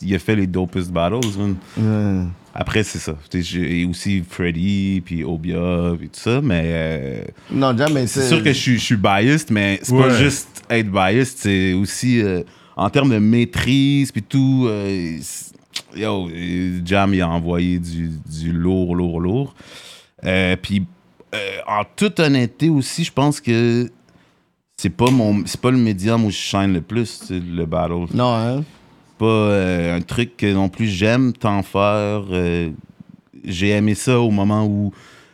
[0.01, 1.19] Il a fait les dopest battles.
[1.37, 2.29] man.
[2.55, 3.15] Après, c'est ça.
[3.33, 6.61] J'ai aussi Freddy, puis Obia, puis tout ça, mais.
[6.65, 8.05] euh, Non, jamais.
[8.07, 10.17] c'est sûr que je suis, je suis biased, mais c'est pas Ouais.
[10.23, 12.43] juste être biased, c'est aussi euh,
[12.75, 14.65] en termes de maîtrise, puis tout.
[14.67, 15.17] euh,
[15.95, 16.29] yo,
[16.85, 19.55] Jam, il a envoyé du, du lourd, lourd, lourd.
[20.23, 20.83] Euh, puis,
[21.33, 21.37] euh,
[21.67, 23.89] en toute honnêteté aussi, je pense que
[24.77, 28.35] c'est pas mon c'est pas le médium où je shine le plus, le battle Non,
[28.35, 28.63] hein.
[29.17, 32.23] Pas euh, un truc que non plus j'aime tant faire.
[32.31, 32.69] euh,
[33.45, 34.93] j'ai aimé ça au moment où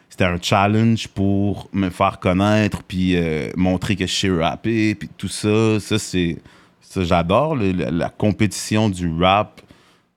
[0.09, 5.09] c'était un challenge pour me faire connaître, puis euh, montrer que je sais rapper, puis
[5.17, 5.79] tout ça.
[5.79, 6.37] Ça, c'est.
[6.81, 9.61] Ça, j'adore, la, la compétition du rap.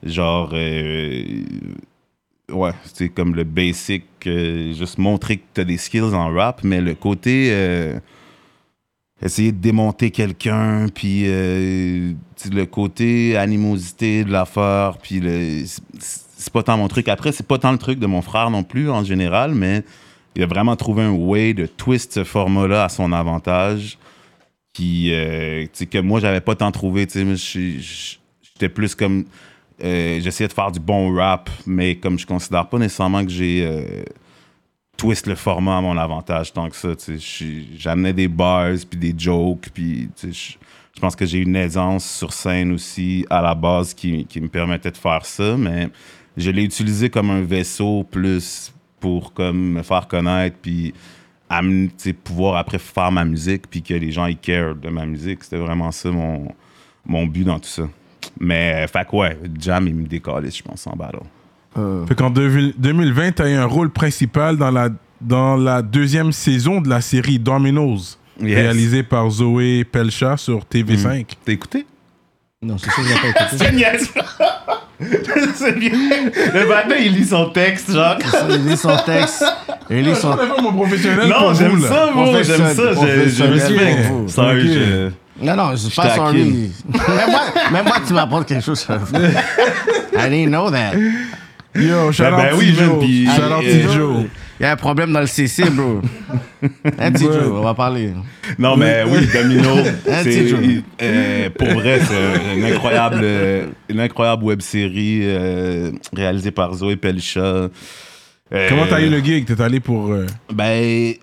[0.03, 0.53] Genre.
[0.53, 1.35] ouais,
[2.95, 4.05] c'est comme le basic.
[4.25, 7.53] juste montrer que t'as des skills en rap, mais le côté.
[9.23, 12.13] Euh, essayer de démonter quelqu'un, puis euh,
[12.51, 17.09] le côté animosité de l'affaire, puis le- c'est- pas tant mon truc.
[17.09, 19.85] Après, c'est pas tant le truc de mon frère non plus, en général, mais
[20.35, 23.97] il a vraiment trouvé un way de twist ce format-là à son avantage,
[24.73, 29.25] qui, euh, que moi, j'avais pas tant trouvé, j'étais plus comme...
[29.85, 33.65] euh, J'essayais de faire du bon rap, mais comme je considère pas nécessairement que j'ai...
[34.97, 36.91] twist le format à mon avantage tant que ça.
[37.77, 42.73] J'amenais des bars, puis des jokes, puis je, pense que j'ai une aisance sur scène
[42.73, 45.89] aussi à la base qui, qui me permettait de faire ça, mais
[46.37, 50.95] je l'ai utilisé comme un vaisseau plus pour comme me faire connaître, puis
[52.25, 55.45] pouvoir après faire ma musique, puis que les gens ils care de ma musique.
[55.45, 56.49] C'était vraiment ça mon,
[57.05, 57.89] mon but dans tout ça.
[58.39, 61.27] Mais, fait ouais, Jam, il me décolle, je pense, en battle.
[62.09, 64.89] Fait qu'en 2000 2020, t'as eu un rôle principal dans la,
[65.21, 68.55] dans la deuxième saison de la série Dominoes, Yes.
[68.57, 71.27] réalisée par Zoé Pelcha sur TV5.
[71.45, 71.87] T'as écouté?
[72.63, 73.57] Non, c'est sûr que j'ai pas écouté.
[75.55, 75.91] C'est bien.
[76.55, 78.17] Le matin, il lit son texte, genre.
[78.51, 79.45] Il lit son texte.
[79.91, 80.37] Il lit son.
[80.63, 82.33] Mon professionnel Non, j'aime ça, bro.
[82.43, 82.93] J'aime ça.
[82.95, 84.29] Je, respecte.
[84.31, 84.69] Sorry, Ok.
[84.75, 85.11] je-
[85.45, 86.45] Non, non, je suis pas sorry.
[86.45, 86.71] même,
[87.31, 87.41] moi,
[87.73, 88.87] même moi, tu m'apprends quelque chose.
[90.17, 90.93] I didn't know that.
[91.75, 94.25] Yo, shout Ben, ben out oui, puis- Shout out euh.
[94.61, 96.01] Il y a un problème dans le CC, bro.
[96.99, 97.39] Hein, Tijo, Ouais.
[97.47, 98.13] on va parler.
[98.59, 99.71] Non, mais oui, Domino,
[100.09, 100.53] Hein, c'est,
[101.03, 106.97] euh, pour vrai, c'est une incroyable, euh, une incroyable web série euh, réalisée par Zoé
[106.97, 107.41] Pelcha.
[107.41, 107.69] Euh,
[108.69, 109.47] Comment t'as eu le gig?
[109.47, 110.13] T'es allé pour...
[110.13, 111.15] euh, Ben,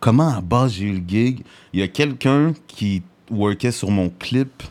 [0.00, 1.42] comment à base j'ai eu le gig?
[1.72, 4.62] Il y a quelqu'un qui workait sur mon clip,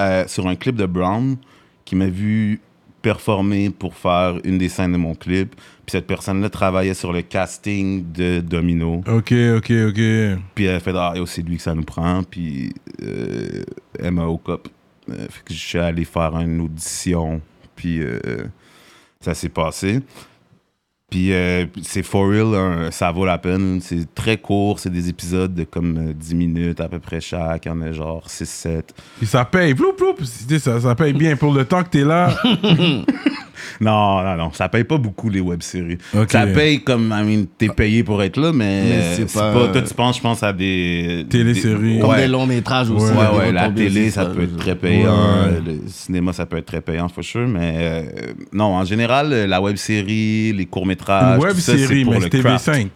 [0.00, 1.36] euh, sur un clip de Brown,
[1.84, 2.60] qui m'a vu
[3.02, 5.54] performer pour faire une des scènes de mon clip.
[5.54, 9.02] Puis cette personne-là travaillait sur le casting de Domino.
[9.06, 10.00] Ok, ok, ok.
[10.54, 12.22] Puis elle a fait Ah, c'est lui que ça nous prend.
[12.22, 13.62] Puis euh,
[13.98, 14.68] elle m'a hook up.
[15.08, 17.40] Euh, fait que je suis allé faire une audition.
[17.74, 18.18] Puis euh,
[19.20, 20.00] ça s'est passé.
[21.10, 23.80] Puis euh, c'est for real, hein, ça vaut la peine.
[23.80, 27.64] C'est très court, c'est des épisodes de comme euh, 10 minutes à peu près chaque.
[27.64, 28.82] Il y en a genre 6-7.
[29.22, 29.74] Et ça paye.
[29.74, 30.16] Ploup, ploup.
[30.58, 32.36] Ça, ça paye bien pour le temps que t'es là.
[33.80, 35.98] Non, non, non, ça paye pas beaucoup les web-séries.
[36.28, 39.68] Ça paye comme, I mean, t'es payé pour être là, mais, Mais c'est pas- pas...
[39.68, 41.26] Toi, tu penses, je pense, à des...
[41.28, 41.94] Téléséries.
[41.94, 42.22] des- Comme Ouais.
[42.22, 43.12] des longs métrages aussi.
[43.12, 45.12] Ouais, Ouais, la télé, ça peut être très payant.
[45.12, 45.48] Ouais.
[45.48, 47.46] euh, Le cinéma, ça peut être très payant, for sure.
[47.46, 48.02] Mais euh,
[48.52, 51.36] non, en général, euh, la web série, les courts-métrages.
[51.36, 52.68] Une web tout ça, c'est série, pour mais le c'est craft.
[52.68, 52.86] TV5.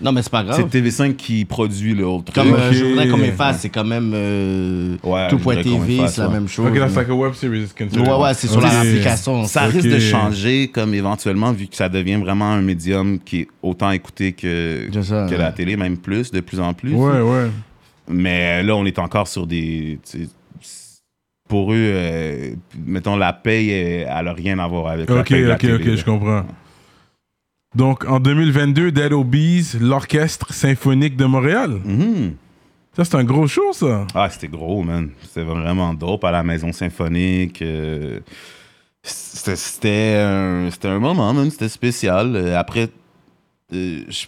[0.00, 0.56] Non, mais c'est pas grave.
[0.70, 2.32] C'est TV5 qui produit le autre.
[2.32, 2.74] Comme euh, Ok.
[2.74, 6.48] je voudrais qu'on m'efface, c'est quand même euh, Ouais, tout point TV, c'est la même
[6.48, 6.66] chose.
[6.68, 7.68] Ok, that's like a web series.
[7.78, 8.62] Ouais, ouais, c'est sur Ok.
[8.64, 9.44] la application.
[9.44, 9.74] Ça Ok.
[9.74, 13.90] risque de changer comme éventuellement, vu que ça devient vraiment un médium qui est autant
[13.90, 15.36] écouté que, que ouais.
[15.38, 16.94] la télé, même plus, de plus en plus.
[16.94, 17.50] Ouais, ouais.
[18.08, 19.98] Mais là, on est encore sur des.
[21.48, 22.50] Pour eux, euh,
[22.86, 25.60] mettons, la paye, elle n'a rien à voir avec la Ok, paye de la ok,
[25.60, 25.96] télé, ok, là.
[25.96, 26.46] je comprends.
[27.74, 31.80] Donc, en 2022, Dead Obies, l'Orchestre Symphonique de Montréal.
[31.84, 32.34] Mhm.
[32.96, 34.06] Ça, c'est un gros show, ça.
[34.14, 35.10] Ah, c'était gros, man.
[35.22, 37.62] C'était vraiment dope à la Maison Symphonique.
[37.62, 38.18] euh,
[39.02, 41.48] C'était c'était un, c'était un moment, man.
[41.50, 42.34] C'était spécial.
[42.34, 42.88] Euh, Après,
[43.72, 44.26] euh, je-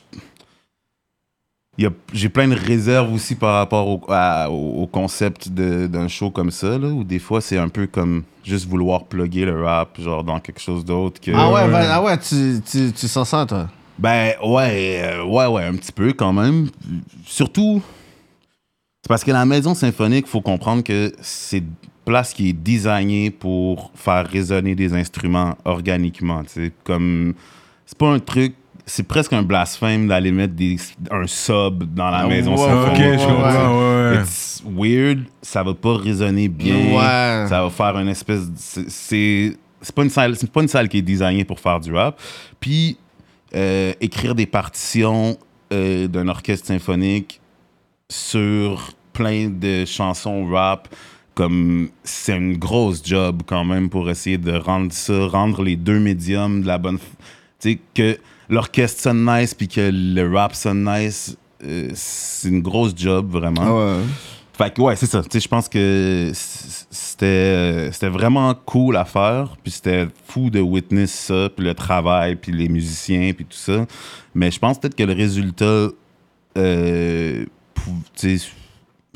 [2.13, 6.51] j'ai plein de réserves aussi par rapport au, à- au- concept de- d'un show comme
[6.51, 10.23] ça, là, où des fois, c'est un peu comme juste vouloir plugger le rap, genre
[10.25, 11.21] dans quelque chose d'autre.
[11.21, 13.69] que Ah ouais, ben, ah ouais, tu, tu, tu sens ça, toi.
[13.99, 16.69] Ben ouais, euh, ouais, ouais, un petit peu quand même.
[17.25, 17.83] Surtout,
[19.03, 21.73] c'est parce que la maison symphonique, faut comprendre que c'est une
[22.05, 26.43] place qui est designée pour faire résonner des instruments organiquement.
[26.85, 27.35] Comme,
[27.87, 28.55] c'est pas un truc,
[28.87, 30.77] c'est presque un blasphème d'aller mettre des,
[31.11, 33.03] un sub dans la maison ouais, Ok, symphonique.
[33.21, 34.11] je ouais, comprends, ouais.
[34.17, 34.23] ouais.
[34.23, 36.75] It's weird, ça va pas résonner bien.
[36.93, 37.49] Ouais.
[37.49, 38.49] Ça va faire une espèce.
[38.51, 39.57] de- c'est-
[39.95, 42.21] pas une salle, c'est pas une salle qui est designée pour faire du rap.
[42.61, 42.97] Puis
[43.55, 45.37] euh, écrire des partitions
[45.73, 47.41] euh, d'un orchestre symphonique
[48.09, 50.89] sur plein de chansons rap,
[51.35, 55.99] comme c'est une grosse job quand même pour essayer de rendre ça, rendre les deux
[55.99, 56.99] médiums de la bonne.
[56.99, 58.19] Tu sais que
[58.53, 61.37] l'orchestre sonne nice puis que le rap sonne nice.
[61.65, 63.79] euh, c'est une grosse job vraiment.
[63.79, 64.01] ouais.
[64.55, 65.23] Fait que ouais, c'est ça.
[65.23, 70.51] Tu sais, je pense que c'était euh, c'était vraiment cool à faire, puis c'était fou
[70.51, 73.87] de witness ça, puis le travail, puis les musiciens, puis tout ça.
[74.35, 75.89] Mais je pense peut-être que le résultat,
[76.59, 77.47] euh,
[78.15, 78.49] tu sais,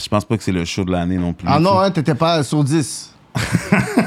[0.02, 1.46] je pense pas que c'est le show de l'année non plus.
[1.50, 3.14] Ah non, hein, t'étais pas sur 10.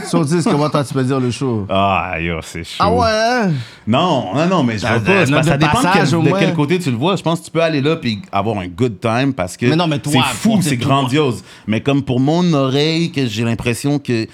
[0.07, 1.65] Sur 10, comment toi tu peux dire le show?
[1.69, 2.77] Ah, yo, c'est chaud.
[2.79, 3.51] Ah ouais, hein?
[3.87, 4.99] Non, non, non, mais je pas.
[5.43, 7.15] ça dépend de quel, de côté tu le vois.
[7.15, 9.75] Je pense que tu peux aller là puis avoir un good time parce que Mais
[9.75, 11.43] non, mais toi, c'est fou, c'est grandiose.
[11.67, 14.27] Mais comme pour mon oreille, que j'ai l'impression que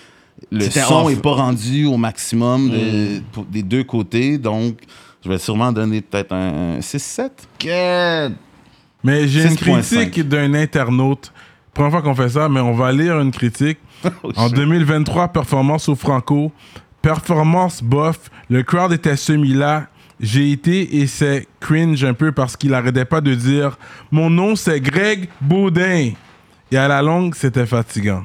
[0.51, 1.11] le son off.
[1.11, 4.77] est pas rendu au maximum de- pour- des deux côtés, donc
[5.23, 7.29] je vais sûrement donner peut-être un, un 6-7.
[7.59, 8.29] Get.
[9.03, 9.57] Mais j'ai une 6.5.
[10.01, 11.31] critique d'un internaute.
[11.75, 13.77] Première fois qu'on fait ça, mais on va lire une critique.
[14.23, 16.51] Oh, En 2023, performance au Franco.
[17.03, 18.19] Performance bof.
[18.49, 19.87] Le crowd était semi-là.
[20.19, 23.77] J'ai été et c'est cringe un peu parce qu'il arrêtait pas de dire
[24.11, 26.11] Mon nom c'est Greg Baudin.
[26.71, 28.23] Et à la longue, c'était fatigant.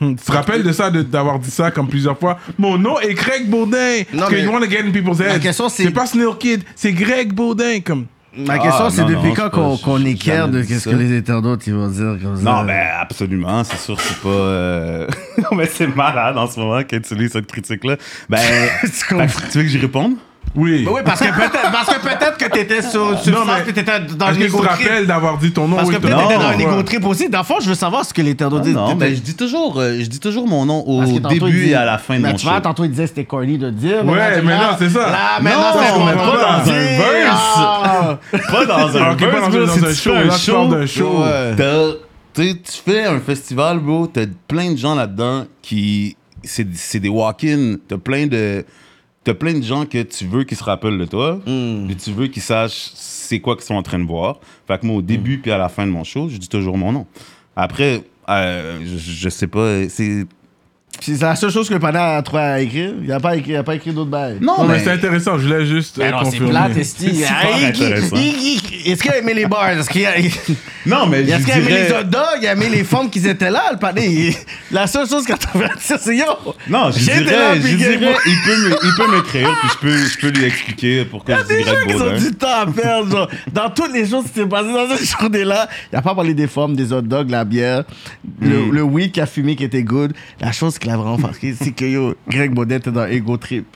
[0.00, 2.38] Hmm, Tu te rappelles de ça, d'avoir dit ça comme plusieurs fois?
[2.58, 4.02] Mon nom est Greg Baudin.
[4.12, 5.40] Non, Parce que mais you want to get in people's la heads.
[5.40, 7.80] question, c'est- C'est pas Snail Kid, c'est Greg Baudin.
[7.80, 8.06] Comme.
[8.36, 9.50] Ma question, Ah, c'est non, depuis quand c'est
[9.82, 10.90] qu'on j'ai est jamais de qu'est-ce ça.
[10.90, 12.42] que les internautes ils vont dire comme ça?
[12.42, 14.28] Non, ben absolument, c'est sûr, c'est pas.
[14.28, 15.06] euh,
[15.38, 17.96] non, mais c'est malade en ce moment qu'elle utilise cette critique-là.
[18.28, 18.38] Ben,
[18.82, 19.26] Tu comprends?
[19.26, 20.14] que tu veux que j'y réponde?
[20.54, 20.84] Oui.
[20.84, 23.56] Ben oui, parce que peut-être parce que peut-être que t'étais sur, sur Non, le sens
[23.58, 24.70] mais que t'étais dans une que tu te égo trip.
[24.70, 25.76] rappelles d'avoir dit ton nom?
[25.76, 26.62] Parce que peut-être t'étais Non, dans un ouais.
[26.62, 27.28] égo trip aussi.
[27.28, 28.72] Dans le fond, je veux savoir ce que l'internaute dit.
[28.72, 31.70] non, T'étais- mais je dis toujours, euh, je dis toujours mon nom au début dit-
[31.70, 32.60] et à la fin de mais mon tu vois, show.
[32.60, 34.02] tantôt il disait que c'était corny de dire.
[34.06, 35.00] Ouais, là, mais non, c'est ça.
[35.10, 37.56] Là, Non, maintenant, c'est pas dans un verse.
[37.58, 38.18] Ah.
[38.50, 41.22] Pas dans un Ok, pas verse, dans un- show, fais là, tu parles d'un show.
[42.34, 42.54] Tu
[42.84, 46.16] fais un festival, bro, t'as plein de gens là-dedans qui.
[46.42, 47.76] C'est c'est des walk-in.
[47.88, 48.64] T'as plein de.
[49.26, 51.40] T'as plein de gens que tu veux qu'ils se rappellent de toi.
[51.46, 51.90] Mm.
[51.90, 54.38] Et tu veux qu'ils sachent c'est quoi qu'ils sont en train de voir.
[54.68, 56.78] Fait que moi, au début puis à la fin de mon show, je dis toujours
[56.78, 57.06] mon nom.
[57.56, 59.88] Après, euh, je, je sais pas.
[59.88, 60.26] C'est.
[61.00, 62.92] C'est la seule chose que le Pana a trouvé à écrire.
[63.04, 64.38] Il a pas écrit, il a pas écrit d'autres bails.
[64.40, 64.84] Non, Non, mais mais.
[64.84, 66.52] c'est intéressant, je voulais juste euh, non, c'est confirmer.
[66.56, 67.74] Ah, il-
[68.16, 69.68] il- il- Est-ce qu'il a aimé les bars?
[69.70, 70.12] Est-ce qu'il a...
[70.86, 72.22] Non, mais je Est-ce qu'il a aimé les hot dogs?
[72.42, 74.00] Il a aimé les femmes qui étaient là, le Pana.
[74.04, 74.34] il-
[74.70, 76.24] La seule chose qu'il a trouvé à dire, c'est yo.
[76.68, 77.94] Non, je dirais, là, je dirais,
[78.26, 81.48] il peut, me- il peut m'écrire, puis je peux, je peux lui expliquer pourquoi je
[81.48, 84.24] Des dis gens Greg qui ont du temps à perdre, genre, dans toutes les choses
[84.26, 85.68] qui s'est passées dans cette journée-là.
[85.92, 87.84] Il a pas parlé des femmes, des hot dogs, la bière,
[88.40, 88.72] le, Mm.
[88.72, 90.12] le weed qu'il a fumé qui était good.
[90.40, 93.66] La chose qui l'a vraiment marqué, c'est que yo, Greg Baudet était dans Ego Trip.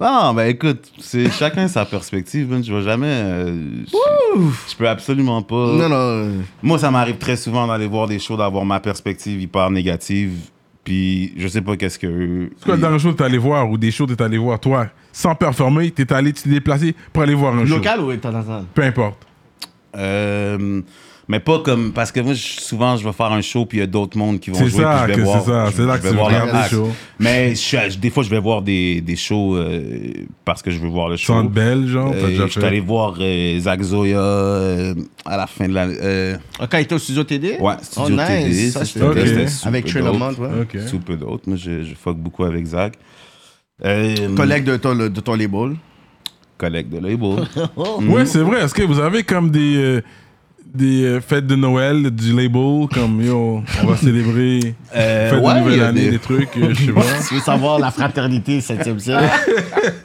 [0.00, 2.64] Non, ben écoute, c'est chacun sa perspective, man.
[2.64, 3.06] Je vais jamais.
[3.06, 5.72] euh, je, peux absolument pas.
[5.74, 6.42] Non, non.
[6.62, 10.32] Moi, ça m'arrive très souvent d'aller voir des shows, d'avoir ma perspective hyper négative,
[10.84, 12.50] puis je sais pas qu'est-ce que.
[12.56, 14.38] C'est quoi le dernier show que t'es allé voir ou des shows que t'es allé
[14.38, 17.74] voir, toi, sans performer, t'es allé, tu t'es déplacé pour aller voir un show?
[17.74, 18.64] Local ou international?
[18.72, 19.26] Peu importe.
[19.96, 20.80] Euh,
[21.30, 21.92] mais pas comme.
[21.92, 24.18] Parce que moi, je- souvent, je vais faire un show, puis il y a d'autres
[24.18, 24.82] mondes qui vont C'est jouer.
[24.82, 25.66] ça, puis je que vais voir, c'est ça.
[25.66, 26.88] je- C'est là je que vais tu voir regardes les shows.
[27.20, 30.12] Mais je des fois, je vais voir des, des shows euh,
[30.44, 31.32] parce que je veux voir le show.
[31.32, 34.94] Centre Belle, genre, Euh, déjà je suis allé voir euh, Zach Zoya euh,
[35.24, 35.84] à la fin de la.
[35.86, 37.58] euh, Ah, Quand il était au studio TD?
[37.60, 38.44] ouais, Studio oh, nice.
[38.56, 38.70] TD.
[38.72, 39.14] Ça, Ça, c'était Ok.
[39.14, 40.02] c'était c'était super Avec Trey.
[40.02, 40.48] Lamont, ouais.
[40.62, 40.78] Ok.
[40.88, 41.44] Super d'autres.
[41.46, 42.94] Moi, je, je fuck beaucoup avec Zach.
[43.84, 45.76] Euh, Collègue de ton, de ton label.
[46.58, 47.46] Collègue de label.
[48.08, 48.62] Ouais, c'est vrai.
[48.62, 50.02] Est-ce que vous avez comme des, euh,
[50.74, 55.54] des euh, fêtes de Noël du label, comme yo, on va célébrer Euh, fête ouais,
[55.54, 57.02] de nouvelle année, des- des trucs, euh, je sais pas.
[57.28, 59.22] Tu veux savoir la fraternité 7e siècle?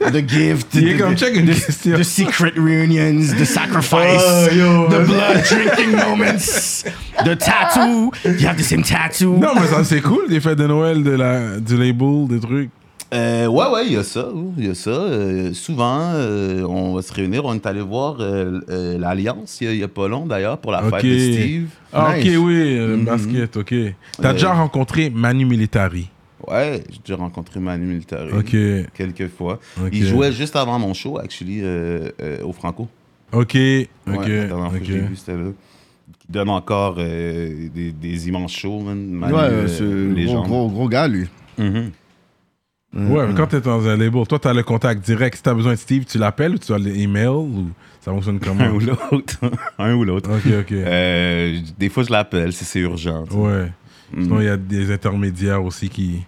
[0.12, 0.68] The gift.
[0.74, 1.98] Il est the- comme the- check une question.
[1.98, 6.84] The secret reunions, the sacrifice, Oh, yo, the blood drinking moments,
[7.24, 8.12] the tattoo.
[8.24, 9.36] You have the same tattoo.
[9.38, 12.70] Non, mais ça, c'est cool, des fêtes de Noël de la, du label, des trucs.
[13.14, 14.28] Euh, ouais, ouais, il y a ça.
[14.58, 14.90] Il y a ça.
[14.90, 17.44] Euh, souvent, euh, on va se réunir.
[17.44, 20.84] On est allé voir euh, euh, l'Alliance il y a- pas long, d'ailleurs, pour la
[20.84, 20.90] Ok.
[20.96, 21.68] fête de Steve.
[21.92, 22.26] Ah, Nice.
[22.36, 23.04] ok, oui, euh, Mhm.
[23.04, 23.74] basket, ok.
[24.20, 26.08] T'as Euh, déjà rencontré Manu Militari?
[26.48, 28.32] Ouais, j'ai déjà rencontré Manu Militari.
[28.32, 28.56] Ok,
[28.92, 29.60] Quelques fois.
[29.92, 32.88] Il jouait juste avant mon show, actually, euh, euh, au Franco.
[33.32, 34.90] Ok, ok, Ouais, la dernière fois que ok.
[34.90, 35.50] je l'ai vu, c'était là.
[36.20, 38.96] Qui donne encore euh, des, des immenses shows, man.
[39.10, 41.26] Manu, Ouais, euh, c'est un gros, gros, gros gars, lui.
[41.58, 41.90] Mhm.
[42.96, 45.36] Ouais, mais quand t'es dans un label, toi, t'as le contact direct.
[45.36, 47.68] Si t'as besoin de Steve, tu l'appelles ou tu as l'email ou
[48.00, 48.64] ça fonctionne comment?
[48.64, 49.34] Un ou l'autre.
[49.78, 50.30] Un ou l'autre.
[50.30, 50.72] Ok, ok.
[50.72, 53.24] Euh, des fois, je l'appelle si c'est urgent.
[53.26, 53.38] tu sais.
[53.38, 53.72] Ouais.
[54.14, 54.22] Mhm.
[54.24, 56.22] Sinon, il y a des intermédiaires aussi qui.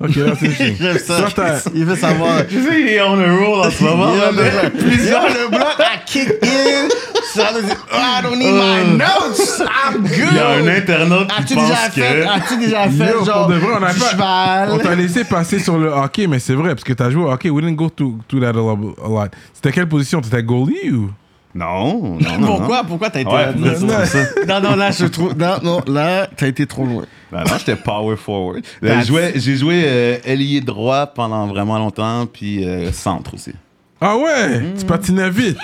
[0.00, 0.94] Ok, là, c'est J'aime chiant.
[0.98, 1.18] ça.
[1.18, 2.46] Toi, t'as- Il veut savoir.
[2.48, 4.14] Tu sais, il est on a roll en ce moment.
[4.16, 6.88] Là, le, mais- Yo, le bloc a kick in.
[7.34, 9.60] Ça veut dire, oh, I don't need my notes.
[9.60, 10.28] I'm good.
[10.30, 11.92] Il y a un internaute qui pense déjà que...
[12.00, 14.68] fait, as-tu déjà fait Yo, genre pour de vrai, on a du pas- cheval?
[14.72, 17.30] On t'a laissé passer sur le hockey, mais c'est vrai, parce que t'as joué au
[17.30, 17.50] hockey.
[17.50, 18.94] We didn't go to, to that a lot.
[19.04, 19.30] a lot.
[19.52, 20.20] C'était quelle position?
[20.20, 21.10] T'étais goalie ou?
[21.56, 22.46] Non, non, non.
[22.56, 23.46] Pourquoi, pourquoi t'as été Ouais.
[24.48, 25.36] Non, non, là, je trouve.
[25.36, 27.04] Non, non, là, t'as été trop loin.
[27.30, 28.62] Ben non, j'étais power forward.
[28.82, 33.52] Euh, J'ai joué, j'ai joué euh, ailier droit pendant vraiment longtemps, puis euh, centre aussi.
[34.00, 34.60] Ah ouais?
[34.60, 34.74] Mm.
[34.78, 35.56] Tu patinais vite.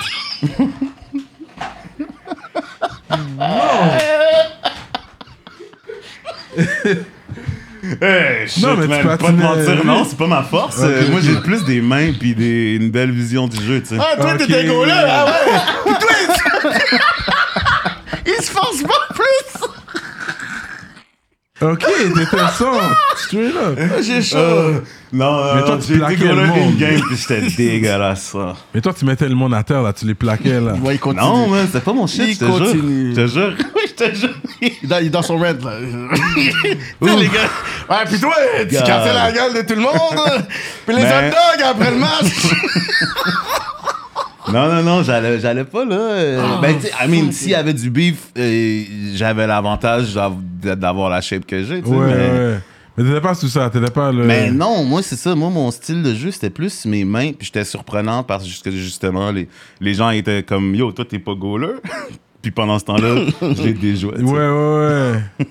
[8.02, 10.76] Hey, shit, Non, mais tu man, pas te mentir, non, c'est pas ma force.
[10.82, 13.96] Euh, Moi, j'ai plus des mains puis des, une belle vision du jeu, tu sais.
[13.98, 14.38] Ah, toi, Ok.
[14.38, 15.92] t'étais goaler, ah ouais?
[16.00, 16.10] Toi,
[18.26, 19.66] il- il se force pas plus.
[21.62, 21.78] Ok,
[22.14, 22.72] t'étais son.
[23.16, 23.78] Straight up.
[24.02, 24.36] J'ai chaud.
[24.38, 24.80] Euh,
[25.12, 26.68] non, Mais non, toi, tu plaquais le goaler monde.
[26.70, 28.54] d'une game puis j'étais dégueulasse, ça.
[28.74, 29.92] Mais toi, tu mettais le monde à terre, là.
[29.92, 30.74] Tu les plaquais, là.
[30.74, 31.24] Ouais, il continue.
[31.24, 32.58] Non, man, c'était pas mon shit, Il je te jure.
[32.58, 33.10] continue.
[33.14, 33.54] Je te jure.
[33.74, 34.30] Oui, je te jure.
[34.62, 35.72] Il est dans, son red, là.
[36.34, 37.40] tu sais, les gars.
[37.88, 38.34] Ouais, pis toi,
[38.68, 38.84] tu God.
[38.84, 40.44] cassais la gueule de tout le monde.
[40.86, 42.46] Puis les Mais- hot dogs après le match.
[44.52, 45.94] Non, non, non, j'allais, j'allais pas là.
[45.96, 48.82] euh, Ah, ben, tu sais, I mean, s'il y avait du beef, euh,
[49.14, 51.94] j'avais l'avantage d'av- d'avoir la shape que j'ai, tu sais.
[51.94, 52.58] Ouais, mais ouais.
[53.02, 54.24] Mais t'étais pas sous ça, t'étais pas le.
[54.24, 55.34] Mais non, moi, c'est ça.
[55.34, 57.32] Moi, mon style de jeu, c'était plus mes mains.
[57.32, 59.48] Puis j'étais surprenant parce que justement, les,
[59.80, 61.74] les gens étaient comme Yo, toi, t'es pas goaler?
[62.42, 63.26] puis pendant ce temps-là,
[63.80, 64.12] déjoué.
[64.14, 64.24] tu sais.
[64.24, 65.46] Ouais, ouais, ouais.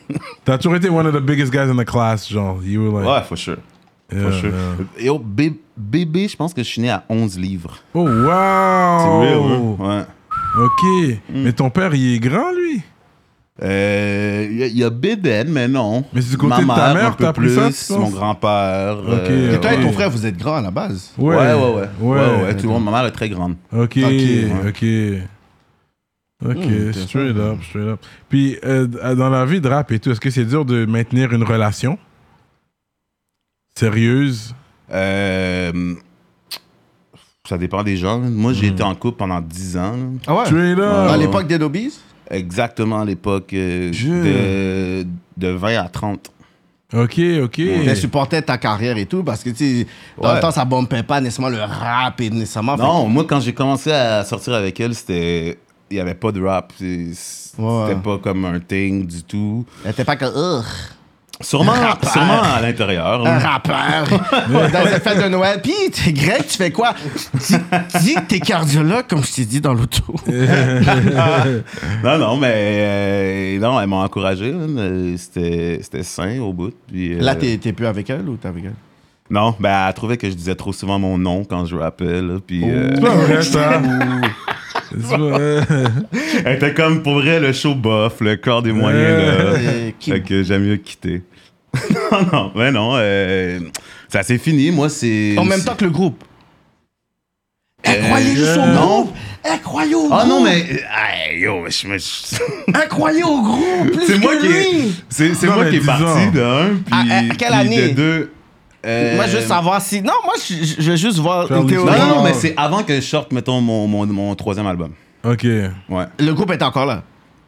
[0.46, 2.60] T'as toujours été one of the biggest guys in the class, genre.
[2.64, 3.10] You were like.
[3.10, 3.58] Ouais, for sure.
[4.12, 4.52] Yeah, For sure.
[4.98, 5.06] yeah.
[5.06, 7.78] Yo, bé- bébé, je pense que je suis né à 11 livres.
[7.94, 9.20] Oh, C'est wow!
[9.22, 9.76] real, hein?
[9.80, 10.64] Ouais.
[10.66, 11.20] Ok.
[11.30, 11.44] Mm.
[11.44, 12.82] Mais ton père, il est grand, lui?
[13.61, 16.06] Euh, Il y, a- il y a Béden, mais non.
[16.14, 17.90] Mais c'est du côté Ma de ta mère, t'as ça, plus, tu penses?
[17.90, 18.98] Mon grand-père.
[19.06, 19.84] euh, Et toi et ouais.
[19.84, 21.11] ton frère, vous êtes grands à la base?
[21.18, 21.90] Ouais, ouais, ouais.
[21.99, 23.56] Ouais, ouais, ouais, tout le monde, ma mère est très grande.
[23.73, 23.98] Ok,
[24.68, 24.86] ok.
[26.45, 27.99] Ok, Hmm, straight up, straight up.
[28.30, 31.34] Puis, euh, dans la vie de rap et tout, est-ce que c'est dur de maintenir
[31.34, 31.98] une relation?
[33.77, 34.56] Sérieuse?
[34.91, 35.95] Euh,
[37.48, 38.19] ça dépend des gens.
[38.19, 39.95] Moi, j'ai été en couple pendant 10 ans.
[40.27, 40.45] Ah ouais?
[40.45, 41.10] Straight up!
[41.10, 41.99] À l'époque des Nobies?
[42.30, 45.08] Exactement à l'époque euh, Je- de,
[45.38, 46.32] de 20 à 30.
[46.94, 47.52] Ok, ok.
[47.54, 49.88] Tu supportais ta carrière et tout parce que, tu sais,
[50.20, 50.36] dans Ouais.
[50.36, 52.76] le temps, ça bombait pas nécessairement le rap et nécessairement.
[52.78, 55.58] Non, moi, quand j'ai commencé à sortir avec elle, c'était.
[55.92, 56.72] Il n'y avait pas de rap.
[56.78, 57.96] C'était Ouais.
[58.04, 59.66] pas comme un thing du tout.
[59.84, 60.26] Elle était pas que.
[61.41, 63.26] Sûrement, sûrement à l'intérieur.
[63.26, 64.06] un rappeur
[64.49, 65.61] dans les fêtes de Noël.
[65.64, 66.94] Puis, t'es grec, tu fais quoi?
[67.34, 67.56] Dis,
[68.02, 70.03] dis que t'es cardiologue, comme je t'ai dit dans l'auto.
[72.03, 74.52] Non, non, mais euh, non, elle m'a encouragé.
[74.53, 76.74] Euh, C'était c'était sain au bout.
[76.88, 78.74] Puis, euh, Là, t'es t'es plus avec elle ou t'es avec elle?
[79.30, 82.40] Non, ben, elle trouvait que je disais trop souvent mon nom quand je rappelle.
[82.45, 83.82] Puis, euh, C'est pas vrai, ça.
[85.11, 85.61] Euh,
[86.45, 89.18] elle était comme pour vrai le show bof, le corps des moyens.
[89.38, 89.60] là.
[89.99, 91.22] Qui- Fait que j'aime mieux quitter.
[92.11, 92.91] non, non, mais non.
[92.95, 93.60] euh,
[94.07, 94.72] ça s'est fini.
[94.72, 95.36] Moi, c'est.
[95.38, 96.24] En même temps que le groupe.
[97.84, 98.82] Elle croyait juste au Euh, non.
[99.03, 99.16] groupe!
[99.44, 100.60] Elle croyait au Ah non, mais.
[100.60, 101.95] Hey, yo, je me.
[102.68, 103.91] Elle croyait au groupe!
[103.94, 104.57] Plus C'est moi que qui lui!
[104.57, 106.34] est, c'est, c'est Non, moi mais qui est parti donc.
[106.34, 107.88] d'un, puis, À- à quelle puis année?
[107.90, 108.32] de deux.
[108.86, 110.02] Euh, Moi, je veux savoir si.
[110.02, 111.96] Non, moi, je, veux juste voir Faire une l'histoire.
[111.96, 112.10] théorie.
[112.10, 114.92] Non, non, mais c'est avant que je sorte, mettons, mon, mon, mon troisième album.
[115.24, 115.44] Ok.
[115.44, 115.70] Ouais.
[115.90, 116.06] Ouais.
[116.20, 117.04] Le groupe est encore là.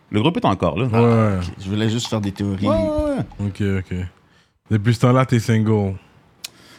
[0.10, 1.40] Le groupe est encore là.
[1.64, 2.68] Je voulais juste faire des théories.
[2.68, 3.48] Ouais, ouais, ouais.
[3.48, 3.98] Ok, ok.
[4.70, 5.94] Depuis ce temps-là, t'es single.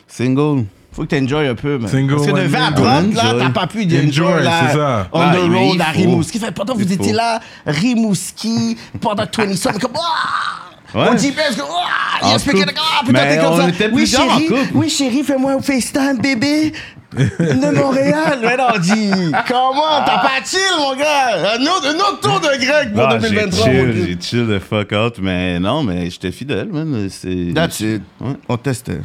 [0.07, 0.65] Single.
[0.93, 1.89] Faut que t'enjoy un peu, man.
[1.89, 2.83] Single Parce que de one 20 à nigga.
[2.83, 3.39] 30, là, Enjoy.
[3.39, 4.61] t'as pas pu Enjoy, d'enjoy, là.
[4.69, 5.09] c'est ça.
[5.13, 5.93] On Ah, the mais road il à faut.
[6.01, 6.39] Rimouski.
[6.39, 10.62] Fait, pendant que vous étiez là, Rimouski, pendant 20 sommes, comme, ah!
[10.95, 11.07] Ouais.
[11.11, 12.19] On dit, parce que, ah!
[12.29, 12.75] Il expliquait, couple.
[12.79, 13.67] ah, putain, Mais t'es comme on ça.
[13.93, 16.73] Oui, chérie, oui, chérie, fais-moi un FaceTime, bébé.
[17.17, 18.39] de Montréal.
[18.43, 19.11] Mais non, on dit,
[19.49, 20.03] comment?
[20.07, 21.57] T'as pas chill, mon gars?
[21.57, 24.07] Un autre, un autre tour de grec pour Ah, j'ai 2023, mon chill, gars.
[24.07, 27.09] j'ai chill the fuck out, mais non, mais j'étais fidèle, man.
[27.11, 27.53] C'est...
[27.55, 28.03] That's it.
[28.21, 28.33] Ouais.
[28.49, 29.01] On testait.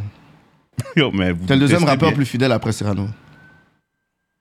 [0.95, 2.15] Yo, mais vous T'es le deuxième rappeur bien.
[2.17, 3.07] plus fidèle après Cyrano.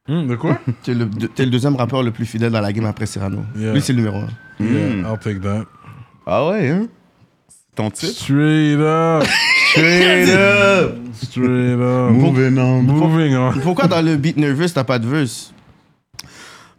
[0.08, 0.58] Hmm, de quoi?
[0.84, 3.40] T'es le, de- le deuxième rappeur le plus fidèle dans la game après Cyrano.
[3.56, 3.72] Yeah.
[3.72, 4.28] Lui, c'est le numéro un.
[4.64, 5.64] Yeah, I'll take that.
[6.26, 6.86] Ah ouais, hein?
[7.76, 8.14] Ton titre?
[8.14, 9.24] Straight up.
[9.72, 10.96] Straight up!
[11.22, 12.10] Straight up.
[12.10, 12.82] Moving on.
[12.82, 13.52] Moving on.
[13.60, 15.52] Pourquoi dans le beat Nervous, t'as pas de verse?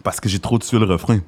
[0.04, 1.20] Parce que j'ai trop tué le refrain.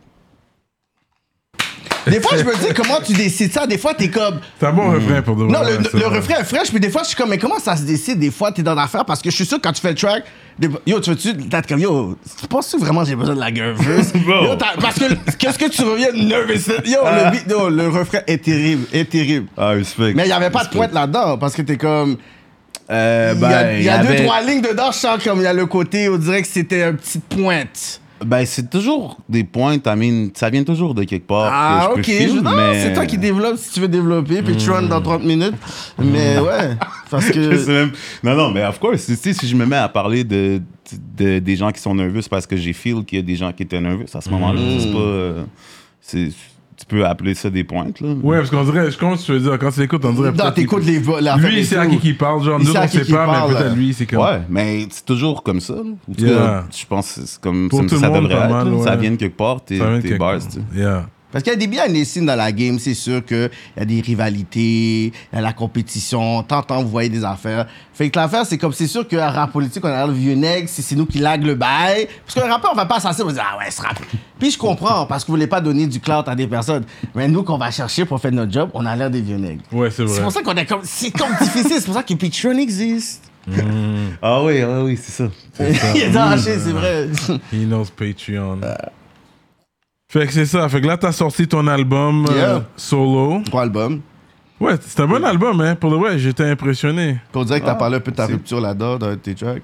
[2.10, 3.66] Des fois, je me dis, comment tu décides ça?
[3.68, 4.40] Des fois, t'es comme.
[4.60, 6.18] C'est un bon refrain pour de Non, vrai, le, vrai.
[6.18, 8.20] refrain est fraîche, mais des fois, je suis comme, mais comment ça se décide?
[8.20, 9.96] Des fois, t'es dans l'affaire parce que je suis sûr que quand tu fais le
[9.96, 10.24] track,
[10.58, 13.52] des- yo, tu veux-tu, t'as comme, yo, tu penses que vraiment j'ai besoin de la
[13.52, 13.84] nervous?
[14.26, 14.44] Bro.
[14.46, 15.06] Yo, parce que,
[15.38, 16.72] qu'est-ce que tu reviens de nervous?
[16.86, 19.48] Yo, le, beat, yo, le refrain est terrible, est terrible.
[19.58, 20.14] Ah, respect.
[20.16, 22.18] Mais il y avait pas de pointe là-dedans parce que t'es comme.
[22.92, 25.24] Euh, Il y a, ben, il y a avait- deux, trois lignes dedans, je sens
[25.24, 28.02] comme il y a le côté, on dirait que c'était une petite pointe.
[28.26, 31.50] Ben, c'est toujours des pointes, I mean, ça vient toujours de quelque part.
[31.52, 32.06] Ah, que ok.
[32.08, 32.84] je non, mais...
[32.84, 35.56] C'est toi qui développe si tu veux développer, puis tu run dans 30 minutes.
[35.98, 36.76] Mais ouais,
[37.10, 37.72] parce Je sais que.
[37.72, 37.92] même-
[38.24, 40.62] Non, non, mais of course, tu sais, si je me mets à parler de,
[41.18, 43.36] de- des gens qui sont nerveux, c'est parce que j'ai feel qu'il y a des
[43.36, 44.60] gens qui étaient nerveux à ce moment-là.
[44.60, 44.80] Mm.
[44.80, 44.98] C'est pas...
[45.00, 45.44] euh,
[46.02, 46.32] c'est-
[46.80, 48.10] tu peux appeler ça des pointes, là.
[48.24, 49.60] Ouais, parce qu'on dirait, je comprends ce que tu veux dire.
[49.60, 50.32] Quand tu l'écoutes, on dirait.
[50.32, 51.20] Non, t'écoutes les voix.
[51.20, 52.42] la Lui, c'est à qui qui parle.
[52.44, 54.20] Genre, nous, on sait pas, parle, mais peut-être lui, c'est comme.
[54.20, 55.74] Ouais, mais c'est toujours comme ça.
[55.76, 56.36] tout Yeah.
[56.36, 58.50] cas, je pense que c'est comme Pour ça, tout le ça monde, devrait être.
[58.66, 58.80] mal.
[58.84, 60.40] Ça vient de quelque part, tes, bars, part.
[60.40, 60.60] tu sais.
[60.76, 61.06] Yeah.
[61.32, 63.86] Parce qu'il y a des biens signes dans la game, c'est sûr qu'il y a
[63.86, 67.68] des rivalités, il y a la compétition, tant tant vous voyez des affaires.
[67.94, 70.68] Fait que l'affaire, c'est comme c'est sûr qu'un rap politique, on a le vieux nègre,
[70.72, 72.08] c'est nous qui lag le bail.
[72.26, 74.00] Parce qu'un rappeur, on va pas s'asseoir, on va dire, ah ouais, ce rap.
[74.40, 76.86] Puis je comprends, parce que vous voulez pas donner du clout à des personnes.
[77.14, 79.62] Mais nous, qu'on va chercher pour faire notre job, on a l'air des vieux nègres.
[79.72, 80.22] Ouais, c'est C'est vrai.
[80.24, 80.82] pour ça qu'on est comme.
[80.84, 83.24] C'est comme difficile, c'est pour ça que Patreon existe.
[84.22, 85.30] Ah oui, ah oui, c'est ça.
[85.96, 87.08] Il est arraché, c'est vrai.
[87.54, 88.60] He knows Patreon.
[90.12, 90.68] Fait que c'est ça.
[90.70, 93.42] Fait que là, t'as sorti ton album euh, solo.
[93.46, 94.02] Trois albums.
[94.60, 95.76] Ouais, c'est un bon album, hein.
[95.76, 97.18] Pour le vrai, j'étais impressionné.
[97.32, 99.62] Pour dire que t'as Ah, parlé un peu de ta rupture là-dedans dans tes tracks.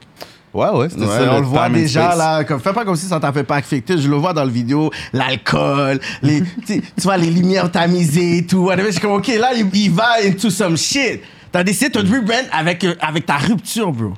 [0.54, 1.34] Ouais, ouais, c'était Ouais, ça.
[1.36, 2.18] on le voit déjà space.
[2.18, 3.98] là, comme fais pas comme si ça t'a fait pas affecter.
[3.98, 8.60] Je le vois dans le vidéo, l'alcool, les, tu vois les lumières tamisées et tout.
[8.60, 8.86] whatever.
[8.88, 11.22] Je suis comme ok là il, il va into some shit.
[11.52, 14.14] T'as décidé de te rebrand avec, euh, avec ta rupture, bro.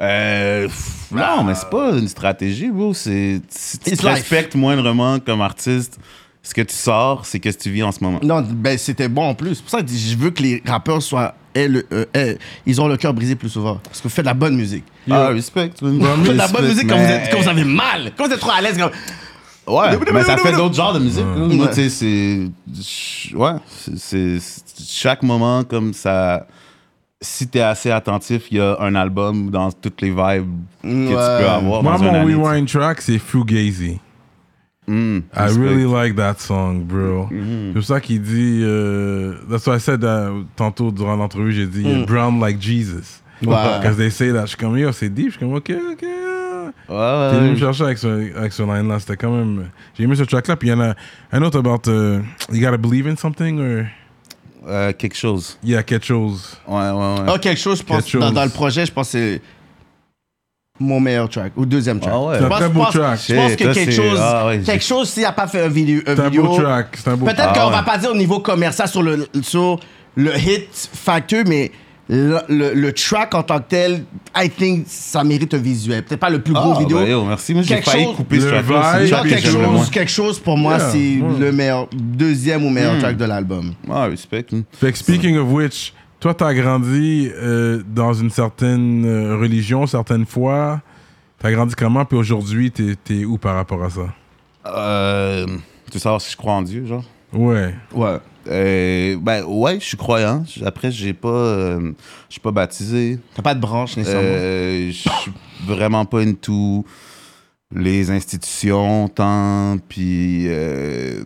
[0.00, 2.94] Euh, pff, non, mais c'est pas une stratégie, bro.
[2.94, 5.98] C'est, si tu te respectes moindrement comme artiste,
[6.42, 8.18] ce que tu sors, c'est qu'est-ce que tu vis en ce moment.
[8.22, 9.54] Non, ben c'était bon en plus.
[9.56, 11.34] C'est pour ça que je veux que les rappeurs soient.
[11.54, 13.76] aient le- euh, aient- ils ont le cœur brisé plus souvent.
[13.84, 14.82] Parce que vous faites de la bonne musique.
[15.08, 15.70] Ah, respect.
[15.80, 18.10] Vous faites de la bonne musique quand vous, êtes, quand vous mais- avez mal.
[18.18, 18.76] Quand vous êtes trop à l'aise.
[19.66, 21.24] Ouais, mais ça fait d'autres genres de musique.
[21.24, 21.68] Ouais.
[21.68, 23.34] tu sais, c'est.
[23.36, 23.52] Ouais,
[23.96, 24.38] c'est-
[24.86, 26.46] Chaque moment, comme ça.
[27.24, 30.46] Si t'es assez attentif, il y a un album dans toutes les vibes
[30.82, 31.14] que tu Ouais.
[31.40, 31.82] peux avoir.
[31.82, 33.98] Moi, dans une mon année, rewind track, c'est Fugazi.
[34.86, 37.28] Mm, I really like that song, bro.
[37.30, 37.68] Mm-hmm.
[37.68, 38.60] C'est pour ça qu'il dit.
[38.62, 41.52] euh, that's what I said uh, tantôt durant l'entrevue.
[41.52, 42.04] J'ai dit Mm.
[42.04, 43.22] brown like Jesus.
[43.42, 43.54] Ouais.
[43.80, 44.42] Because they say that.
[44.42, 45.26] Je suis comme, yo, c'est deep.
[45.28, 46.02] Je suis comme, ok, ok.
[46.02, 47.58] Ouais, T'es ouais, venu me ouais.
[47.58, 48.98] chercher avec ce, avec ce line-là.
[49.00, 49.70] C'était quand même.
[49.96, 50.56] J'ai aimé ce track-là.
[50.56, 50.94] Puis il y en a
[51.32, 51.90] un autre about.
[51.90, 52.20] uh,
[52.52, 53.86] you gotta believe in something or?
[54.66, 55.58] Euh, quelque chose.
[55.62, 56.56] Il y a quelque chose.
[56.66, 57.26] Ouais, ouais, ouais.
[57.28, 57.98] Ah, quelque chose, je pense.
[57.98, 58.20] Quelque chose.
[58.22, 59.42] Dans, dans le projet, je pense que c'est
[60.80, 61.52] mon meilleur track.
[61.56, 62.12] Ou deuxième track.
[62.14, 62.38] Ah ouais.
[62.38, 63.20] C'est un pense- très beau pense- track.
[63.28, 64.18] Je pense Shit, que quelque c'est- chose.
[64.20, 66.00] ah ouais, j'ai- quelque chose, s'il n'a pas fait un vidéo.
[66.06, 66.96] un C'est un vidéo beau track.
[66.96, 67.54] C'est un beau Peut-être track.
[67.54, 67.84] qu'on Ah va ouais.
[67.84, 69.78] pas dire au niveau commercial sur le, sur
[70.16, 71.70] le hit facteur, mais
[72.08, 74.04] le, le- le track en tant que tel,
[74.36, 76.04] I think ça mérite un visuel.
[76.04, 76.98] Peut-être pas le plus gros Ah, vidéo.
[76.98, 77.54] bah, yo, merci.
[77.54, 78.64] Moi, j'ai Quelque failli chose- couper ce track
[79.24, 81.38] que quelque chose, quelque chose pour moi, Yeah, c'est ouais.
[81.40, 83.72] le meilleur, deuxième ou meilleur track de l'album.
[83.90, 84.46] Ah, respect.
[84.72, 90.26] Fait que speaking of which, toi, t'as grandi euh, dans une certaine euh, religion, certaines
[90.26, 90.80] fois.
[91.38, 92.04] T'as grandi comment?
[92.04, 94.06] Puis aujourd'hui, t'es, t'es où par rapport à ça?
[94.66, 97.04] Euh, tu veux savoir si je crois en Dieu, genre?
[97.32, 97.74] Ouais.
[97.92, 98.16] Ouais.
[98.48, 100.44] Euh, ben, ouais, je suis croyant.
[100.64, 101.92] Après, j'ai pas, euh,
[102.28, 103.18] je suis pas baptisé.
[103.34, 104.28] T'as pas de branche nécessairement.
[104.28, 105.32] Euh, je suis
[105.66, 106.84] vraiment pas into
[107.74, 109.78] les institutions tant.
[109.88, 111.24] Puis, euh,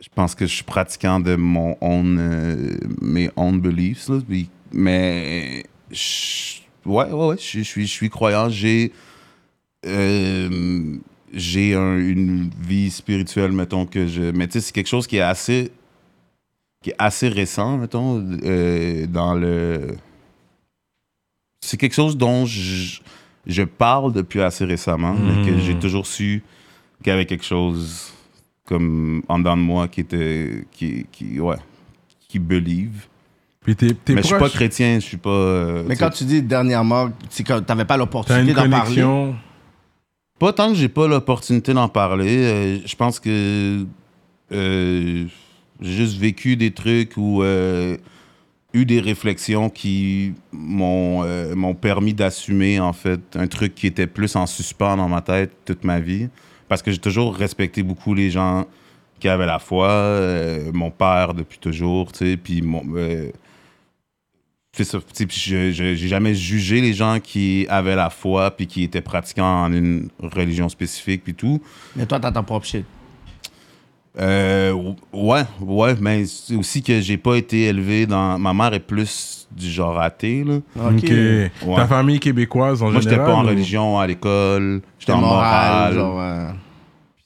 [0.00, 4.08] je pense que je suis pratiquant de mon own, euh, mes own beliefs.
[4.08, 4.18] Là.
[4.28, 8.48] Puis- mais, je- ouais, ouais, ouais, je suis- je suis, croyant.
[8.50, 8.92] J'ai,
[11.32, 14.22] j'ai un- une vie spirituelle, mettons que je.
[14.32, 15.70] Mais tu sais, c'est quelque chose qui est assez,
[16.82, 19.96] qui est assez récent, mettons, euh, dans le
[21.60, 23.00] c'est quelque chose dont je,
[23.46, 26.42] je parle depuis assez récemment, mais que j'ai toujours su
[27.02, 28.12] qu'il y avait quelque chose
[28.66, 31.56] comme en dedans de moi qui était qui qui ouais
[32.28, 33.06] qui believe.
[33.62, 34.52] Puis t'es, t'es mais je suis pas proche.
[34.52, 35.28] chrétien, je suis pas.
[35.28, 39.32] euh, mais quand tu dis dernièrement, c'est que t'avais pas T'as l'opportunité une d'en parler.
[40.38, 42.38] Pas tant que j'ai pas l'opportunité d'en parler.
[42.38, 43.84] euh, je pense que
[44.52, 45.26] euh,
[45.80, 47.96] j'ai juste vécu des trucs ou euh,
[48.74, 54.06] eu des réflexions qui m'ont euh, m'ont permis d'assumer en fait un truc qui était
[54.06, 56.28] plus en suspens dans ma tête toute ma vie.
[56.68, 58.66] Parce que j'ai toujours respecté beaucoup les gens
[59.18, 62.82] qui avaient la foi, euh, mon père depuis toujours, tu sais, puis mon,
[64.78, 69.72] je- J'ai jamais jugé les gens qui avaient la foi puis qui étaient pratiquants en
[69.72, 71.60] une religion spécifique puis tout.
[71.96, 72.84] Mais toi, t'as ton propre shit.
[74.18, 74.72] Euh,
[75.12, 78.38] ouais, ouais, mais c'est aussi que j'ai pas été élevé dans.
[78.38, 80.56] Ma mère est plus du genre athée, là.
[80.88, 81.04] Ok.
[81.04, 81.86] Ta Ouais.
[81.86, 83.30] famille québécoise en Moi, j'étais général?
[83.32, 84.82] pas en ou- religion à l'école.
[84.98, 85.94] J'étais en moral, morale.
[85.94, 86.54] genre, ouais.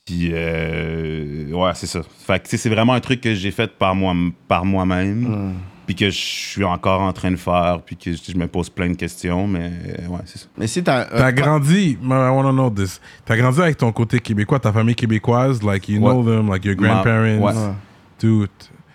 [0.05, 2.01] Puis, euh, ouais, c'est ça.
[2.27, 4.15] Fait que, c'est vraiment un truc que j'ai fait par, moi,
[4.47, 5.55] par moi-même.
[5.87, 7.81] Puis que je suis encore en train de faire.
[7.85, 9.47] Puis que je me pose plein de questions.
[9.47, 9.71] Mais,
[10.01, 10.47] euh, ouais, c'est ça.
[10.57, 11.03] Mais si t'as.
[11.13, 13.01] euh, T'as grandi, I wanna know this.
[13.25, 16.77] T'as grandi avec ton côté québécois, ta famille québécoise, like you know them, like your
[16.79, 17.53] Ma- grandparents, ouais.
[18.19, 18.47] tout.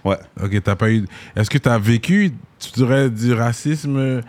[0.05, 0.17] Ouais.
[0.41, 1.05] Ok, t'as pas eu.
[1.35, 4.21] Est-ce que t'as vécu, tu dirais, du racisme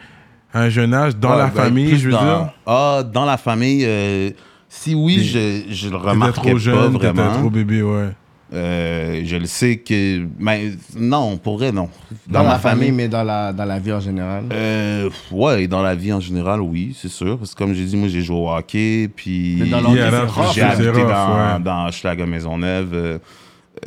[0.53, 2.53] à un jeune âge dans Ouais, la ben, famille, je veux dans- dire?
[2.67, 4.31] Ah, dans la famille, euh,
[4.69, 7.39] si oui, je, je le T'étais remarquais trop jeune, pas vraiment.
[7.39, 8.11] trop bébé, ouais.
[8.53, 10.27] Euh, je le sais que.
[10.39, 11.89] Mais non, pour vrai, non.
[12.27, 14.45] Dans, la famille, mais dans la, dans la vie en général?
[14.53, 17.39] Euh, ouais, dans la vie en général, oui, c'est sûr.
[17.39, 20.63] Parce que comme j'ai dit, moi, j'ai joué au hockey, puis Mais dans Yeah, j'ai
[20.63, 21.61] habité rough, dans, ouais.
[21.63, 23.19] dans Hochelaga Maisonneuve, euh,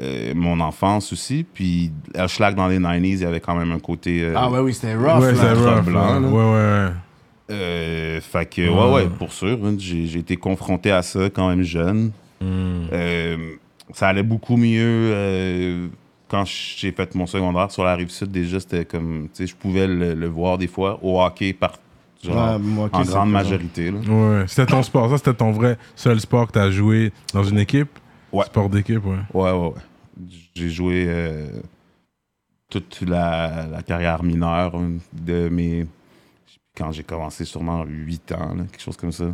[0.01, 1.45] euh, mon enfance aussi.
[1.53, 4.21] Puis Hochelaga, dans les 90s, il y avait quand même un côté...
[4.23, 5.21] euh, Ah ouais, oui, c'était rough.
[5.21, 5.85] ouais, ultra rough.
[5.85, 6.21] blanc.
[6.21, 6.89] Ouais, ouais, ouais.
[7.51, 9.59] Euh, fait que, ouais, ouais, pour sûr.
[9.63, 12.11] hein, j'ai été confronté à ça quand même jeune.
[12.39, 12.85] Hmm.
[13.93, 15.87] Ça allait beaucoup mieux euh,
[16.27, 18.31] quand j'ai fait mon secondaire sur la rive sud.
[18.31, 21.73] Déjà, c'était comme, tu sais, je pouvais le, le voir des fois au hockey par,
[22.23, 23.25] genre, Ouais, moi, hockey, en grande présent.
[23.27, 23.91] majorité.
[23.91, 23.99] Là.
[23.99, 25.09] Ouais, c'était ton sport.
[25.11, 27.99] Ça, c'était ton vrai seul sport que t'as joué dans une équipe?
[28.31, 28.45] Ouais.
[28.45, 29.17] Sport d'équipe, ouais.
[29.33, 30.27] Ouais, ouais, ouais.
[30.55, 31.47] J'ai joué euh,
[32.69, 34.73] toute la, la carrière mineure
[35.13, 35.85] de mes.
[36.75, 39.25] Quand j'ai commencé, sûrement 8 ans, là, quelque chose comme ça,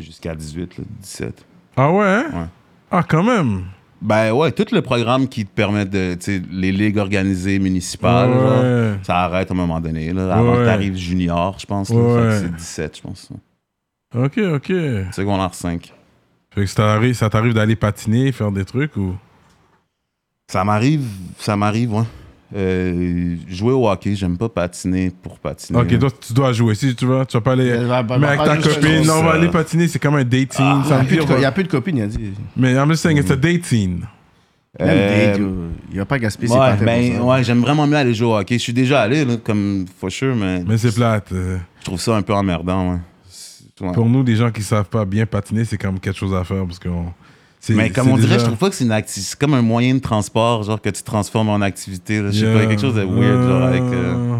[0.00, 1.44] jusqu'à 18, là, 17.
[1.76, 2.04] Ah ouais?
[2.04, 2.24] hein?
[2.32, 2.46] Ouais.
[2.90, 3.66] Ah, quand même.
[4.00, 6.14] Ben ouais, tout le programme qui te permet de.
[6.14, 10.52] Tu sais, les ligues organisées municipales, genre, ça arrête à un moment donné, là, avant
[10.52, 10.58] Ouais.
[10.58, 11.90] que t'arrives junior, je pense.
[11.90, 12.38] Ouais.
[12.40, 13.28] C'est 17, je pense.
[14.14, 14.72] Ok, ok.
[15.12, 15.92] Secondaire 5.
[16.54, 19.16] Fait que ça t'arrive, ça t'arrive d'aller patiner, faire des trucs ou?
[20.50, 21.04] Ça m'arrive,
[21.38, 22.04] ça m'arrive, ouais.
[22.56, 25.78] Euh, jouer au hockey, j'aime pas patiner pour patiner.
[25.78, 26.74] Ok, toi, tu dois jouer.
[26.74, 27.76] Si tu vas, tu vas pas aller.
[27.76, 30.24] Va- va- mais avec pas ta copine, non, on va aller patiner, c'est comme un
[30.54, 30.64] scene.
[30.66, 31.68] Il n'y ça a, plus de dit, co- on va- il y a plus de
[31.68, 32.30] copines, il a dit.
[32.56, 34.06] Mais I'm just saying, it's a scene.
[34.80, 35.40] Même Euh, date,
[35.92, 38.36] il va pas gaspiller ses Ouais, patins ben, ouais, j'aime vraiment mieux aller jouer au
[38.36, 38.54] hockey.
[38.58, 41.32] Je suis déjà allé, là, comme for sure, mais, Mais c'est plate.
[41.32, 41.58] euh.
[41.80, 42.98] je trouve ça un peu emmerdant, ouais.
[43.80, 43.92] Ouais.
[43.92, 46.64] Pour nous, des gens qui savent pas bien patiner, c'est comme quelque chose à faire
[46.64, 47.12] parce qu'on.
[47.70, 49.94] Mais comme on dirait, je trouve pas que c'est une acti- c'est comme un moyen
[49.94, 52.22] de transport, genre que tu transformes en activité.
[52.22, 52.30] là.
[52.30, 52.58] Je sais Yeah.
[52.60, 53.82] pas, quelque chose de weird, genre avec.
[53.82, 54.38] euh, Euh,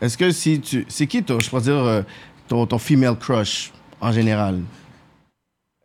[0.00, 0.84] Est-ce que si tu.
[0.88, 2.02] C'est qui, ton, je pourrais dire, euh,
[2.48, 4.60] ton, ton female crush en général?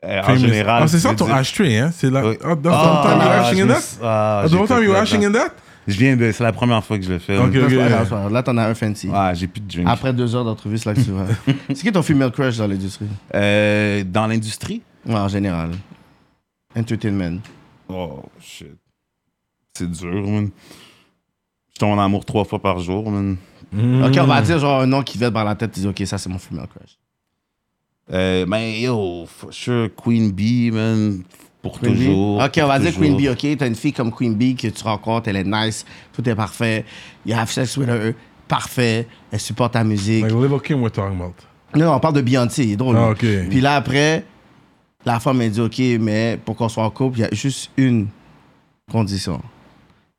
[0.04, 0.82] Euh, en général.
[0.84, 1.92] Ah, c'est ça ton dire- ashtray, hein?
[1.96, 2.26] C'est la.
[2.26, 2.36] Oui.
[2.44, 3.82] Oh, the time you ah, ashing je in that?
[4.04, 5.50] ah, Oh, the time ashing in that?
[5.88, 6.32] Je viens de.
[6.32, 7.38] C'est la première fois que je le fais.
[7.38, 7.70] Ok, C'est ok.
[7.70, 8.34] pas grave, c'est pas grave.
[8.34, 9.10] Là, t'en as un fancy.
[9.14, 9.88] Ah, j'ai plus de drink.
[9.88, 11.26] Après deux heures d'entrevue, c'est là que tu vas.
[11.70, 13.08] c'est qui ton female crush dans l'industrie?
[13.36, 14.82] Euh, dans l'industrie?
[15.06, 15.70] Ouais, en général.
[16.76, 17.40] Entertainment.
[17.90, 18.78] Oh, shit.
[19.74, 20.50] C'est dur, man.
[21.74, 23.38] Je tombe en amour trois fois par jour, man.
[23.72, 24.04] Mm.
[24.04, 26.02] Ok, on va dire genre un nom qui vient par la tête, tu dis, ok,
[26.06, 26.98] ça c'est mon female crush.
[28.12, 31.24] Euh, mais yo, for sure, Queen Bee, man.
[31.62, 32.06] Pour Queen Bee?
[32.08, 32.42] toujours.
[32.44, 32.94] Ok, on pour va dire.
[32.94, 33.58] Queen Bee, ok?
[33.58, 36.86] T'as une fille comme Queen Bee que tu rencontres, elle est nice, tout est parfait.
[37.26, 38.14] You have sex with her,
[38.48, 39.08] parfait.
[39.32, 40.24] Elle supporte ta musique.
[40.24, 41.36] Like Little Kim, we're talking about?
[41.74, 42.98] Non, non, on parle de Beyoncé, il est drôle.
[42.98, 43.26] Ah, ok.
[43.50, 44.26] Puis là, après,
[45.06, 47.72] la femme, elle dit, OK, mais pour qu'on soit en couple, il y a juste
[47.78, 48.08] une
[48.92, 49.42] condition.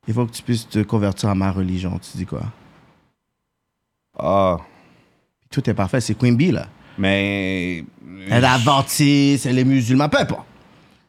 [0.08, 1.98] Il faut que tu puisses te convertir à ma religion.
[1.98, 2.42] Tu dis quoi?
[4.18, 4.56] Ah,
[5.50, 6.00] Tout est parfait.
[6.00, 6.66] C'est Queen Bee, là.
[6.98, 7.84] mais.
[8.28, 10.46] Elle est adventiste, elle est musulmane, peu importe.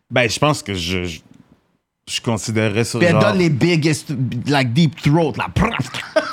[0.09, 1.03] Ben, je pense que je.
[1.03, 1.19] Je,
[2.09, 2.97] je considérerais ça.
[2.99, 3.23] Puis elle genre...
[3.23, 4.09] donne les biggest,
[4.47, 5.47] like deep throat, là.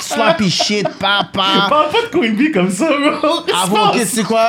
[0.01, 1.29] Sloppy shit, papa.
[1.69, 3.29] Parle pas de Queen Bee comme ça, bro.
[3.63, 4.49] Avoue, ok, tu sais quoi?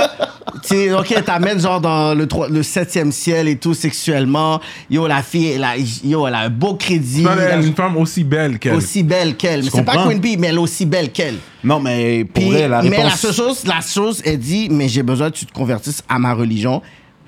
[0.64, 4.60] Tu sais, ok, t'amènes genre dans le, trois- le septième ciel et tout sexuellement.
[4.90, 7.22] Yo, la fille, elle a, yo, elle a un beau crédit.
[7.22, 8.74] Non, elle elle est une femme aussi belle qu'elle.
[8.74, 9.64] aussi belle qu'elle.
[9.64, 10.06] Mais c'est pas?
[10.08, 11.36] Queen Bee, mais elle est aussi belle qu'elle.
[11.64, 13.20] Non, mais pour Puis, elle, la mais la réponse.
[13.20, 16.34] seule chose, la chose, elle dit, mais j'ai besoin que tu te convertisses à ma
[16.34, 16.82] religion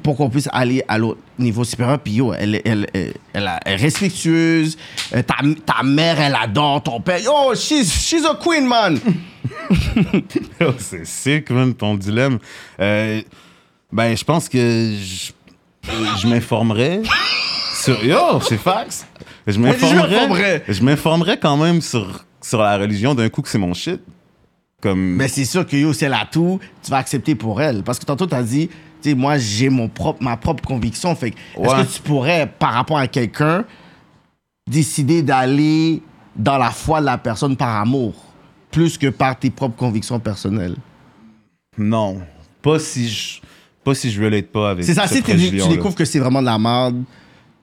[0.03, 1.97] pour qu'on puisse aller à l'autre niveau supérieur.
[1.99, 4.77] Puis yo, elle, elle, elle, elle, est respectueuse.
[5.15, 5.35] Euh, Ta,
[5.65, 7.19] ta mère, elle adore ton père.
[7.19, 8.99] Yo, she's, she's a queen, man.
[10.77, 12.39] C'est sick, man, ton dilemme.
[12.79, 13.21] Euh,
[13.91, 15.31] ben, je pense que je,
[16.21, 17.01] je m'informerais
[17.81, 18.03] sur.
[18.03, 19.05] Yo, c'est fax.
[19.47, 20.63] Je m'informerais.
[20.67, 24.01] Je m'informerais quand même sur, sur la religion d'un coup que c'est mon shit.
[24.81, 25.15] Comme.
[25.15, 27.83] Mais c'est sûr que yo, si elle a tout, tu vas accepter pour elle.
[27.83, 28.69] Parce que tantôt, tu as dit,
[29.09, 31.15] sais, moi, j'ai mon propre, ma propre conviction.
[31.15, 31.85] Fait que, est-ce Ouais.
[31.85, 33.65] que tu pourrais, par rapport à quelqu'un,
[34.69, 36.01] décider d'aller
[36.35, 38.13] dans la foi de la personne par amour,
[38.71, 40.75] plus que par tes propres convictions personnelles?
[41.77, 42.21] Non.
[42.61, 43.41] Pas si je.
[43.83, 46.45] Pas si je relate pas avec C'est ça, si tu, découvres que c'est vraiment de
[46.45, 47.03] la merde,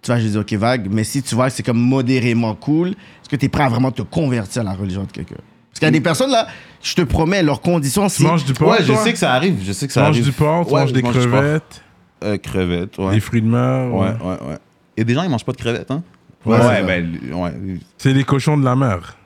[0.02, 0.88] tu vas juste dire, OK, vague.
[0.90, 3.68] Mais si tu vois que c'est comme modérément cool, est-ce que tu es prêt à
[3.70, 5.36] vraiment te convertir à la religion de quelqu'un?
[5.80, 6.46] Qu'il y a des personnes, là,
[6.82, 8.22] je te promets, leurs conditions, Tu c'est...
[8.24, 9.02] manges du porc, Ouais, je toi?
[9.02, 9.56] sais que ça arrive.
[9.64, 10.24] Je sais que Tu ça manges arrive.
[10.24, 11.82] du porc, tu Ouais, manges des mange crevettes,
[12.22, 13.14] Euh, crevettes, ouais.
[13.14, 13.92] des fruits de mer.
[13.92, 14.14] Ouais, ouais.
[14.20, 14.58] ouais, ouais.
[14.96, 16.02] Il y a des gens qui mangent pas de crevettes, hein?
[16.44, 17.52] Ouais, Ouais, ben, ouais.
[17.98, 19.16] C'est les cochons de la mer.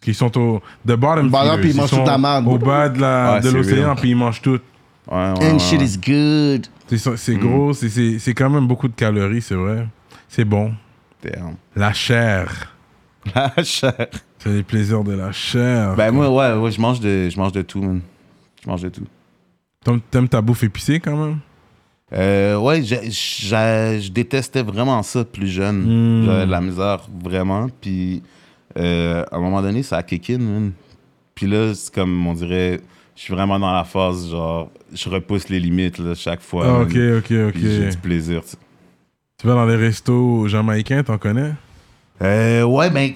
[0.00, 1.60] Qui sont au the bottom feeders.
[1.60, 2.46] puis ils mangent sont toute la merde.
[2.46, 4.60] Au bas de la- Ouais, de c'est l'océan, puis ils mangent tout.
[5.10, 6.66] Ouais, ouais, And ouais, shit is good.
[6.88, 7.38] C'est c'est Mm.
[7.40, 9.86] gros, c'est- c'est c'est quand même beaucoup de calories, c'est vrai.
[10.28, 10.72] C'est bon.
[11.22, 11.54] Damn.
[11.74, 12.74] La chair.
[13.34, 14.06] La chair.
[14.38, 15.94] C'est les plaisirs de la chair.
[15.96, 18.00] Ben moi, ouais, ouais, je mange de, je mange de tout, man.
[18.64, 19.06] Je mange de tout.
[20.10, 21.38] T'aimes- ta bouffe épicée quand même?
[22.12, 26.20] Euh, ouais, je détestais vraiment ça plus jeune.
[26.22, 26.24] Mm.
[26.24, 27.66] J'avais de la misère, vraiment.
[27.80, 28.22] Puis,
[28.78, 30.72] euh, à un moment donné, ça a kick in, man.
[31.34, 32.80] Puis là, c'est comme, on dirait,
[33.14, 36.64] je suis vraiment dans la phase, genre, je repousse les limites, là, chaque fois.
[36.66, 37.56] Ah, ok, ok, ok.
[37.60, 38.56] J'ai du plaisir, tu.
[39.40, 41.52] Tu vas dans les restos jamaïcains, t'en connais?
[42.22, 43.12] Euh, ouais, ben,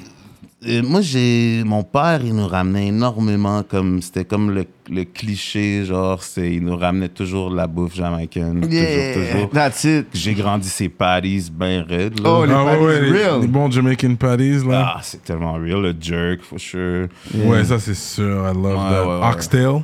[0.67, 1.63] euh, moi, j'ai.
[1.65, 4.01] Mon père, il nous ramenait énormément, comme.
[4.03, 8.61] C'était comme le, le cliché, genre, c'est, il nous ramenait toujours de la bouffe jamaïcaine.
[8.61, 9.51] Toujours, toujours.
[9.51, 10.07] That's it.
[10.15, 12.31] J'ai grandi ces patties bien raides, là.
[12.31, 13.41] Oh, les ah patties ouais, real.
[13.41, 14.95] les bons Jamaican patties, là.
[14.97, 17.09] Ah, c'est tellement real, le jerk, for sure.
[17.35, 19.07] Ouais, ça c'est sûr, I love Ouais, that.
[19.07, 19.31] ouais, ouais.
[19.33, 19.83] Oxtail?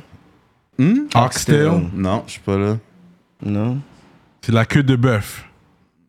[0.77, 0.99] Hmm?
[1.13, 1.71] Oxtail?
[1.93, 2.77] Non, je suis pas là.
[3.45, 3.77] Non?
[4.41, 5.45] C'est la queue de bœuf.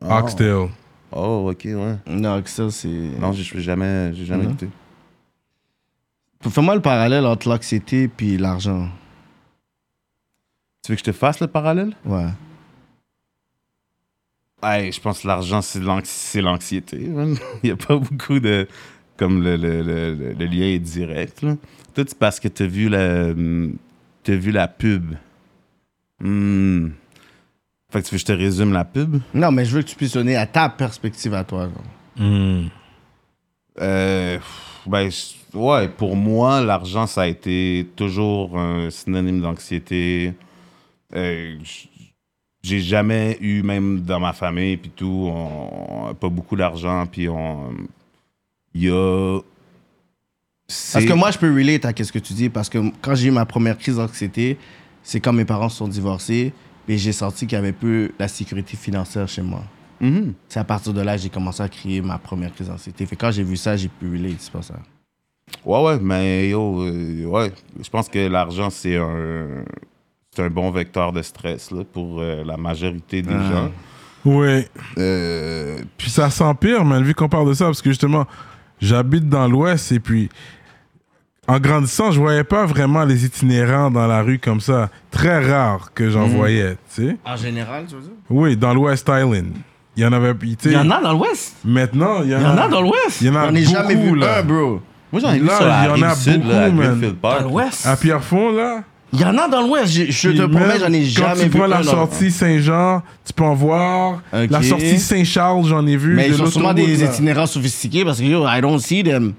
[0.03, 0.13] Oh.
[0.13, 0.69] Oxtail.
[1.13, 1.97] Oh, ok, ouais.
[2.07, 2.89] Non, que ça, c'est...
[2.89, 4.69] Non, j'ai jamais, j'ai jamais écouté.
[6.49, 8.89] Fais-moi le parallèle entre l'anxiété puis l'argent.
[10.85, 11.95] Tu veux que je te fasse le parallèle?
[12.05, 12.29] Ouais.
[14.63, 15.81] Hey, je pense que l'argent, c'est
[16.41, 16.99] l'anxiété.
[17.03, 18.67] Il n'y a pas beaucoup de.
[19.17, 21.43] Comme le, le- le- le- lien est direct.
[21.43, 21.57] Là.
[21.95, 23.35] Tout, c'est parce que tu as vu la.
[24.23, 25.15] T'as vu la pub.
[26.21, 26.89] Hmm.
[27.91, 29.19] Fait que tu veux que je te résume la pub?
[29.35, 31.69] Non, mais je veux que tu puisses donner à ta perspective à toi.
[31.69, 32.71] genre.
[33.81, 35.11] Euh, pff, ben,
[35.55, 40.35] ouais, pour moi, l'argent, ça a été toujours un synonyme d'anxiété.
[41.15, 41.59] Euh,
[42.63, 47.07] j'ai jamais eu, même dans ma famille, puis tout, on, on a pas beaucoup d'argent,
[47.11, 47.73] puis on.
[48.75, 49.41] Il y a.
[50.93, 52.49] Parce que moi, je peux relate à ce que tu dis.
[52.49, 54.57] Parce que quand j'ai eu ma première crise d'anxiété,
[55.03, 56.53] c'est quand mes parents se sont divorcés.
[56.91, 59.63] Et j'ai senti qu'il y avait peu la sécurité financière chez moi.
[60.01, 60.33] Mhm.
[60.49, 63.07] C'est à partir de là que j'ai commencé à créer ma première crise d'anxiété.
[63.07, 64.75] Fait quand j'ai vu ça, j'ai pu relate, c'est pas ça.
[65.65, 69.65] Ouais, ouais, mais yo, euh, ouais, je pense que l'argent, c'est un.
[70.35, 73.51] C'est un bon vecteur de stress là, pour euh, la majorité des Ah.
[74.25, 74.31] gens.
[74.33, 74.69] Ouais.
[74.99, 78.27] Euh, Puis ça s'empire, man, vu qu'on parle de ça, parce que justement,
[78.81, 80.29] j'habite dans l'Ouest et puis
[81.55, 84.89] en grandissant, je voyais pas vraiment les itinérants dans la rue comme ça.
[85.11, 87.17] Très rare que j'en voyais, tu sais.
[87.25, 88.11] En général, tu veux dire?
[88.29, 89.53] Oui, dans l'Ouest Island.
[89.97, 90.57] Il y en avait, tu.
[90.67, 91.57] Il y en a dans l'Ouest?
[91.65, 93.21] Maintenant, il y en Il y en a dans l'Ouest?
[93.21, 94.39] Il y en a J'en ai jamais beaucoup, vu là.
[94.39, 94.81] un, bro.
[95.13, 96.83] Moi, j'en ai vu Là, sur la il y en a sud, là, à beaucoup,
[96.83, 97.13] man.
[97.21, 97.43] Park.
[97.43, 97.87] Dans l'Ouest?
[97.87, 98.83] À Pierrefonds, là?
[99.13, 99.93] Il y en a dans l'Ouest.
[99.93, 101.69] Je, je te promets, j'en ai Quand jamais tu vu prends un.
[101.69, 104.23] la dans- sortie Saint-Jean, tu peux en voir.
[104.33, 106.15] La sortie Saint-Charles, j'en ai vu.
[106.15, 107.07] Mais ils sont sûrement des là.
[107.07, 109.33] itinérants sophistiqués parce que yo, I don't see them.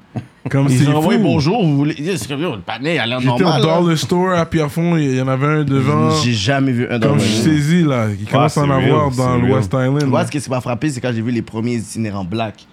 [0.50, 2.18] Comme Ils ont envoyé bonjour, vous voulez.
[2.18, 3.62] C'est comme yo, le panier a l'air J'étais normal.
[3.62, 3.76] au là.
[3.82, 6.10] Dollar Store à Pierrefonds, il y en avait un devant.
[6.24, 8.08] J'ai jamais vu un dans Comme le je suis saisi, là.
[8.20, 10.06] Il commence à en c'est avoir real, dans c'est l'West Island.
[10.08, 10.26] Moi, là.
[10.26, 12.66] ce qui m'a frappé, c'est quand j'ai vu les premiers itinérants black.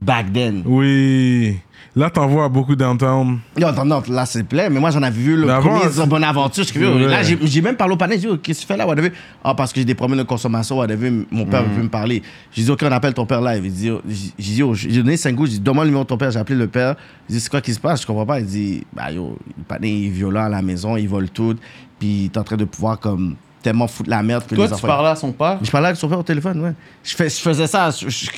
[0.00, 0.62] Back then.
[0.64, 1.56] Oui.
[1.98, 3.38] Là, t'en vois beaucoup downtown.
[3.56, 6.62] Yo, non, là, c'est plein, mais moi, j'en avais vu le premier c'est- Bonne Aventure.
[6.64, 7.06] Je Ouais.
[7.08, 8.16] Là, j'ai même parlé au panel.
[8.20, 8.86] J'ai dit, yo, qu'est-ce que tu fais là?
[8.86, 9.12] whatever?
[9.42, 10.76] Ah, parce que j'ai des problèmes de consommation.
[10.76, 11.10] whatever.
[11.30, 11.72] Mon père Mm.
[11.74, 12.22] veut me parler.
[12.52, 13.64] J'ai dit, OK, on appelle ton père live.
[13.64, 13.90] Il dit,
[14.38, 15.46] j'ai donné 5 goûts.
[15.46, 16.30] J'ai dit, donne-moi le numéro de ton père.
[16.30, 16.96] J'ai appelé le père.
[17.30, 18.02] J'ai dit, c'est quoi qui se passe?
[18.02, 18.40] Je comprends pas.
[18.40, 20.98] Il dit, bah, yo, le panier est violent à la maison.
[20.98, 21.54] Il vole tout.
[21.98, 23.36] Puis, il est en train de pouvoir, comme,
[23.70, 24.86] tellement foutre la merde que Toi, les tu enfants.
[24.86, 25.58] parlais à son père?
[25.62, 26.72] Je parlais avec son père au téléphone, ouais.
[27.02, 27.90] Je, fais, je faisais ça.
[27.90, 28.30] je- je-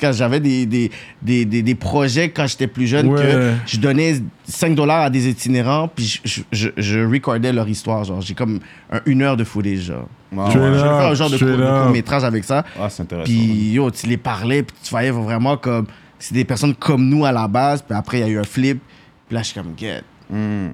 [0.00, 0.90] cas, j'avais des, des,
[1.22, 3.20] des, des, des projets quand j'étais plus jeune Ouais.
[3.22, 7.68] que je donnais 5 dollars à des itinérants, puis je, je, je, je recordais leur
[7.68, 8.04] histoire.
[8.04, 8.60] Genre, j'ai comme
[8.92, 10.08] un- une heure de footage, genre.
[10.30, 10.36] Tu.
[10.52, 10.78] Je vais là.
[10.98, 12.64] faire un genre de, court- de court-métrage avec ça.
[12.78, 13.24] Ah, c'est intéressant.
[13.24, 15.86] Puis, yo, tu les parlais, puis tu voyais vraiment comme.
[16.18, 18.44] C'est des personnes comme nous à la base, puis après, il y a eu un
[18.44, 18.80] flip.
[19.28, 20.02] Puis là, je suis comme, get.
[20.30, 20.68] Hmm.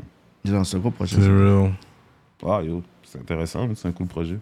[0.45, 1.17] C'est un gros projet.
[1.21, 1.71] C'est real.
[2.45, 2.83] Ah, yo,
[3.13, 4.39] c'est intéressant, c'est un cool projet.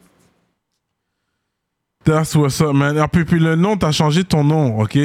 [2.05, 2.97] That's what's up, man.
[2.99, 4.97] Ah, puis, puis le nom, t'as changé ton nom, ok?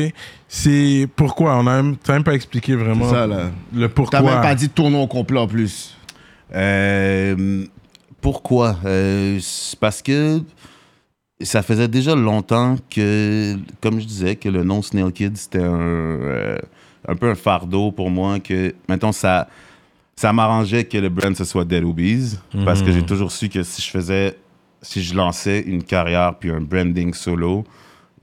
[0.48, 1.58] C'est pourquoi?
[1.58, 3.50] On a même, t'as même pas expliqué vraiment ça, là.
[3.74, 4.22] le pourquoi.
[4.22, 5.98] T'as même pas dit ton nom au complet en plus.
[6.54, 7.66] Euh,
[8.22, 8.78] pourquoi?
[8.86, 10.42] Euh, c'est parce que
[11.42, 15.74] ça faisait déjà longtemps que, comme je disais, que le nom Snail Kid, c'était un,
[15.74, 16.58] euh,
[17.08, 18.40] un peu un fardeau pour moi.
[18.40, 19.50] Que maintenant, ça,
[20.16, 22.38] ça m'arrangeait que le brand, ce soit Dead Obies.
[22.64, 24.38] Parce que j'ai toujours su que si je faisais,
[24.82, 27.66] si je lançais une carrière puis un branding solo,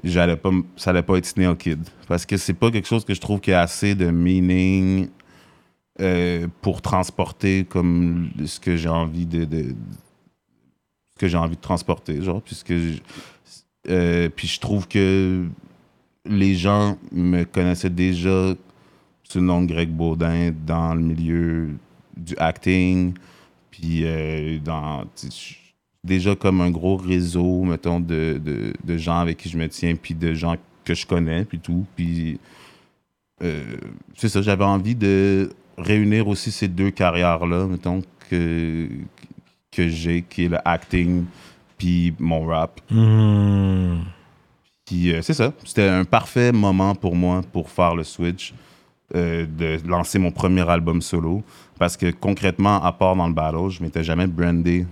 [0.02, 1.80] j'allais pas, ça allait pas être Snail Kid.
[2.08, 5.08] Parce que c'est pas quelque chose que je trouve qui a assez de meaning
[6.00, 9.74] euh, pour transporter comme ce que j'ai envie de, de-
[11.14, 12.98] ce que j'ai envie de transporter genre puisque je-
[13.90, 15.44] euh, puis je trouve que
[16.24, 18.54] les gens me connaissaient déjà
[19.32, 21.70] sous le nom de Greg Baudin dans le milieu
[22.16, 23.14] du acting
[23.70, 25.28] puis euh, dans tu
[26.04, 29.94] déjà comme un gros réseau mettons de, de, de gens avec qui je me tiens
[29.96, 32.38] puis de gens que je connais puis tout puis
[33.42, 33.76] euh,
[34.14, 38.88] c'est ça, j'avais envie de réunir aussi ces deux carrières-là, mettons, que,
[39.70, 41.24] que j'ai, qui est le acting
[41.76, 42.80] puis mon rap.
[42.90, 44.02] Hmm.
[44.84, 48.54] Puis euh, c'est ça, c'était un parfait moment pour moi pour faire le switch,
[49.14, 51.42] euh, de lancer mon premier album solo.
[51.78, 54.86] Parce que concrètement, à part dans le battle, je m'étais jamais brandé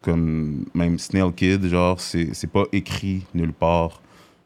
[0.00, 4.00] comme même Snail Kid, genre, c'est c'est pas écrit nulle part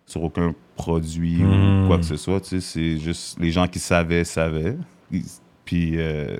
[0.06, 3.78] sur aucun produit ou quoi que ce soit, tu sais, c'est juste les gens qui
[3.78, 4.76] savaient, savaient.
[5.64, 6.36] Puis, euh,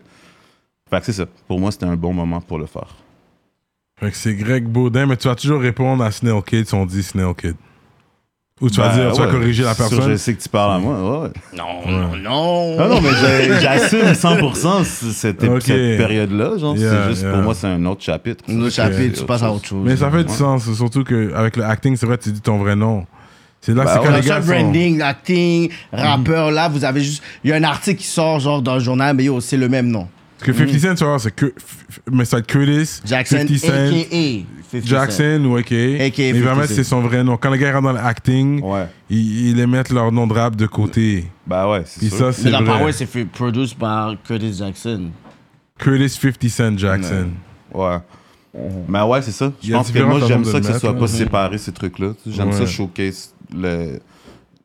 [0.91, 1.27] fait que c'est ça.
[1.47, 2.97] Pour moi, c'était un bon moment pour le faire.
[4.01, 6.87] Fait que c'est Greg Baudin, mais tu vas toujours répondre à Snail Kid si on
[6.87, 7.57] dit Snail Kid.
[8.61, 10.11] Ou tu vas Ben, dire, tu vas ouais, corriger la sûr, personne?
[10.13, 11.29] Je sais que tu parles à moi, ouais.
[11.57, 12.77] Non, non, non.
[12.79, 13.11] Ah non, mais
[13.61, 16.59] j'assume 100% c- cette, période-là.
[16.59, 17.33] Genre, Yeah, c'est juste yeah.
[17.33, 18.45] pour moi, c'est un autre chapitre.
[18.49, 19.83] Nos chapitres, tu autre passes à autre chose.
[19.85, 22.77] Mais ça fait du sens, surtout qu'avec le acting, c'est vrai, tu dis ton vrai
[22.77, 23.05] nom.
[23.61, 24.05] C'est là, Bah c'est ouais.
[24.07, 24.49] quand Le les gars sont...
[24.49, 27.23] branding, acting, rappeur, là, vous avez juste.
[27.45, 29.69] Il y a un article qui sort, genre, dans le journal, mais yo, c'est le
[29.69, 30.07] même nom.
[30.45, 31.53] Parce que 50 Cent, tu vois, c'est que.
[32.11, 34.45] Mais ça Curtis, Jackson, 50 Cent, a.k.a.
[34.71, 34.87] 50 Cent.
[34.87, 35.73] Jackson ou OK.
[35.73, 36.29] A.K.A.
[36.29, 37.37] Il va 50 mettre c'est son vrai nom.
[37.37, 38.87] Quand le gars rentre dans l'acting, Ouais.
[39.11, 41.27] ils, ils les mettent leur nom de rap de côté.
[41.47, 42.17] Bah ouais, c'est sûr.
[42.19, 42.79] ça, c'est Mais dans vrai.
[42.79, 45.11] Power, c'est fait- produced par Curtis Jackson.
[45.79, 47.29] Curtis 50 Cent Jackson.
[47.73, 47.97] Ouais.
[48.89, 49.53] Mais ouais, c'est ça.
[49.63, 52.13] Je pense que moi, j'aime ça que ce soit pas séparé, ces trucs-là.
[52.27, 52.53] J'aime Ouais.
[52.53, 53.99] ça showcase le,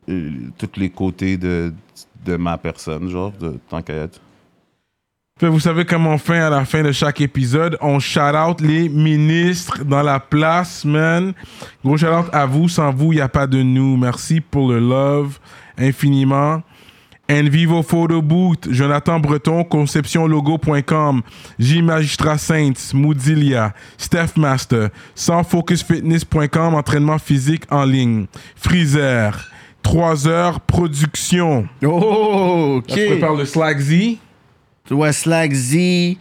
[0.10, 1.74] euh, tous les côtés de,
[2.26, 4.20] de ma personne, genre, de tant qu'à être.
[5.40, 7.78] Vous savez comment on fait à la fin de chaque épisode?
[7.80, 11.34] On shout out les ministres dans la place, man.
[11.86, 12.68] Gros shout out à vous.
[12.68, 13.98] Sans vous, il n'y a pas de nous.
[13.98, 15.38] Merci pour le love
[15.78, 16.64] infiniment.
[17.30, 21.22] Envivo Photo Booth, Jonathan Breton, conceptionlogo.com,
[21.60, 29.52] J Magistrat Saints, Moodilia, Steph Master, sansfocusfitness.com, entraînement physique en ligne, Freezer,
[29.84, 31.68] 3 heures production.
[31.84, 32.90] Oh, ok.
[32.90, 34.18] Là, tu prépares le Slack Z.
[34.92, 36.18] Ouais, Slack Z,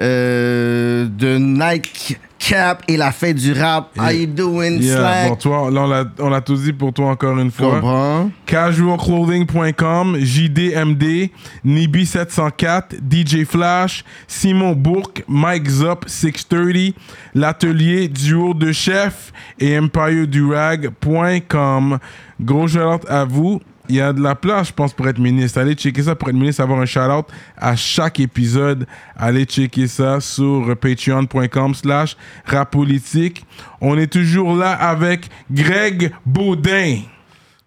[0.00, 3.90] euh, de Nike Cap et la fête du rap.
[3.98, 5.28] How you doing, Yeah, Slack?
[5.30, 7.76] bon, toi, là, on l'a- tout dit pour toi encore une fois.
[7.80, 8.30] Comprends?
[8.44, 11.30] Casualclothing.com, JDMD,
[11.64, 16.94] Nibi704, DJ Flash, Simon Bourque, Mike Zop 630,
[17.34, 21.98] l'atelier duo de chef et EmpireDurag.com.
[22.40, 23.60] Gros shout à vous.
[23.88, 25.60] Il y a de la place, je pense, pour être ministre.
[25.60, 28.86] Allez checker ça pour être ministre, avoir un shout-out à chaque épisode.
[29.14, 32.16] Allez checker ça sur patreon.com slash
[32.46, 33.44] rapolitique.
[33.80, 37.00] On est toujours là avec Greg Baudin.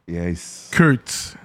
[0.08, 0.70] Yes.
[0.74, 1.38] Kurt.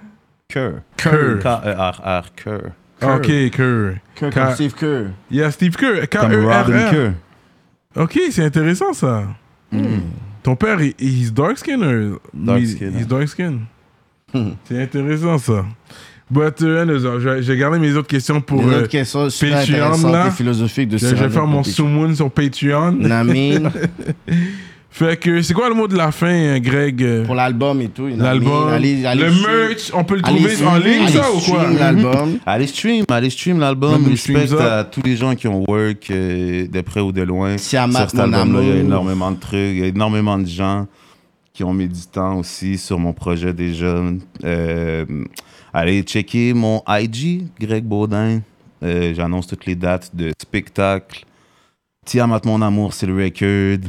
[0.47, 0.81] Kerr.
[0.97, 1.39] Kerr.
[1.39, 2.71] K-E-R-R, Kerr.
[3.01, 3.95] Ok, Kerr.
[4.15, 5.05] Kerr comme Steve Kerr.
[5.29, 6.07] Il y a Steve Kerr.
[6.09, 6.91] Comme Robin K-E-R-R.
[6.91, 7.13] Kerr.
[7.95, 9.23] Ok, c'est intéressant ça.
[10.41, 13.05] Ton père, il est dark skin ou Dark il- skin, il est hein.
[13.07, 13.59] dark skin.
[14.65, 15.65] c'est intéressant ça.
[16.31, 18.61] But, uh, vais- j'ai gardé mes autres questions pour.
[18.63, 20.29] Une euh, autre question super Patreon, là.
[20.77, 22.91] et de je je vais faire mon summon sur Patreon.
[22.93, 23.69] Namin,
[24.89, 27.01] Fait que c'est quoi le mot de la fin, euh, Greg?
[27.03, 28.07] Euh, pour l'album et tout.
[28.15, 31.61] L'album, le merch, on peut le allez trouver en stream- ligne allez ça ou quoi?
[31.63, 32.37] stream l'album.
[32.45, 34.05] Allez stream, allez stream l'album.
[34.07, 37.57] Respect à tous les gens qui ont work euh, de près ou de loin.
[37.57, 40.37] Siamat, sur cet mon album-là, il y a énormément de trucs, il y a énormément
[40.37, 40.85] de gens
[41.53, 44.01] qui ont mis du temps aussi sur mon projet déjà.
[44.43, 45.05] Euh,
[45.71, 48.41] allez checker mon IG, Greg Baudin.
[48.81, 51.25] Euh, J'annonce toutes les dates de spectacle.
[52.05, 53.87] Tiamat mon amour, c'est le record.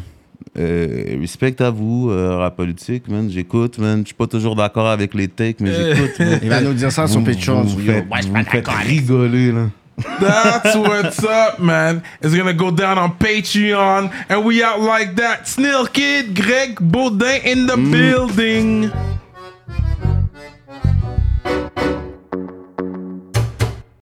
[0.58, 3.30] Euh, respect à vous, euh, rap politique, man.
[3.30, 4.00] J'écoute, man.
[4.00, 6.18] Je suis pas toujours d'accord avec les takes, mais j'écoute.
[6.20, 6.38] man.
[6.42, 7.62] Il va nous dire ça sur Patreon.
[7.62, 9.68] Vous, faites, je suis vous pas faites rigoler, là.
[9.96, 12.02] That's what's up, man.
[12.20, 15.42] It's gonna go down on Patreon, and we out like that.
[15.42, 17.92] Snill Kid, Greg Baudin in the mm.
[17.92, 18.92] building.